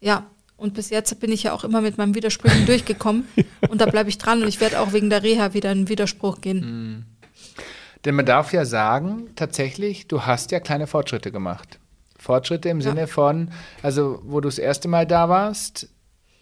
Ja, 0.00 0.26
und 0.56 0.74
bis 0.74 0.90
jetzt 0.90 1.20
bin 1.20 1.30
ich 1.30 1.44
ja 1.44 1.52
auch 1.52 1.62
immer 1.62 1.82
mit 1.82 1.98
meinen 1.98 2.16
Widersprüchen 2.16 2.66
durchgekommen. 2.66 3.28
Und 3.68 3.80
da 3.80 3.86
bleibe 3.86 4.08
ich 4.08 4.18
dran 4.18 4.42
und 4.42 4.48
ich 4.48 4.60
werde 4.60 4.80
auch 4.80 4.92
wegen 4.92 5.08
der 5.10 5.22
Reha 5.22 5.54
wieder 5.54 5.70
in 5.70 5.82
den 5.82 5.88
Widerspruch 5.88 6.40
gehen. 6.40 7.04
Denn 8.04 8.14
man 8.16 8.26
darf 8.26 8.52
ja 8.52 8.64
sagen, 8.64 9.28
tatsächlich, 9.36 10.08
du 10.08 10.22
hast 10.22 10.50
ja 10.50 10.58
kleine 10.58 10.86
Fortschritte 10.88 11.30
gemacht. 11.30 11.78
Fortschritte 12.24 12.68
im 12.70 12.80
Ja. 12.80 12.90
Sinne 12.90 13.06
von, 13.06 13.50
also 13.82 14.20
wo 14.24 14.40
du 14.40 14.48
das 14.48 14.58
erste 14.58 14.88
Mal 14.88 15.06
da 15.06 15.28
warst, 15.28 15.88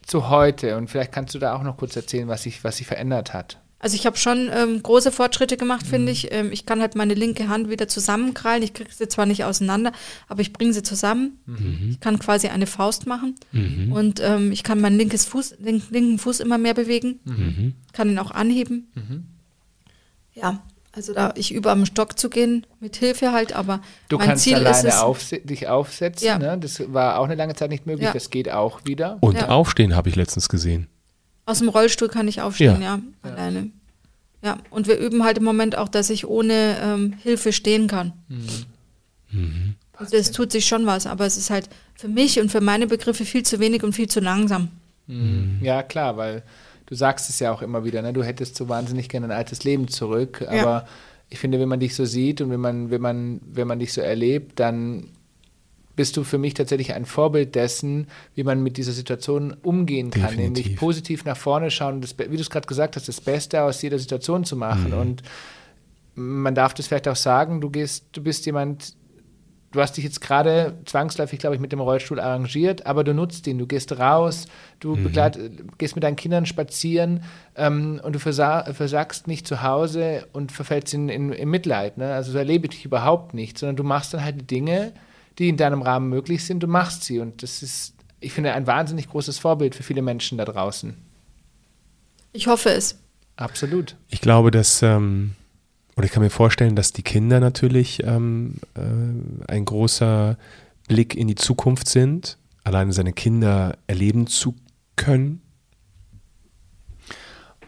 zu 0.07 0.29
heute. 0.31 0.77
Und 0.77 0.89
vielleicht 0.89 1.13
kannst 1.13 1.35
du 1.35 1.39
da 1.39 1.55
auch 1.55 1.63
noch 1.63 1.77
kurz 1.77 1.95
erzählen, 1.97 2.29
was 2.29 2.45
sich, 2.45 2.65
was 2.65 2.77
sich 2.79 2.87
verändert 2.87 3.35
hat. 3.35 3.59
Also 3.79 3.97
ich 3.97 4.07
habe 4.07 4.17
schon 4.17 4.49
ähm, 4.55 4.81
große 4.81 5.11
Fortschritte 5.11 5.57
gemacht, 5.57 5.85
finde 5.85 6.13
ich. 6.13 6.33
Ähm, 6.33 6.53
ich 6.53 6.67
kann 6.67 6.81
halt 6.81 6.95
meine 6.95 7.15
linke 7.15 7.49
Hand 7.49 7.69
wieder 7.69 7.89
zusammenkrallen. 7.89 8.63
Ich 8.63 8.75
kriege 8.75 8.91
sie 8.93 9.09
zwar 9.09 9.27
nicht 9.27 9.43
auseinander, 9.43 9.91
aber 10.29 10.41
ich 10.41 10.53
bringe 10.53 10.73
sie 10.73 10.85
zusammen. 10.85 11.41
Ich 11.91 11.99
kann 11.99 12.21
quasi 12.21 12.47
eine 12.47 12.67
Faust 12.69 13.09
machen. 13.09 13.35
Und 13.93 14.21
ähm, 14.21 14.53
ich 14.53 14.63
kann 14.63 14.81
meinen 14.81 14.99
linkes 14.99 15.25
Fuß, 15.25 15.57
link, 15.59 15.83
linken 15.91 16.19
Fuß 16.21 16.39
immer 16.39 16.59
mehr 16.59 16.75
bewegen. 16.75 17.75
Kann 17.93 18.09
ihn 18.09 18.21
auch 18.21 18.31
anheben. 18.31 18.87
Ja, 20.33 20.63
also 20.93 21.15
da 21.15 21.33
ich 21.37 21.53
übe 21.55 21.71
am 21.71 21.87
Stock 21.87 22.19
zu 22.19 22.29
gehen, 22.29 22.67
mit 22.81 22.97
Hilfe 22.97 23.33
halt, 23.33 23.53
aber 23.55 23.81
Du 24.09 24.19
mein 24.19 24.29
kannst 24.29 24.45
Ziel 24.45 24.59
ist 24.59 24.67
alleine 24.67 24.89
es, 24.91 24.99
aufse 24.99 25.39
dich 25.39 25.67
aufsetzen. 25.69 26.27
Ja. 26.27 26.39
Ne? 26.39 26.59
Das 26.61 26.83
war 26.93 27.19
auch 27.19 27.25
eine 27.25 27.35
lange 27.35 27.55
Zeit 27.55 27.71
nicht 27.71 27.87
möglich. 27.87 28.05
Ja. 28.07 28.13
Das 28.13 28.31
geht 28.31 28.51
auch 28.51 28.81
wieder. 28.85 29.17
Und 29.21 29.37
Ja. 29.37 29.49
aufstehen 29.49 29.97
habe 29.97 30.09
ich 30.11 30.17
letztens 30.17 30.49
gesehen. 30.49 30.87
Aus 31.47 31.59
dem 31.59 31.69
Rollstuhl 31.71 32.09
kann 32.09 32.29
ich 32.29 32.41
aufstehen, 32.43 32.81
Ja. 32.83 32.97
ja, 33.25 33.31
alleine. 33.31 33.71
Ja, 34.45 34.59
und 34.71 34.87
wir 34.87 34.99
üben 34.99 35.25
halt 35.25 35.39
im 35.39 35.45
Moment 35.45 35.79
auch, 35.79 35.89
dass 35.89 36.11
ich 36.11 36.27
ohne 36.27 36.77
ähm, 36.83 37.15
Hilfe 37.23 37.53
stehen 37.53 37.87
kann. 37.87 38.13
Also 39.97 40.17
es 40.17 40.31
tut 40.33 40.53
sich 40.53 40.67
schon 40.67 40.85
was, 40.87 41.07
aber 41.07 41.25
es 41.27 41.37
ist 41.37 41.51
halt 41.51 41.69
für 41.95 42.09
mich 42.09 42.41
und 42.41 42.51
für 42.51 42.61
meine 42.61 42.87
Begriffe 42.87 43.25
viel 43.25 43.45
zu 43.45 43.61
wenig 43.61 43.83
und 43.85 43.93
viel 43.95 44.09
zu 44.09 44.21
langsam. 44.21 44.69
Ja, 45.61 45.83
klar, 45.83 46.17
weil 46.17 46.43
du 46.93 46.97
sagst 46.97 47.31
es 47.31 47.39
ja 47.41 47.51
auch 47.51 47.63
immer 47.63 47.85
wieder, 47.85 48.03
ne? 48.03 48.13
du 48.13 48.23
hättest 48.23 48.55
so 48.55 48.69
wahnsinnig 48.69 49.09
gerne 49.09 49.27
ein 49.29 49.33
altes 49.33 49.65
Leben 49.65 49.89
zurück, 49.89 50.43
aber 50.47 50.55
Ja. 50.57 50.87
ich 51.31 51.39
finde, 51.39 51.59
wenn 51.59 51.69
man 51.71 51.81
dich 51.81 51.95
so 51.95 52.05
sieht 52.05 52.43
und 52.43 52.51
wenn 52.51 52.61
man, 52.61 52.91
wenn 52.91 53.01
man, 53.01 53.41
wenn 53.51 53.67
man 53.67 53.79
dich 53.79 53.95
so 53.95 54.03
erlebt, 54.03 54.61
dann 54.61 55.09
bist 55.97 56.19
du 56.19 56.23
für 56.23 56.37
mich 56.37 56.53
tatsächlich 56.53 56.93
ein 56.93 57.07
Vorbild 57.07 57.55
dessen, 57.55 58.09
wie 58.35 58.45
man 58.45 58.63
mit 58.63 58.77
dieser 58.77 58.93
Situation 58.93 59.57
umgehen 59.63 60.11
kann, 60.11 60.23
Definitiv. 60.37 60.65
nämlich 60.67 60.77
positiv 60.77 61.25
nach 61.25 61.37
vorne 61.39 61.71
schauen, 61.71 61.95
und 61.95 62.05
das, 62.05 62.15
wie 62.19 62.37
du 62.37 62.43
es 62.43 62.51
gerade 62.51 62.67
gesagt 62.69 62.97
hast, 62.97 63.09
das 63.09 63.23
Beste 63.23 63.63
aus 63.63 63.81
jeder 63.81 63.99
Situation 63.99 64.45
zu 64.45 64.55
machen. 64.57 64.93
Und 64.93 65.23
man 66.15 66.55
darf 66.55 66.75
das 66.75 66.89
vielleicht 66.89 67.09
auch 67.09 67.17
sagen, 67.17 67.63
du 67.63 67.71
gehst, 67.71 68.05
du 68.13 68.23
bist 68.23 68.45
jemand, 68.45 68.95
du 69.73 69.81
hast 69.81 69.97
dich 69.97 70.05
jetzt 70.05 70.21
gerade 70.21 70.79
zwangsläufig, 70.85 71.39
glaube 71.39 71.57
ich, 71.57 71.61
mit 71.61 71.73
dem 71.73 71.81
Rollstuhl 71.81 72.21
arrangiert, 72.21 72.87
aber 72.87 73.03
du 73.05 73.15
nutzt 73.15 73.47
ihn, 73.47 73.59
du 73.59 73.67
gehst 73.67 73.99
raus, 73.99 74.47
du 74.81 74.97
begleit, 74.97 75.39
gehst 75.79 75.97
mit 75.97 76.05
deinen 76.05 76.17
Kindern 76.17 76.47
spazieren 76.47 77.25
ähm, 77.57 78.01
und 78.05 78.15
du 78.15 78.19
versa 78.19 78.73
versagst 78.73 79.27
nicht 79.27 79.47
zu 79.47 79.63
Hause 79.63 80.27
und 80.33 80.53
verfällst 80.53 80.95
in, 80.95 81.09
in, 81.09 81.33
in 81.33 81.49
Mitleid. 81.49 81.99
Ne? 81.99 82.13
Also 82.13 82.33
so 82.33 82.39
erlebe 82.39 82.67
ich 82.67 82.71
dich 82.71 82.85
überhaupt 82.85 83.35
nicht, 83.35 83.59
sondern 83.59 83.77
du 83.77 83.85
machst 83.85 84.15
dann 84.15 84.23
halt 84.23 84.41
die 84.41 84.47
Dinge, 84.47 84.93
die 85.39 85.49
in 85.49 85.57
deinem 85.57 85.83
Rahmen 85.83 86.09
möglich 86.09 86.45
sind, 86.45 86.63
du 86.63 86.67
machst 86.67 87.05
sie. 87.05 87.19
Und 87.19 87.43
das 87.43 87.63
ist, 87.63 87.95
ich 88.21 88.33
finde, 88.33 88.53
ein 88.53 88.67
wahnsinnig 88.67 89.09
großes 89.09 89.39
Vorbild 89.39 89.75
für 89.75 89.83
viele 89.83 90.03
Menschen 90.03 90.39
da 90.39 90.45
draußen. 90.45 90.95
Ich 92.33 92.47
hoffe 92.47 92.71
es. 92.71 92.99
Absolut. 93.37 93.97
Ich 94.09 94.21
glaube, 94.21 94.51
dass, 94.51 94.83
ähm, 94.83 95.35
oder 95.97 96.07
ich 96.07 96.13
kann 96.13 96.23
mir 96.23 96.31
vorstellen, 96.31 96.77
dass 96.77 96.93
die 96.93 97.03
Kinder 97.03 97.41
natürlich 97.41 98.03
ähm, 98.05 98.57
äh, 98.75 99.51
ein 99.53 99.65
großer 99.65 100.37
Blick 100.89 101.15
in 101.15 101.29
die 101.29 101.35
Zukunft 101.35 101.89
sind, 101.89 102.39
alleine 102.65 102.93
seine 102.93 103.13
Kinder 103.13 103.77
erleben 103.87 104.27
zu 104.27 104.55
können. 104.97 105.43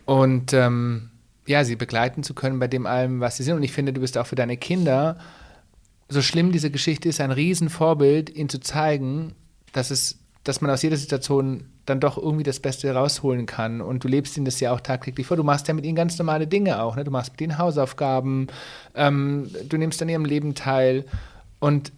und 0.05 0.53
ähm, 0.53 1.11
ja, 1.47 1.65
sie 1.65 1.77
begleiten 1.77 2.23
zu 2.23 2.35
können 2.35 2.59
bei 2.59 2.69
dem 2.69 2.87
allem, 2.87 3.21
was 3.21 3.37
sie 3.37 3.43
sind. 3.43 3.57
Und 3.57 3.63
ich 3.63 3.73
finde, 3.73 3.93
du 3.93 4.01
bist 4.01 4.17
auch 4.17 4.27
für 4.27 4.37
deine 4.37 4.57
Kinder, 4.57 5.19
so 6.09 6.23
schlimm 6.23 6.53
diese 6.53 6.71
Geschichte 6.71 7.09
ist, 7.09 7.21
ein 7.21 7.31
Riesenvorbild, 7.31 8.35
ihnen 8.35 8.49
zu 8.49 8.61
zeigen, 8.61 9.35
dass 9.73 9.91
es, 9.91 10.19
dass 10.45 10.61
man 10.61 10.71
aus 10.71 10.83
jeder 10.83 10.99
Situation 10.99 11.65
dann 11.87 12.01
doch 12.01 12.19
irgendwie 12.19 12.43
das 12.43 12.61
Beste 12.61 12.95
rausholen 12.95 13.47
kann. 13.47 13.81
Und 13.81 14.05
du 14.05 14.09
lebst 14.09 14.37
ihnen 14.37 14.45
das 14.45 14.61
ja 14.61 14.73
auch 14.73 14.81
tagtäglich 14.81 15.27
vor. 15.27 15.39
Du 15.39 15.43
machst 15.43 15.67
ja 15.69 15.75
mit 15.75 15.87
ihnen 15.87 15.97
ganz 15.97 16.19
normale 16.19 16.47
Dinge 16.47 16.83
auch. 16.83 16.97
Ne? 16.97 17.05
Du 17.05 17.11
machst 17.11 17.33
mit 17.33 17.41
ihnen 17.41 17.59
Hausaufgaben, 17.59 18.49
ähm, 18.95 19.51
du 19.69 19.79
nimmst 19.79 20.01
an 20.03 20.11
ihrem 20.11 20.27
Leben 20.27 20.55
teil. 20.55 21.07
Und 21.61 21.93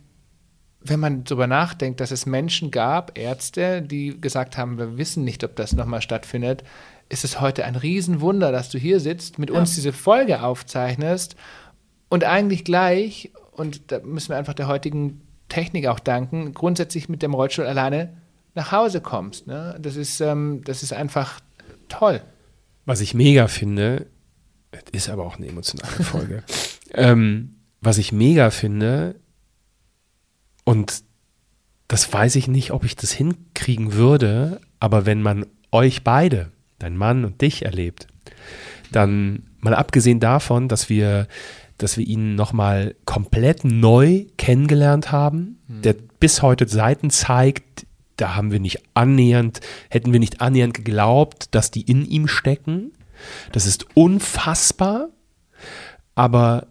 wenn 0.80 1.00
man 1.00 1.24
darüber 1.24 1.48
nachdenkt, 1.48 2.00
dass 2.00 2.12
es 2.12 2.24
Menschen 2.24 2.70
gab, 2.70 3.18
Ärzte, 3.18 3.82
die 3.82 4.20
gesagt 4.20 4.56
haben, 4.56 4.78
wir 4.78 4.96
wissen 4.96 5.24
nicht, 5.24 5.42
ob 5.42 5.56
das 5.56 5.72
nochmal 5.72 6.00
stattfindet, 6.00 6.62
ist 7.09 7.24
es 7.24 7.40
heute 7.40 7.64
ein 7.64 7.74
Riesenwunder, 7.74 8.52
dass 8.52 8.68
du 8.70 8.78
hier 8.78 9.00
sitzt, 9.00 9.40
mit 9.40 9.50
ja. 9.50 9.59
uns 9.59 9.74
diese 9.74 9.92
Folge 9.92 10.42
aufzeichnest 10.42 11.35
und 12.09 12.22
eigentlich 12.22 12.64
gleich, 12.64 13.32
und 13.52 13.90
da 13.90 13.98
müssen 14.00 14.28
wir 14.28 14.37
einfach 14.37 14.54
der 14.54 14.68
heutigen 14.68 15.22
Technik 15.48 15.87
auch 15.87 16.00
danken, 16.00 16.54
grundsätzlich 16.54 17.09
mit 17.09 17.22
dem 17.22 17.35
Rollstuhl 17.35 17.66
alleine 17.66 18.12
nach 18.57 18.73
Hause 18.73 19.01
kommst. 19.01 19.47
Ne? 19.47 19.77
Das, 19.81 19.95
ist, 19.97 20.21
ähm, 20.21 20.62
das 20.64 20.83
ist 20.83 20.92
einfach 20.92 21.40
toll. 21.88 22.21
Was 22.87 23.01
ich 23.01 23.14
mega 23.14 23.47
finde, 23.47 24.07
ist 24.92 25.09
aber 25.09 25.25
auch 25.25 25.37
eine 25.37 25.47
emotionale 25.47 26.03
Folge. 26.03 26.42
ähm, 26.95 27.57
was 27.81 27.99
ich 27.99 28.12
mega 28.12 28.51
finde, 28.51 29.16
und 30.64 31.05
das 31.88 32.12
weiß 32.12 32.35
ich 32.37 32.49
nicht, 32.49 32.73
ob 32.73 32.85
ich 32.85 32.97
das 32.97 33.12
hinkriegen 33.12 33.92
würde, 33.92 34.61
aber 34.81 35.07
wenn 35.07 35.23
man 35.23 35.47
euch 35.71 36.03
beide, 36.03 36.51
dein 36.79 36.97
Mann 36.97 37.25
und 37.25 37.40
dich 37.40 37.64
erlebt, 37.64 38.09
dann 38.90 39.45
mal 39.61 39.75
abgesehen 39.75 40.21
davon, 40.21 40.69
dass 40.69 40.88
wir, 40.88 41.29
dass 41.79 41.97
wir 41.97 42.07
ihn 42.07 42.35
nochmal 42.35 42.95
komplett 43.05 43.64
neu 43.64 44.27
kennengelernt 44.38 45.12
haben, 45.12 45.59
mhm. 45.69 45.83
der 45.83 45.95
bis 46.21 46.42
heute 46.42 46.66
Seiten 46.66 47.11
zeigt, 47.11 47.86
da 48.16 48.35
haben 48.35 48.50
wir 48.50 48.61
nicht 48.61 48.83
annähernd, 48.94 49.61
hätten 49.90 50.12
wir 50.12 50.20
nicht 50.20 50.40
annähernd 50.40 50.74
geglaubt, 50.74 51.55
dass 51.55 51.70
die 51.70 51.83
in 51.83 52.05
ihm 52.07 52.29
stecken. 52.29 52.92
Das 53.52 53.66
ist 53.66 53.87
unfassbar, 53.94 55.09
aber 56.14 56.66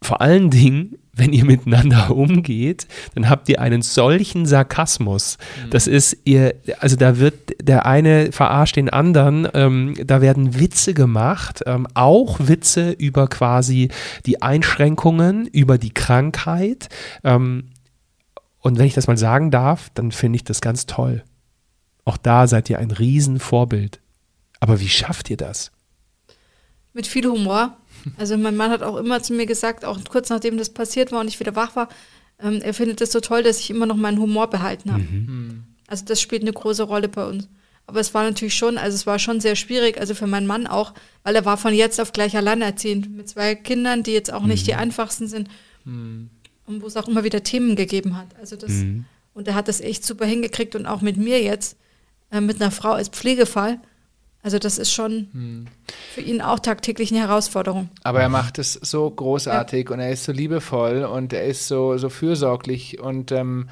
vor 0.00 0.20
allen 0.20 0.50
Dingen 0.50 0.96
wenn 1.14 1.32
ihr 1.32 1.44
miteinander 1.44 2.10
umgeht, 2.16 2.86
dann 3.14 3.28
habt 3.28 3.48
ihr 3.48 3.60
einen 3.60 3.82
solchen 3.82 4.46
Sarkasmus. 4.46 5.38
Mhm. 5.64 5.70
Das 5.70 5.86
ist 5.86 6.16
ihr, 6.24 6.54
also 6.80 6.96
da 6.96 7.18
wird 7.18 7.34
der 7.62 7.86
eine 7.86 8.32
verarscht 8.32 8.76
den 8.76 8.88
anderen, 8.88 9.46
ähm, 9.54 9.94
da 10.04 10.20
werden 10.20 10.58
Witze 10.58 10.94
gemacht, 10.94 11.62
ähm, 11.66 11.86
auch 11.94 12.38
Witze 12.40 12.92
über 12.92 13.28
quasi 13.28 13.90
die 14.26 14.42
Einschränkungen, 14.42 15.46
über 15.46 15.78
die 15.78 15.92
Krankheit. 15.92 16.88
Ähm, 17.24 17.64
und 18.62 18.78
wenn 18.78 18.86
ich 18.86 18.94
das 18.94 19.06
mal 19.06 19.18
sagen 19.18 19.50
darf, 19.50 19.90
dann 19.92 20.10
finde 20.10 20.36
ich 20.36 20.44
das 20.44 20.62
ganz 20.62 20.86
toll. 20.86 21.22
Auch 22.04 22.16
da 22.16 22.46
seid 22.46 22.70
ihr 22.70 22.78
ein 22.78 22.90
Riesenvorbild. 22.90 24.00
Aber 24.58 24.80
wie 24.80 24.88
schafft 24.88 25.28
ihr 25.28 25.36
das? 25.36 25.70
Mit 26.94 27.06
viel 27.06 27.26
Humor 27.26 27.76
also 28.16 28.36
mein 28.36 28.56
Mann 28.56 28.70
hat 28.70 28.82
auch 28.82 28.96
immer 28.96 29.22
zu 29.22 29.32
mir 29.32 29.46
gesagt, 29.46 29.84
auch 29.84 29.98
kurz 30.08 30.30
nachdem 30.30 30.58
das 30.58 30.70
passiert 30.70 31.12
war 31.12 31.20
und 31.20 31.28
ich 31.28 31.40
wieder 31.40 31.56
wach 31.56 31.76
war, 31.76 31.88
ähm, 32.40 32.60
er 32.62 32.74
findet 32.74 33.00
es 33.00 33.12
so 33.12 33.20
toll, 33.20 33.42
dass 33.42 33.60
ich 33.60 33.70
immer 33.70 33.86
noch 33.86 33.96
meinen 33.96 34.18
Humor 34.18 34.48
behalten 34.48 34.92
habe. 34.92 35.02
Mhm. 35.02 35.26
mhm. 35.26 35.64
Also 35.88 36.06
das 36.06 36.22
spielt 36.22 36.40
eine 36.40 36.54
große 36.54 36.84
Rolle 36.84 37.08
bei 37.08 37.26
uns. 37.26 37.50
Aber 37.86 38.00
es 38.00 38.14
war 38.14 38.22
natürlich 38.22 38.54
schon, 38.54 38.78
also 38.78 38.94
es 38.94 39.06
war 39.06 39.18
schon 39.18 39.40
sehr 39.40 39.56
schwierig, 39.56 40.00
also 40.00 40.14
für 40.14 40.26
meinen 40.26 40.46
Mann 40.46 40.66
auch, 40.66 40.94
weil 41.22 41.34
er 41.34 41.44
war 41.44 41.58
von 41.58 41.74
jetzt 41.74 42.00
auf 42.00 42.12
gleich 42.12 42.34
alleinerziehend 42.34 43.14
mit 43.14 43.28
zwei 43.28 43.54
Kindern, 43.54 44.02
die 44.02 44.12
jetzt 44.12 44.32
auch 44.32 44.42
mhm. 44.42 44.48
nicht 44.48 44.66
die 44.66 44.72
mhm. 44.72 44.78
einfachsten 44.78 45.26
sind 45.26 45.48
mhm. 45.84 46.30
Und 46.74 46.82
wo 46.82 46.86
es 46.86 46.96
auch 46.96 47.08
immer 47.08 47.24
wieder 47.24 47.42
Themen 47.42 47.76
gegeben 47.76 48.16
hat. 48.16 48.28
Also 48.40 48.56
das, 48.56 48.70
mhm. 48.70 49.04
und 49.34 49.48
er 49.48 49.54
hat 49.54 49.68
das 49.68 49.80
echt 49.80 50.04
super 50.04 50.26
hingekriegt 50.26 50.74
und 50.74 50.86
auch 50.86 51.00
mit 51.00 51.16
mir 51.16 51.42
jetzt, 51.42 51.76
äh, 52.30 52.40
mit 52.40 52.60
einer 52.60 52.70
Frau 52.70 52.92
als 52.92 53.08
Pflegefall. 53.08 53.78
Also 54.44 54.58
das 54.58 54.76
ist 54.76 54.92
schon 54.92 55.28
hm. 55.32 55.66
für 56.14 56.20
ihn 56.20 56.40
auch 56.40 56.58
tagtäglich 56.58 57.12
eine 57.12 57.20
Herausforderung. 57.20 57.90
Aber 58.02 58.20
er 58.20 58.28
macht 58.28 58.58
es 58.58 58.72
so 58.72 59.08
großartig 59.08 59.88
ja. 59.88 59.94
und 59.94 60.00
er 60.00 60.10
ist 60.10 60.24
so 60.24 60.32
liebevoll 60.32 61.04
und 61.04 61.32
er 61.32 61.44
ist 61.44 61.68
so, 61.68 61.96
so 61.96 62.08
fürsorglich 62.08 62.98
und 62.98 63.30
ähm, 63.30 63.68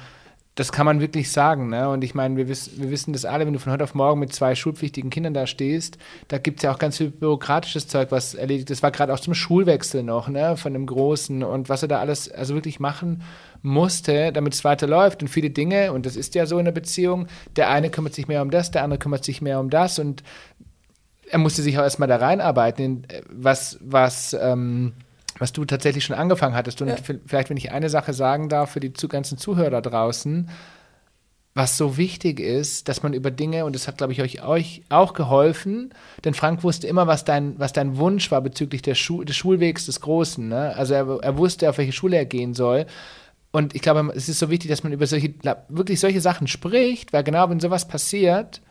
das 0.61 0.71
kann 0.71 0.85
man 0.85 1.01
wirklich 1.01 1.31
sagen. 1.31 1.69
Ne? 1.69 1.89
Und 1.89 2.03
ich 2.03 2.13
meine, 2.13 2.37
wir, 2.37 2.47
wiss, 2.47 2.79
wir 2.79 2.91
wissen 2.91 3.13
das 3.13 3.25
alle, 3.25 3.47
wenn 3.47 3.53
du 3.53 3.57
von 3.57 3.73
heute 3.73 3.83
auf 3.83 3.95
morgen 3.95 4.19
mit 4.19 4.31
zwei 4.31 4.53
schulpflichtigen 4.53 5.09
Kindern 5.09 5.33
da 5.33 5.47
stehst, 5.47 5.97
da 6.27 6.37
gibt 6.37 6.59
es 6.59 6.63
ja 6.63 6.71
auch 6.71 6.77
ganz 6.77 6.97
viel 6.97 7.09
bürokratisches 7.09 7.87
Zeug, 7.87 8.11
was 8.11 8.35
erledigt 8.35 8.69
ist. 8.69 8.77
Das 8.77 8.83
war 8.83 8.91
gerade 8.91 9.11
auch 9.11 9.19
zum 9.19 9.33
Schulwechsel 9.33 10.03
noch, 10.03 10.29
ne? 10.29 10.57
von 10.57 10.73
dem 10.73 10.85
Großen 10.85 11.41
und 11.41 11.67
was 11.67 11.81
er 11.81 11.87
da 11.87 11.99
alles 11.99 12.31
also 12.31 12.53
wirklich 12.53 12.79
machen 12.79 13.23
musste, 13.63 14.31
damit 14.31 14.53
es 14.53 14.63
weiterläuft. 14.63 15.23
Und 15.23 15.29
viele 15.29 15.49
Dinge, 15.49 15.93
und 15.93 16.05
das 16.05 16.15
ist 16.15 16.35
ja 16.35 16.45
so 16.45 16.59
in 16.59 16.65
der 16.65 16.71
Beziehung, 16.71 17.25
der 17.55 17.71
eine 17.71 17.89
kümmert 17.89 18.13
sich 18.13 18.27
mehr 18.27 18.43
um 18.43 18.51
das, 18.51 18.69
der 18.69 18.83
andere 18.83 18.99
kümmert 18.99 19.25
sich 19.25 19.41
mehr 19.41 19.59
um 19.59 19.71
das 19.71 19.97
und 19.97 20.21
er 21.27 21.39
musste 21.39 21.63
sich 21.63 21.79
auch 21.79 21.83
erstmal 21.83 22.09
da 22.09 22.17
reinarbeiten, 22.17 23.05
äh, 23.07 23.21
was, 23.31 23.79
was, 23.81 24.37
ähm, 24.39 24.93
was 25.41 25.53
du 25.53 25.65
tatsächlich 25.65 26.05
schon 26.05 26.15
angefangen 26.15 26.53
hattest. 26.53 26.83
Und 26.83 26.89
ja. 26.89 26.95
vielleicht, 27.25 27.49
wenn 27.49 27.57
ich 27.57 27.71
eine 27.71 27.89
Sache 27.89 28.13
sagen 28.13 28.47
darf 28.47 28.69
für 28.69 28.79
die 28.79 28.93
ganzen 29.09 29.39
Zuhörer 29.39 29.71
da 29.71 29.81
draußen, 29.81 30.47
was 31.55 31.77
so 31.77 31.97
wichtig 31.97 32.39
ist, 32.39 32.87
dass 32.87 33.01
man 33.01 33.13
über 33.13 33.31
Dinge, 33.31 33.65
und 33.65 33.73
das 33.73 33.87
hat, 33.87 33.97
glaube 33.97 34.13
ich, 34.13 34.21
euch, 34.21 34.43
euch 34.45 34.83
auch 34.89 35.13
geholfen, 35.13 35.95
denn 36.23 36.35
Frank 36.35 36.63
wusste 36.63 36.85
immer, 36.85 37.07
was 37.07 37.25
dein, 37.25 37.57
was 37.57 37.73
dein 37.73 37.97
Wunsch 37.97 38.29
war 38.29 38.41
bezüglich 38.41 38.83
der 38.83 38.93
Schu 38.93 39.23
des 39.23 39.35
Schulwegs 39.35 39.87
des 39.87 39.99
Großen. 39.99 40.47
Ne? 40.47 40.75
Also 40.75 40.93
er, 40.93 41.07
er 41.23 41.37
wusste, 41.39 41.67
auf 41.71 41.79
welche 41.79 41.91
Schule 41.91 42.17
er 42.17 42.25
gehen 42.25 42.53
soll. 42.53 42.85
Und 43.51 43.73
ich 43.73 43.81
glaube, 43.81 44.13
es 44.15 44.29
ist 44.29 44.37
so 44.37 44.51
wichtig, 44.51 44.69
dass 44.69 44.83
man 44.83 44.93
über 44.93 45.07
solche, 45.07 45.33
wirklich 45.69 45.99
solche 45.99 46.21
Sachen 46.21 46.45
spricht, 46.45 47.13
weil 47.13 47.23
genau 47.23 47.49
wenn 47.49 47.59
sowas 47.59 47.87
passiert, 47.87 48.61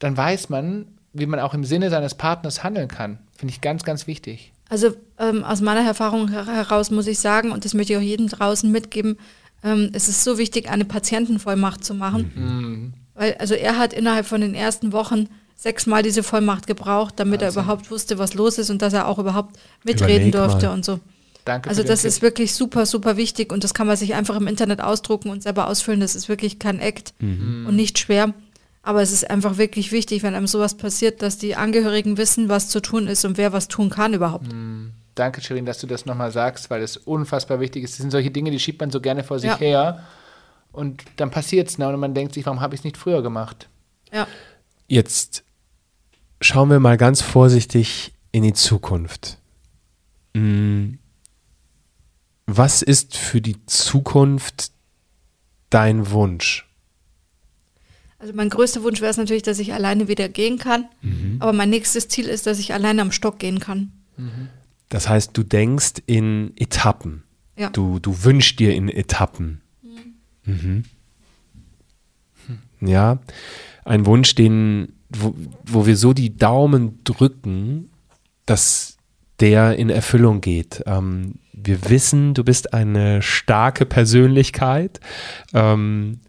dann 0.00 0.16
weiß 0.16 0.48
man, 0.48 0.88
wie 1.12 1.26
man 1.26 1.38
auch 1.38 1.54
im 1.54 1.62
Sinne 1.62 1.88
seines 1.88 2.16
Partners 2.16 2.64
handeln 2.64 2.88
kann. 2.88 3.20
Finde 3.36 3.54
ich 3.54 3.60
ganz, 3.60 3.84
ganz 3.84 4.08
wichtig. 4.08 4.52
Also 4.70 4.94
ähm, 5.18 5.44
aus 5.44 5.60
meiner 5.60 5.82
Erfahrung 5.82 6.28
heraus 6.28 6.90
muss 6.90 7.08
ich 7.08 7.18
sagen, 7.18 7.50
und 7.50 7.64
das 7.64 7.74
möchte 7.74 7.92
ich 7.92 7.98
auch 7.98 8.02
jedem 8.02 8.28
draußen 8.28 8.70
mitgeben, 8.70 9.18
ähm, 9.62 9.90
es 9.92 10.08
ist 10.08 10.24
so 10.24 10.38
wichtig, 10.38 10.70
eine 10.70 10.84
Patientenvollmacht 10.84 11.84
zu 11.84 11.92
machen. 11.92 12.32
Mhm. 12.34 12.92
Weil, 13.14 13.34
also 13.34 13.54
er 13.54 13.76
hat 13.78 13.92
innerhalb 13.92 14.26
von 14.26 14.40
den 14.40 14.54
ersten 14.54 14.92
Wochen 14.92 15.28
sechsmal 15.56 16.02
diese 16.02 16.22
Vollmacht 16.22 16.66
gebraucht, 16.66 17.14
damit 17.16 17.42
Wahnsinn. 17.42 17.58
er 17.58 17.62
überhaupt 17.64 17.90
wusste, 17.90 18.18
was 18.18 18.32
los 18.34 18.58
ist 18.58 18.70
und 18.70 18.80
dass 18.80 18.94
er 18.94 19.08
auch 19.08 19.18
überhaupt 19.18 19.58
mitreden 19.84 20.28
Überleg 20.28 20.32
durfte 20.32 20.66
mal. 20.66 20.72
und 20.72 20.84
so. 20.84 21.00
Danke 21.44 21.68
also 21.68 21.82
das 21.82 22.04
ist 22.04 22.22
wirklich 22.22 22.54
super, 22.54 22.86
super 22.86 23.16
wichtig 23.16 23.52
und 23.52 23.64
das 23.64 23.74
kann 23.74 23.86
man 23.86 23.96
sich 23.96 24.14
einfach 24.14 24.36
im 24.36 24.46
Internet 24.46 24.80
ausdrucken 24.80 25.30
und 25.30 25.42
selber 25.42 25.68
ausfüllen. 25.68 26.00
Das 26.00 26.14
ist 26.14 26.28
wirklich 26.28 26.58
kein 26.58 26.78
Act 26.78 27.12
mhm. 27.18 27.66
und 27.66 27.76
nicht 27.76 27.98
schwer. 27.98 28.34
Aber 28.82 29.02
es 29.02 29.12
ist 29.12 29.28
einfach 29.28 29.58
wirklich 29.58 29.92
wichtig, 29.92 30.22
wenn 30.22 30.34
einem 30.34 30.46
sowas 30.46 30.76
passiert, 30.76 31.22
dass 31.22 31.36
die 31.36 31.54
Angehörigen 31.54 32.16
wissen, 32.16 32.48
was 32.48 32.68
zu 32.68 32.80
tun 32.80 33.06
ist 33.08 33.24
und 33.24 33.36
wer 33.36 33.52
was 33.52 33.68
tun 33.68 33.90
kann 33.90 34.14
überhaupt. 34.14 34.52
Mhm. 34.52 34.92
Danke, 35.14 35.42
Shirin, 35.42 35.66
dass 35.66 35.78
du 35.78 35.86
das 35.86 36.06
nochmal 36.06 36.30
sagst, 36.30 36.70
weil 36.70 36.82
es 36.82 36.96
unfassbar 36.96 37.60
wichtig 37.60 37.84
ist. 37.84 37.94
Das 37.94 37.98
sind 37.98 38.10
solche 38.10 38.30
Dinge, 38.30 38.50
die 38.50 38.58
schiebt 38.58 38.80
man 38.80 38.90
so 38.90 39.00
gerne 39.00 39.22
vor 39.22 39.38
sich 39.38 39.50
ja. 39.50 39.58
her. 39.58 40.04
Und 40.72 41.04
dann 41.16 41.30
passiert 41.30 41.68
es 41.68 41.78
ne? 41.78 41.88
und 41.88 42.00
man 42.00 42.14
denkt 42.14 42.34
sich, 42.34 42.46
warum 42.46 42.60
habe 42.60 42.74
ich 42.74 42.80
es 42.80 42.84
nicht 42.84 42.96
früher 42.96 43.22
gemacht? 43.22 43.68
Ja. 44.12 44.26
Jetzt 44.86 45.44
schauen 46.40 46.70
wir 46.70 46.80
mal 46.80 46.96
ganz 46.96 47.20
vorsichtig 47.22 48.14
in 48.32 48.44
die 48.44 48.54
Zukunft. 48.54 49.38
Hm. 50.34 50.98
Was 52.46 52.82
ist 52.82 53.16
für 53.16 53.40
die 53.40 53.64
Zukunft 53.66 54.70
dein 55.70 56.10
Wunsch? 56.10 56.69
Also 58.20 58.34
mein 58.34 58.50
größter 58.50 58.82
Wunsch 58.82 59.00
wäre 59.00 59.10
es 59.10 59.16
natürlich, 59.16 59.42
dass 59.42 59.58
ich 59.58 59.72
alleine 59.72 60.06
wieder 60.06 60.28
gehen 60.28 60.58
kann. 60.58 60.84
Mhm. 61.00 61.36
Aber 61.38 61.54
mein 61.54 61.70
nächstes 61.70 62.06
Ziel 62.08 62.26
ist, 62.26 62.46
dass 62.46 62.58
ich 62.58 62.74
alleine 62.74 63.00
am 63.00 63.12
Stock 63.12 63.38
gehen 63.38 63.60
kann. 63.60 63.92
Mhm. 64.18 64.50
Das 64.90 65.08
heißt, 65.08 65.30
du 65.32 65.42
denkst 65.42 66.02
in 66.04 66.52
Etappen. 66.56 67.22
Ja. 67.56 67.70
Du, 67.70 67.98
du 67.98 68.22
wünschst 68.22 68.58
dir 68.60 68.74
in 68.74 68.90
Etappen. 68.90 69.62
Mhm. 70.44 70.54
mhm. 70.54 70.84
Ja, 72.82 73.18
ein 73.84 74.06
Wunsch, 74.06 74.34
den, 74.34 74.94
wo, 75.10 75.34
wo 75.64 75.86
wir 75.86 75.96
so 75.96 76.14
die 76.14 76.36
Daumen 76.36 77.04
drücken, 77.04 77.90
dass 78.46 78.96
der 79.38 79.76
in 79.76 79.90
Erfüllung 79.90 80.40
geht. 80.40 80.82
Ähm, 80.86 81.34
wir 81.52 81.90
wissen, 81.90 82.32
du 82.34 82.42
bist 82.42 82.72
eine 82.72 83.20
starke 83.20 83.84
Persönlichkeit 83.84 85.00
ähm, 85.52 86.20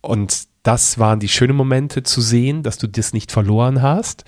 und 0.00 0.46
das 0.62 0.98
waren 0.98 1.18
die 1.18 1.28
schönen 1.28 1.56
Momente 1.56 2.02
zu 2.02 2.20
sehen, 2.20 2.62
dass 2.62 2.78
du 2.78 2.86
das 2.86 3.12
nicht 3.12 3.32
verloren 3.32 3.82
hast, 3.82 4.24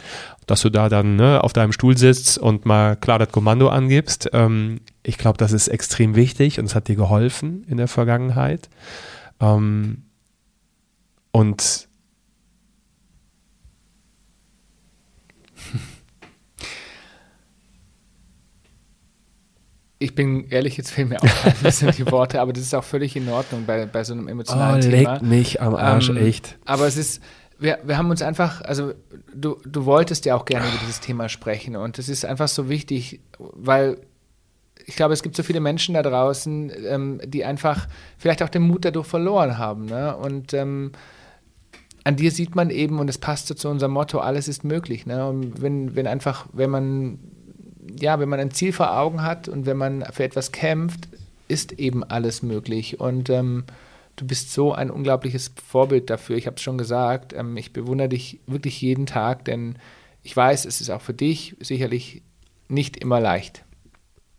dass 0.47 0.63
du 0.63 0.71
da 0.71 0.89
dann 0.89 1.17
ne, 1.17 1.43
auf 1.43 1.53
deinem 1.53 1.73
Stuhl 1.73 1.97
sitzt 1.97 2.39
und 2.39 2.67
mal 2.67 2.97
klar 2.97 3.19
das 3.19 3.31
Kommando 3.31 3.69
angibst. 3.69 4.31
Ähm, 4.33 4.81
ich 5.03 5.17
glaube, 5.17 5.39
das 5.39 5.53
ist 5.53 5.69
extrem 5.69 6.17
wichtig 6.17 6.59
und 6.59 6.67
es 6.67 6.75
hat 6.75 6.89
dir 6.89 6.97
geholfen 6.97 7.65
in 7.69 7.77
der 7.77 7.89
Vergangenheit. 7.89 8.69
Ähm, 9.41 10.03
und 11.31 11.89
ich 19.99 20.15
bin 20.15 20.49
ehrlich, 20.49 20.77
jetzt 20.77 20.91
fehlen 20.91 21.09
mir 21.09 21.23
auch 21.23 21.45
ein 21.45 21.55
bisschen 21.63 21.91
die 21.93 22.11
Worte, 22.11 22.41
aber 22.41 22.53
das 22.53 22.65
ist 22.65 22.75
auch 22.75 22.85
völlig 22.85 23.17
in 23.17 23.29
Ordnung 23.29 23.65
bei, 23.67 23.87
bei 23.87 24.05
so 24.05 24.13
einem 24.13 24.29
emotionalen 24.29 24.79
oh, 24.79 24.91
Thema. 24.91 25.13
Leckt 25.13 25.23
mich 25.23 25.63
am 25.63 25.75
Arsch, 25.75 26.11
ähm, 26.11 26.17
echt. 26.17 26.59
Aber 26.65 26.87
es 26.87 26.97
ist, 26.97 27.23
wir, 27.59 27.79
wir 27.85 27.97
haben 27.97 28.11
uns 28.11 28.21
einfach, 28.21 28.61
also 28.63 28.93
du, 29.35 29.57
du 29.65 29.85
wolltest 29.85 30.25
ja 30.25 30.35
auch 30.35 30.45
gerne 30.45 30.67
über 30.67 30.79
dieses 30.81 31.01
Thema 31.01 31.29
sprechen 31.29 31.77
und 31.77 31.99
es 31.99 32.09
ist 32.09 32.25
einfach 32.25 32.49
so 32.49 32.69
wichtig, 32.69 33.21
weil 33.39 33.99
ich 34.87 34.97
glaube, 34.97 35.15
es 35.15 35.23
gibt 35.23 35.37
so 35.37 35.43
viele 35.43 35.61
Menschen 35.61 35.95
da 35.95 36.03
draußen, 36.03 36.73
ähm, 36.87 37.21
die 37.25 37.45
einfach 37.45 37.87
vielleicht 38.19 38.43
auch 38.43 38.49
den 38.49 38.63
Mut 38.63 38.85
dadurch 38.85 39.07
verloren 39.07 39.57
haben. 39.57 39.87
Ne? 39.87 40.15
Und, 40.17 40.53
ähm, 40.53 40.93
an 42.05 42.17
dir 42.17 42.31
sieht 42.31 42.55
man 42.55 42.69
eben, 42.69 42.99
und 42.99 43.09
es 43.09 43.17
passt 43.17 43.47
so 43.47 43.55
zu 43.55 43.69
unserem 43.69 43.93
Motto, 43.93 44.19
alles 44.19 44.47
ist 44.47 44.63
möglich. 44.63 45.07
Ne? 45.07 45.27
Und 45.27 45.63
wenn, 45.63 45.97
wenn 45.97 46.07
einfach, 46.07 46.47
wenn 46.53 46.69
man, 46.69 47.19
ja, 48.01 48.19
wenn 48.19 48.29
man 48.29 48.41
ein 48.41 48.51
Ziel 48.51 48.73
vor 48.73 48.97
Augen 48.97 49.23
hat 49.23 49.49
und 49.49 49.67
wenn 49.67 49.77
man 49.77 50.05
für 50.13 50.25
etwas 50.25 50.53
kämpft, 50.53 51.09
ist 51.49 51.73
eben 51.73 52.05
alles 52.05 52.43
möglich. 52.43 53.01
Und 53.01 53.31
ähm, 53.31 53.65
du 54.17 54.27
bist 54.27 54.53
so 54.53 54.73
ein 54.73 54.91
unglaubliches 54.91 55.53
Vorbild 55.69 56.11
dafür. 56.11 56.37
Ich 56.37 56.47
habe 56.47 56.57
es 56.57 56.63
schon 56.63 56.79
gesagt, 56.79 57.33
ähm, 57.33 57.57
ich 57.57 57.73
bewundere 57.73 58.09
dich 58.09 58.41
wirklich 58.47 58.81
jeden 58.81 59.07
Tag, 59.07 59.45
denn 59.45 59.77
ich 60.23 60.37
weiß, 60.37 60.65
es 60.65 60.81
ist 60.81 60.91
auch 60.91 61.03
für 61.03 61.15
dich 61.15 61.57
sicherlich 61.61 62.23
nicht 62.69 62.97
immer 62.97 63.21
leicht. 63.21 63.65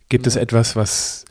Gibt 0.09 0.27
es 0.27 0.35
etwas, 0.35 0.75
was 0.75 1.25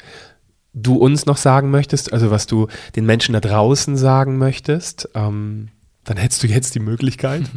du 0.72 0.96
uns 0.96 1.26
noch 1.26 1.36
sagen 1.36 1.70
möchtest, 1.70 2.12
also 2.12 2.30
was 2.30 2.46
du 2.46 2.68
den 2.96 3.06
Menschen 3.06 3.32
da 3.32 3.40
draußen 3.40 3.96
sagen 3.96 4.38
möchtest? 4.38 5.08
Ähm, 5.14 5.68
dann 6.04 6.16
hättest 6.16 6.42
du 6.42 6.46
jetzt 6.46 6.74
die 6.74 6.80
Möglichkeit. 6.80 7.44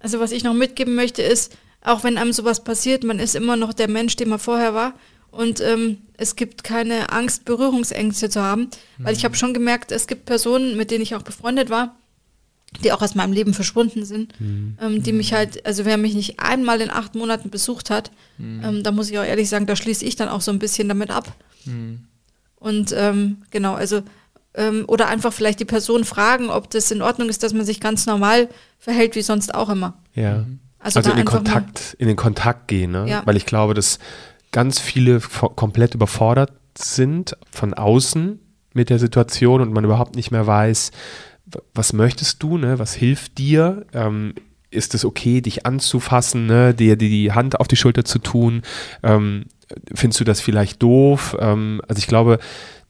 Also 0.00 0.20
was 0.20 0.32
ich 0.32 0.44
noch 0.44 0.52
mitgeben 0.52 0.96
möchte 0.96 1.22
ist, 1.22 1.56
auch 1.84 2.02
wenn 2.02 2.18
einem 2.18 2.32
sowas 2.32 2.64
passiert, 2.64 3.04
man 3.04 3.18
ist 3.20 3.34
immer 3.36 3.56
noch 3.56 3.72
der 3.72 3.88
Mensch, 3.88 4.16
den 4.16 4.28
man 4.30 4.38
vorher 4.40 4.74
war. 4.74 4.94
Und 5.30 5.60
ähm, 5.60 5.98
es 6.16 6.36
gibt 6.36 6.62
keine 6.64 7.10
Angst, 7.12 7.44
Berührungsängste 7.44 8.30
zu 8.30 8.40
haben. 8.40 8.68
Weil 8.98 9.14
ich 9.14 9.24
habe 9.24 9.34
schon 9.36 9.52
gemerkt, 9.54 9.90
es 9.92 10.06
gibt 10.06 10.24
Personen, 10.26 10.76
mit 10.76 10.90
denen 10.90 11.02
ich 11.02 11.14
auch 11.16 11.22
befreundet 11.22 11.70
war, 11.70 11.96
die 12.82 12.92
auch 12.92 13.02
aus 13.02 13.14
meinem 13.14 13.32
Leben 13.32 13.52
verschwunden 13.54 14.04
sind, 14.04 14.38
Mhm. 14.40 14.78
ähm, 14.80 15.02
die 15.02 15.12
mich 15.12 15.32
halt, 15.34 15.64
also 15.66 15.84
wer 15.84 15.96
mich 15.96 16.14
nicht 16.14 16.40
einmal 16.40 16.80
in 16.80 16.90
acht 16.90 17.14
Monaten 17.16 17.50
besucht 17.50 17.90
hat, 17.90 18.10
ähm, 18.40 18.82
da 18.82 18.90
muss 18.92 19.10
ich 19.10 19.18
auch 19.18 19.24
ehrlich 19.24 19.48
sagen, 19.48 19.66
da 19.66 19.76
schließe 19.76 20.04
ich 20.04 20.16
dann 20.16 20.28
auch 20.28 20.40
so 20.40 20.50
ein 20.52 20.58
bisschen 20.58 20.88
damit 20.88 21.10
ab. 21.10 21.32
Und 22.56 22.92
ähm, 22.96 23.38
genau, 23.50 23.74
also 23.74 24.02
ähm, 24.54 24.84
oder 24.86 25.08
einfach 25.08 25.32
vielleicht 25.32 25.60
die 25.60 25.64
Person 25.64 26.04
fragen, 26.04 26.48
ob 26.50 26.70
das 26.70 26.90
in 26.90 27.02
Ordnung 27.02 27.28
ist, 27.28 27.42
dass 27.42 27.52
man 27.52 27.64
sich 27.66 27.80
ganz 27.80 28.06
normal 28.06 28.48
verhält 28.78 29.16
wie 29.16 29.22
sonst 29.22 29.52
auch 29.54 29.68
immer. 29.68 29.98
Ja. 30.14 30.46
Also, 30.84 30.98
Also, 30.98 31.10
da 31.10 31.16
in 31.16 31.16
den 31.16 31.26
Kontakt, 31.26 31.96
in 31.98 32.06
den 32.06 32.16
Kontakt 32.16 32.68
gehen, 32.68 32.92
ne? 32.92 33.06
Ja. 33.08 33.22
Weil 33.24 33.36
ich 33.36 33.46
glaube, 33.46 33.74
dass 33.74 33.98
ganz 34.52 34.78
viele 34.78 35.20
komplett 35.20 35.94
überfordert 35.94 36.52
sind 36.76 37.36
von 37.50 37.74
außen 37.74 38.38
mit 38.74 38.90
der 38.90 38.98
Situation 38.98 39.60
und 39.60 39.72
man 39.72 39.84
überhaupt 39.84 40.14
nicht 40.14 40.30
mehr 40.30 40.46
weiß, 40.46 40.90
was 41.74 41.92
möchtest 41.92 42.42
du, 42.42 42.58
ne? 42.58 42.78
Was 42.78 42.94
hilft 42.94 43.38
dir? 43.38 43.86
Ähm, 43.92 44.34
ist 44.70 44.94
es 44.94 45.04
okay, 45.04 45.40
dich 45.40 45.66
anzufassen, 45.66 46.46
ne? 46.46 46.74
dir 46.74 46.96
die, 46.96 47.08
die 47.08 47.32
Hand 47.32 47.60
auf 47.60 47.68
die 47.68 47.76
Schulter 47.76 48.04
zu 48.04 48.18
tun? 48.18 48.62
Ähm, 49.02 49.46
findest 49.94 50.20
du 50.20 50.24
das 50.24 50.40
vielleicht 50.40 50.82
doof? 50.82 51.36
Ähm, 51.38 51.80
also 51.88 51.98
ich 51.98 52.06
glaube, 52.06 52.38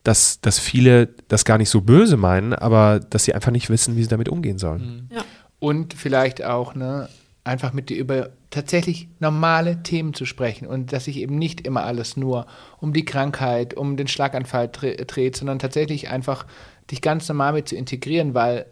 dass, 0.02 0.40
dass 0.40 0.58
viele 0.58 1.08
das 1.28 1.44
gar 1.44 1.58
nicht 1.58 1.70
so 1.70 1.80
böse 1.82 2.16
meinen, 2.16 2.52
aber 2.54 3.00
dass 3.00 3.24
sie 3.24 3.34
einfach 3.34 3.50
nicht 3.50 3.70
wissen, 3.70 3.96
wie 3.96 4.02
sie 4.02 4.08
damit 4.08 4.28
umgehen 4.28 4.58
sollen. 4.58 5.08
Ja. 5.12 5.24
Und 5.58 5.94
vielleicht 5.94 6.44
auch, 6.44 6.74
ne, 6.74 7.08
einfach 7.44 7.72
mit 7.74 7.90
dir 7.90 7.96
über 7.98 8.30
tatsächlich 8.50 9.08
normale 9.20 9.82
Themen 9.82 10.14
zu 10.14 10.24
sprechen 10.24 10.66
und 10.66 10.92
dass 10.92 11.04
sich 11.04 11.18
eben 11.18 11.36
nicht 11.36 11.60
immer 11.66 11.84
alles 11.84 12.16
nur 12.16 12.46
um 12.80 12.92
die 12.94 13.04
Krankheit, 13.04 13.74
um 13.74 13.96
den 13.96 14.08
Schlaganfall 14.08 14.66
dre- 14.68 15.04
dreht, 15.04 15.36
sondern 15.36 15.58
tatsächlich 15.58 16.08
einfach 16.08 16.46
dich 16.90 17.02
ganz 17.02 17.28
normal 17.28 17.52
mit 17.52 17.68
zu 17.68 17.76
integrieren, 17.76 18.32
weil 18.34 18.66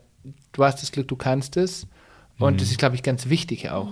du 0.53 0.64
hast 0.64 0.83
das 0.83 0.93
Glück, 0.93 1.09
du 1.09 1.16
kannst 1.16 1.57
es. 1.57 1.87
Und 2.39 2.61
das 2.61 2.70
ist, 2.70 2.79
glaube 2.79 2.95
ich, 2.97 3.03
ganz 3.03 3.29
wichtig 3.29 3.70
auch. 3.70 3.89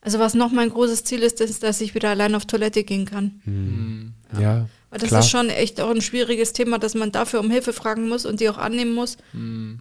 Also 0.00 0.18
was 0.18 0.32
noch 0.34 0.50
mein 0.52 0.70
großes 0.70 1.04
Ziel 1.04 1.20
ist, 1.22 1.40
ist, 1.40 1.62
dass 1.62 1.80
ich 1.80 1.94
wieder 1.94 2.08
allein 2.08 2.34
auf 2.34 2.46
Toilette 2.46 2.84
gehen 2.84 3.04
kann. 3.04 4.14
Ja, 4.40 4.66
Weil 4.90 4.98
das 5.00 5.08
klar. 5.08 5.20
ist 5.20 5.28
schon 5.30 5.50
echt 5.50 5.80
auch 5.80 5.90
ein 5.90 6.00
schwieriges 6.00 6.52
Thema, 6.54 6.78
dass 6.78 6.94
man 6.94 7.12
dafür 7.12 7.40
um 7.40 7.50
Hilfe 7.50 7.72
fragen 7.72 8.08
muss 8.08 8.24
und 8.24 8.40
die 8.40 8.48
auch 8.48 8.56
annehmen 8.58 8.94
muss. 8.94 9.18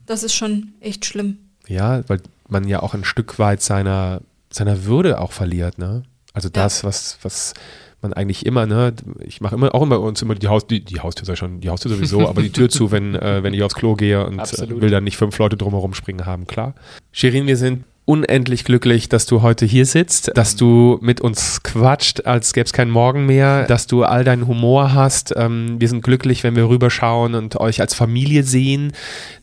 Das 0.06 0.24
ist 0.24 0.34
schon 0.34 0.74
echt 0.82 1.06
schlimm. 1.06 1.38
Ja, 1.68 2.02
weil 2.10 2.20
man 2.50 2.68
ja 2.68 2.82
auch 2.82 2.93
ein 2.95 3.06
Stück 3.06 3.39
weit 3.39 3.62
seiner, 3.62 4.22
seiner 4.52 4.86
Würde 4.86 5.20
auch 5.20 5.32
verliert, 5.32 5.78
ne? 5.78 6.04
Also 6.34 6.50
das, 6.50 6.84
was, 6.84 7.18
was 7.24 7.54
man 8.02 8.14
eigentlich 8.14 8.45
immer, 8.45 8.66
ne, 8.66 8.93
ich 9.20 9.41
mache 9.41 9.56
immer 9.56 9.74
auch 9.76 9.82
immer 9.82 10.00
uns 10.00 10.22
immer 10.22 10.36
die 10.36 10.47
Haus, 10.47 10.68
die, 10.68 10.84
die 10.84 11.00
Haustür 11.00 11.26
sei 11.26 11.36
schon, 11.36 11.60
die 11.60 11.70
Haustür 11.70 11.91
sowieso, 11.91 12.28
aber 12.30 12.41
die 12.41 12.52
Tür 12.52 12.70
zu, 12.70 12.91
wenn, 12.91 13.16
äh, 13.16 13.43
wenn 13.43 13.54
ich 13.54 13.64
aufs 13.64 13.76
Klo 13.76 13.95
gehe 13.95 14.26
und 14.26 14.38
äh, 14.38 14.41
Absolut. 14.41 14.82
will 14.82 14.89
dann 14.89 15.04
nicht 15.04 15.18
fünf 15.18 15.38
Leute 15.38 15.58
drumherum 15.58 15.93
springen 15.93 16.26
haben, 16.26 16.47
klar. 16.47 16.76
Shirin, 17.12 17.47
wir 17.47 17.58
sind 17.58 17.84
unendlich 18.06 18.64
glücklich, 18.64 19.08
dass 19.08 19.28
du 19.28 19.43
heute 19.43 19.68
hier 19.68 19.86
sitzt, 19.86 20.32
dass 20.36 20.56
du 20.56 20.97
mit 21.02 21.22
uns 21.22 21.62
quatscht, 21.62 22.26
als 22.26 22.54
gäbe 22.54 22.66
es 22.66 22.74
keinen 22.74 22.89
Morgen 22.89 23.28
mehr, 23.28 23.68
dass 23.68 23.86
du 23.86 24.04
all 24.04 24.24
deinen 24.24 24.47
Humor 24.47 24.93
hast. 24.93 25.34
Ähm, 25.36 25.76
wir 25.80 25.88
sind 25.88 26.02
glücklich, 26.02 26.43
wenn 26.43 26.56
wir 26.56 26.70
rüberschauen 26.70 27.36
und 27.36 27.58
euch 27.58 27.82
als 27.82 27.93
Familie 27.93 28.43
sehen, 28.43 28.93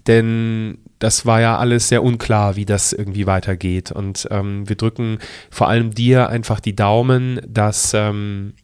denn 0.09 0.79
das 0.99 1.27
war 1.27 1.41
ja 1.41 1.59
alles 1.59 1.89
sehr 1.89 2.03
unklar, 2.03 2.57
wie 2.57 2.65
das 2.65 2.93
irgendwie 2.93 3.27
weitergeht. 3.27 3.93
Und 3.93 4.29
ähm, 4.31 4.69
wir 4.69 4.77
drücken 4.77 5.19
vor 5.51 5.69
allem 5.69 5.93
dir 5.93 6.29
einfach 6.29 6.61
die 6.61 6.77
Daumen, 6.77 7.41
dass, 7.47 7.93
ähm, 7.95 8.55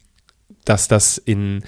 dass 0.65 0.87
das 0.87 1.17
in 1.17 1.63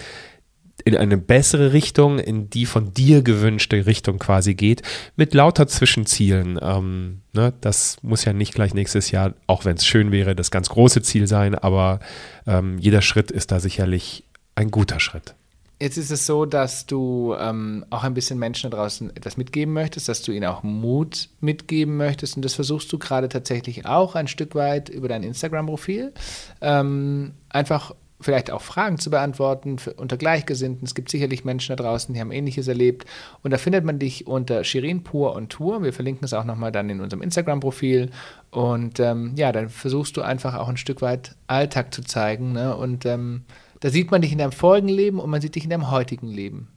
in 0.86 0.96
eine 0.96 1.18
bessere 1.18 1.74
Richtung, 1.74 2.20
in 2.20 2.50
die 2.50 2.68
von 2.68 2.94
dir 2.94 3.24
gewünschte 3.24 3.88
Richtung 3.88 4.20
quasi 4.20 4.54
geht, 4.54 4.84
mit 5.16 5.34
lauter 5.34 5.68
Zwischenzielen. 5.68 6.60
Ähm, 6.62 7.22
ne, 7.34 7.54
das 7.60 7.98
muss 8.04 8.24
ja 8.24 8.34
nicht 8.34 8.54
gleich 8.54 8.76
nächstes 8.76 9.10
Jahr, 9.10 9.34
auch 9.48 9.66
wenn 9.66 9.78
es 9.78 9.86
schön 9.86 10.12
wäre, 10.12 10.36
das 10.36 10.52
ganz 10.52 10.70
große 10.70 11.02
Ziel 11.02 11.26
sein, 11.26 11.56
aber 11.56 12.00
ähm, 12.46 12.78
jeder 12.78 13.02
Schritt 13.02 13.32
ist 13.32 13.52
da 13.52 13.60
sicherlich 13.60 14.26
ein 14.54 14.70
guter 14.70 15.00
Schritt. 15.00 15.34
Jetzt 15.80 15.98
ist 15.98 16.10
es 16.10 16.26
so, 16.26 16.46
dass 16.46 16.86
du 16.86 17.36
ähm, 17.38 17.86
auch 17.90 18.04
ein 18.04 18.14
bisschen 18.14 18.40
Menschen 18.40 18.72
da 18.72 18.78
draußen 18.78 19.14
etwas 19.16 19.36
mitgeben 19.36 19.74
möchtest, 19.74 20.08
dass 20.08 20.22
du 20.22 20.32
ihnen 20.32 20.46
auch 20.46 20.64
Mut 20.64 21.28
mitgeben 21.42 21.98
möchtest. 21.98 22.38
Und 22.38 22.46
das 22.46 22.54
versuchst 22.54 22.92
du 22.94 22.98
gerade 22.98 23.28
tatsächlich 23.28 23.86
auch 23.86 24.16
ein 24.16 24.28
Stück 24.28 24.56
weit 24.56 24.88
über 24.88 25.10
dein 25.10 25.24
Instagram-Profil. 25.24 26.14
Ähm, 26.62 27.34
einfach 27.50 27.94
vielleicht 28.22 28.52
auch 28.52 28.62
Fragen 28.62 28.98
zu 28.98 29.10
beantworten 29.10 29.78
für, 29.78 29.94
unter 29.94 30.16
Gleichgesinnten. 30.16 30.86
Es 30.86 30.96
gibt 30.96 31.12
sicherlich 31.12 31.44
Menschen 31.44 31.76
da 31.76 31.84
draußen, 31.84 32.14
die 32.14 32.22
haben 32.22 32.32
Ähnliches 32.32 32.68
erlebt. 32.68 33.06
Und 33.44 33.52
da 33.52 33.58
findet 33.58 33.84
man 33.84 34.00
dich 34.00 34.28
unter 34.28 34.64
Shirin 34.64 35.04
Pur 35.04 35.36
und 35.36 35.50
Tour. 35.50 35.84
Wir 35.84 35.92
verlinken 35.92 36.24
es 36.24 36.34
auch 36.34 36.46
nochmal 36.46 36.72
dann 36.72 36.90
in 36.90 37.02
unserem 37.02 37.22
Instagram-Profil. 37.22 38.12
Und 38.50 39.02
ähm, 39.02 39.34
ja, 39.36 39.52
dann 39.52 39.68
versuchst 39.68 40.16
du 40.16 40.22
einfach 40.22 40.56
auch 40.56 40.70
ein 40.70 40.78
Stück 40.78 41.02
weit 41.02 41.36
Alltag 41.48 41.94
zu 41.94 42.02
zeigen. 42.02 42.54
Ne? 42.54 42.76
Und 42.76 43.06
ähm, 43.06 43.44
da 43.86 43.92
sieht 43.92 44.10
man 44.10 44.24
dich 44.24 44.32
in 44.32 44.40
deinem 44.40 44.52
vorigen 44.52 44.88
Leben 44.88 45.20
und 45.20 45.30
man 45.30 45.42
sieht 45.42 45.54
dich 45.54 45.66
in 45.66 45.70
deinem 45.70 45.92
heutigen 45.92 46.26
Leben. 46.26 46.70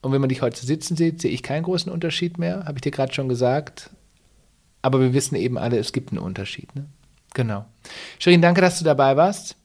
Und 0.00 0.12
wenn 0.12 0.20
man 0.22 0.30
dich 0.30 0.40
heute 0.40 0.64
sitzen 0.64 0.96
sieht, 0.96 1.20
sehe 1.20 1.30
ich 1.30 1.42
keinen 1.42 1.62
großen 1.62 1.92
Unterschied 1.92 2.38
mehr, 2.38 2.64
habe 2.64 2.78
ich 2.78 2.80
dir 2.80 2.90
gerade 2.90 3.12
schon 3.12 3.28
gesagt. 3.28 3.90
Aber 4.80 4.98
wir 4.98 5.12
wissen 5.12 5.34
eben 5.34 5.58
alle, 5.58 5.76
es 5.76 5.92
gibt 5.92 6.10
einen 6.10 6.20
Unterschied. 6.20 6.74
Ne? 6.74 6.86
Genau. 7.34 7.66
Shirin, 8.18 8.40
danke, 8.40 8.62
dass 8.62 8.78
du 8.78 8.84
dabei 8.86 9.14
warst. 9.14 9.56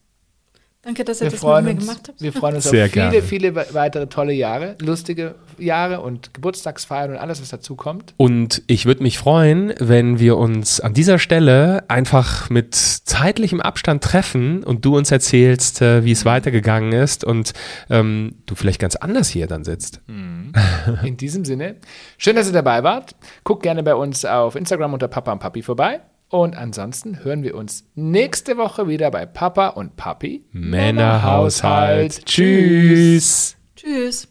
Danke, 0.81 1.03
dass 1.03 1.17
ihr 1.19 1.25
Wir 1.25 1.31
das 1.31 1.33
mit 1.33 1.41
freuen, 1.41 1.65
mir 1.65 1.71
uns, 1.71 1.79
gemacht 1.81 2.07
habt. 2.07 2.21
wir 2.21 2.31
freuen 2.31 2.55
uns 2.55 2.63
Sehr 2.63 2.85
auf 2.85 2.91
viele, 2.91 3.09
gerne. 3.09 3.21
viele 3.21 3.53
we- 3.55 3.65
weitere 3.73 4.07
tolle 4.07 4.31
Jahre, 4.31 4.75
lustige 4.79 5.35
Jahre 5.57 5.99
und 5.99 6.33
Geburtstagsfeiern 6.33 7.11
und 7.11 7.17
alles, 7.17 7.41
was 7.41 7.49
dazu 7.49 7.75
kommt. 7.75 8.13
Und 8.15 8.63
ich 8.67 8.85
würde 8.85 9.03
mich 9.03 9.17
freuen, 9.19 9.73
wenn 9.79 10.19
wir 10.19 10.37
uns 10.37 10.79
an 10.79 10.93
dieser 10.93 11.19
Stelle 11.19 11.83
einfach 11.89 12.49
mit 12.49 12.75
zeitlichem 12.75 13.59
Abstand 13.59 14.05
treffen 14.05 14.63
und 14.63 14.85
du 14.85 14.95
uns 14.95 15.11
erzählst, 15.11 15.81
äh, 15.81 16.05
wie 16.05 16.13
es 16.13 16.23
weitergegangen 16.23 16.93
ist 16.93 17.25
und 17.25 17.51
ähm, 17.89 18.35
du 18.45 18.55
vielleicht 18.55 18.79
ganz 18.79 18.95
anders 18.95 19.27
hier 19.27 19.47
dann 19.47 19.65
sitzt. 19.65 19.99
In 20.07 21.17
diesem 21.17 21.43
Sinne, 21.43 21.75
schön, 22.17 22.37
dass 22.37 22.47
ihr 22.47 22.53
dabei 22.53 22.83
wart. 22.83 23.15
Guckt 23.43 23.63
gerne 23.63 23.83
bei 23.83 23.95
uns 23.95 24.23
auf 24.23 24.55
Instagram 24.55 24.93
unter 24.93 25.09
Papa 25.09 25.33
und 25.33 25.39
Papi 25.39 25.61
vorbei. 25.61 25.99
Und 26.29 26.55
ansonsten 26.55 27.23
hören 27.23 27.41
wir 27.41 27.55
uns 27.55 27.85
nächste 27.95 28.57
Woche 28.57 28.87
wieder 28.87 29.09
bei 29.09 29.25
Papa 29.25 29.69
und 29.69 29.95
Papi. 29.95 30.45
Männerhaushalt. 30.51 32.23
Tschüss. 32.25 33.57
Tschüss. 33.75 34.27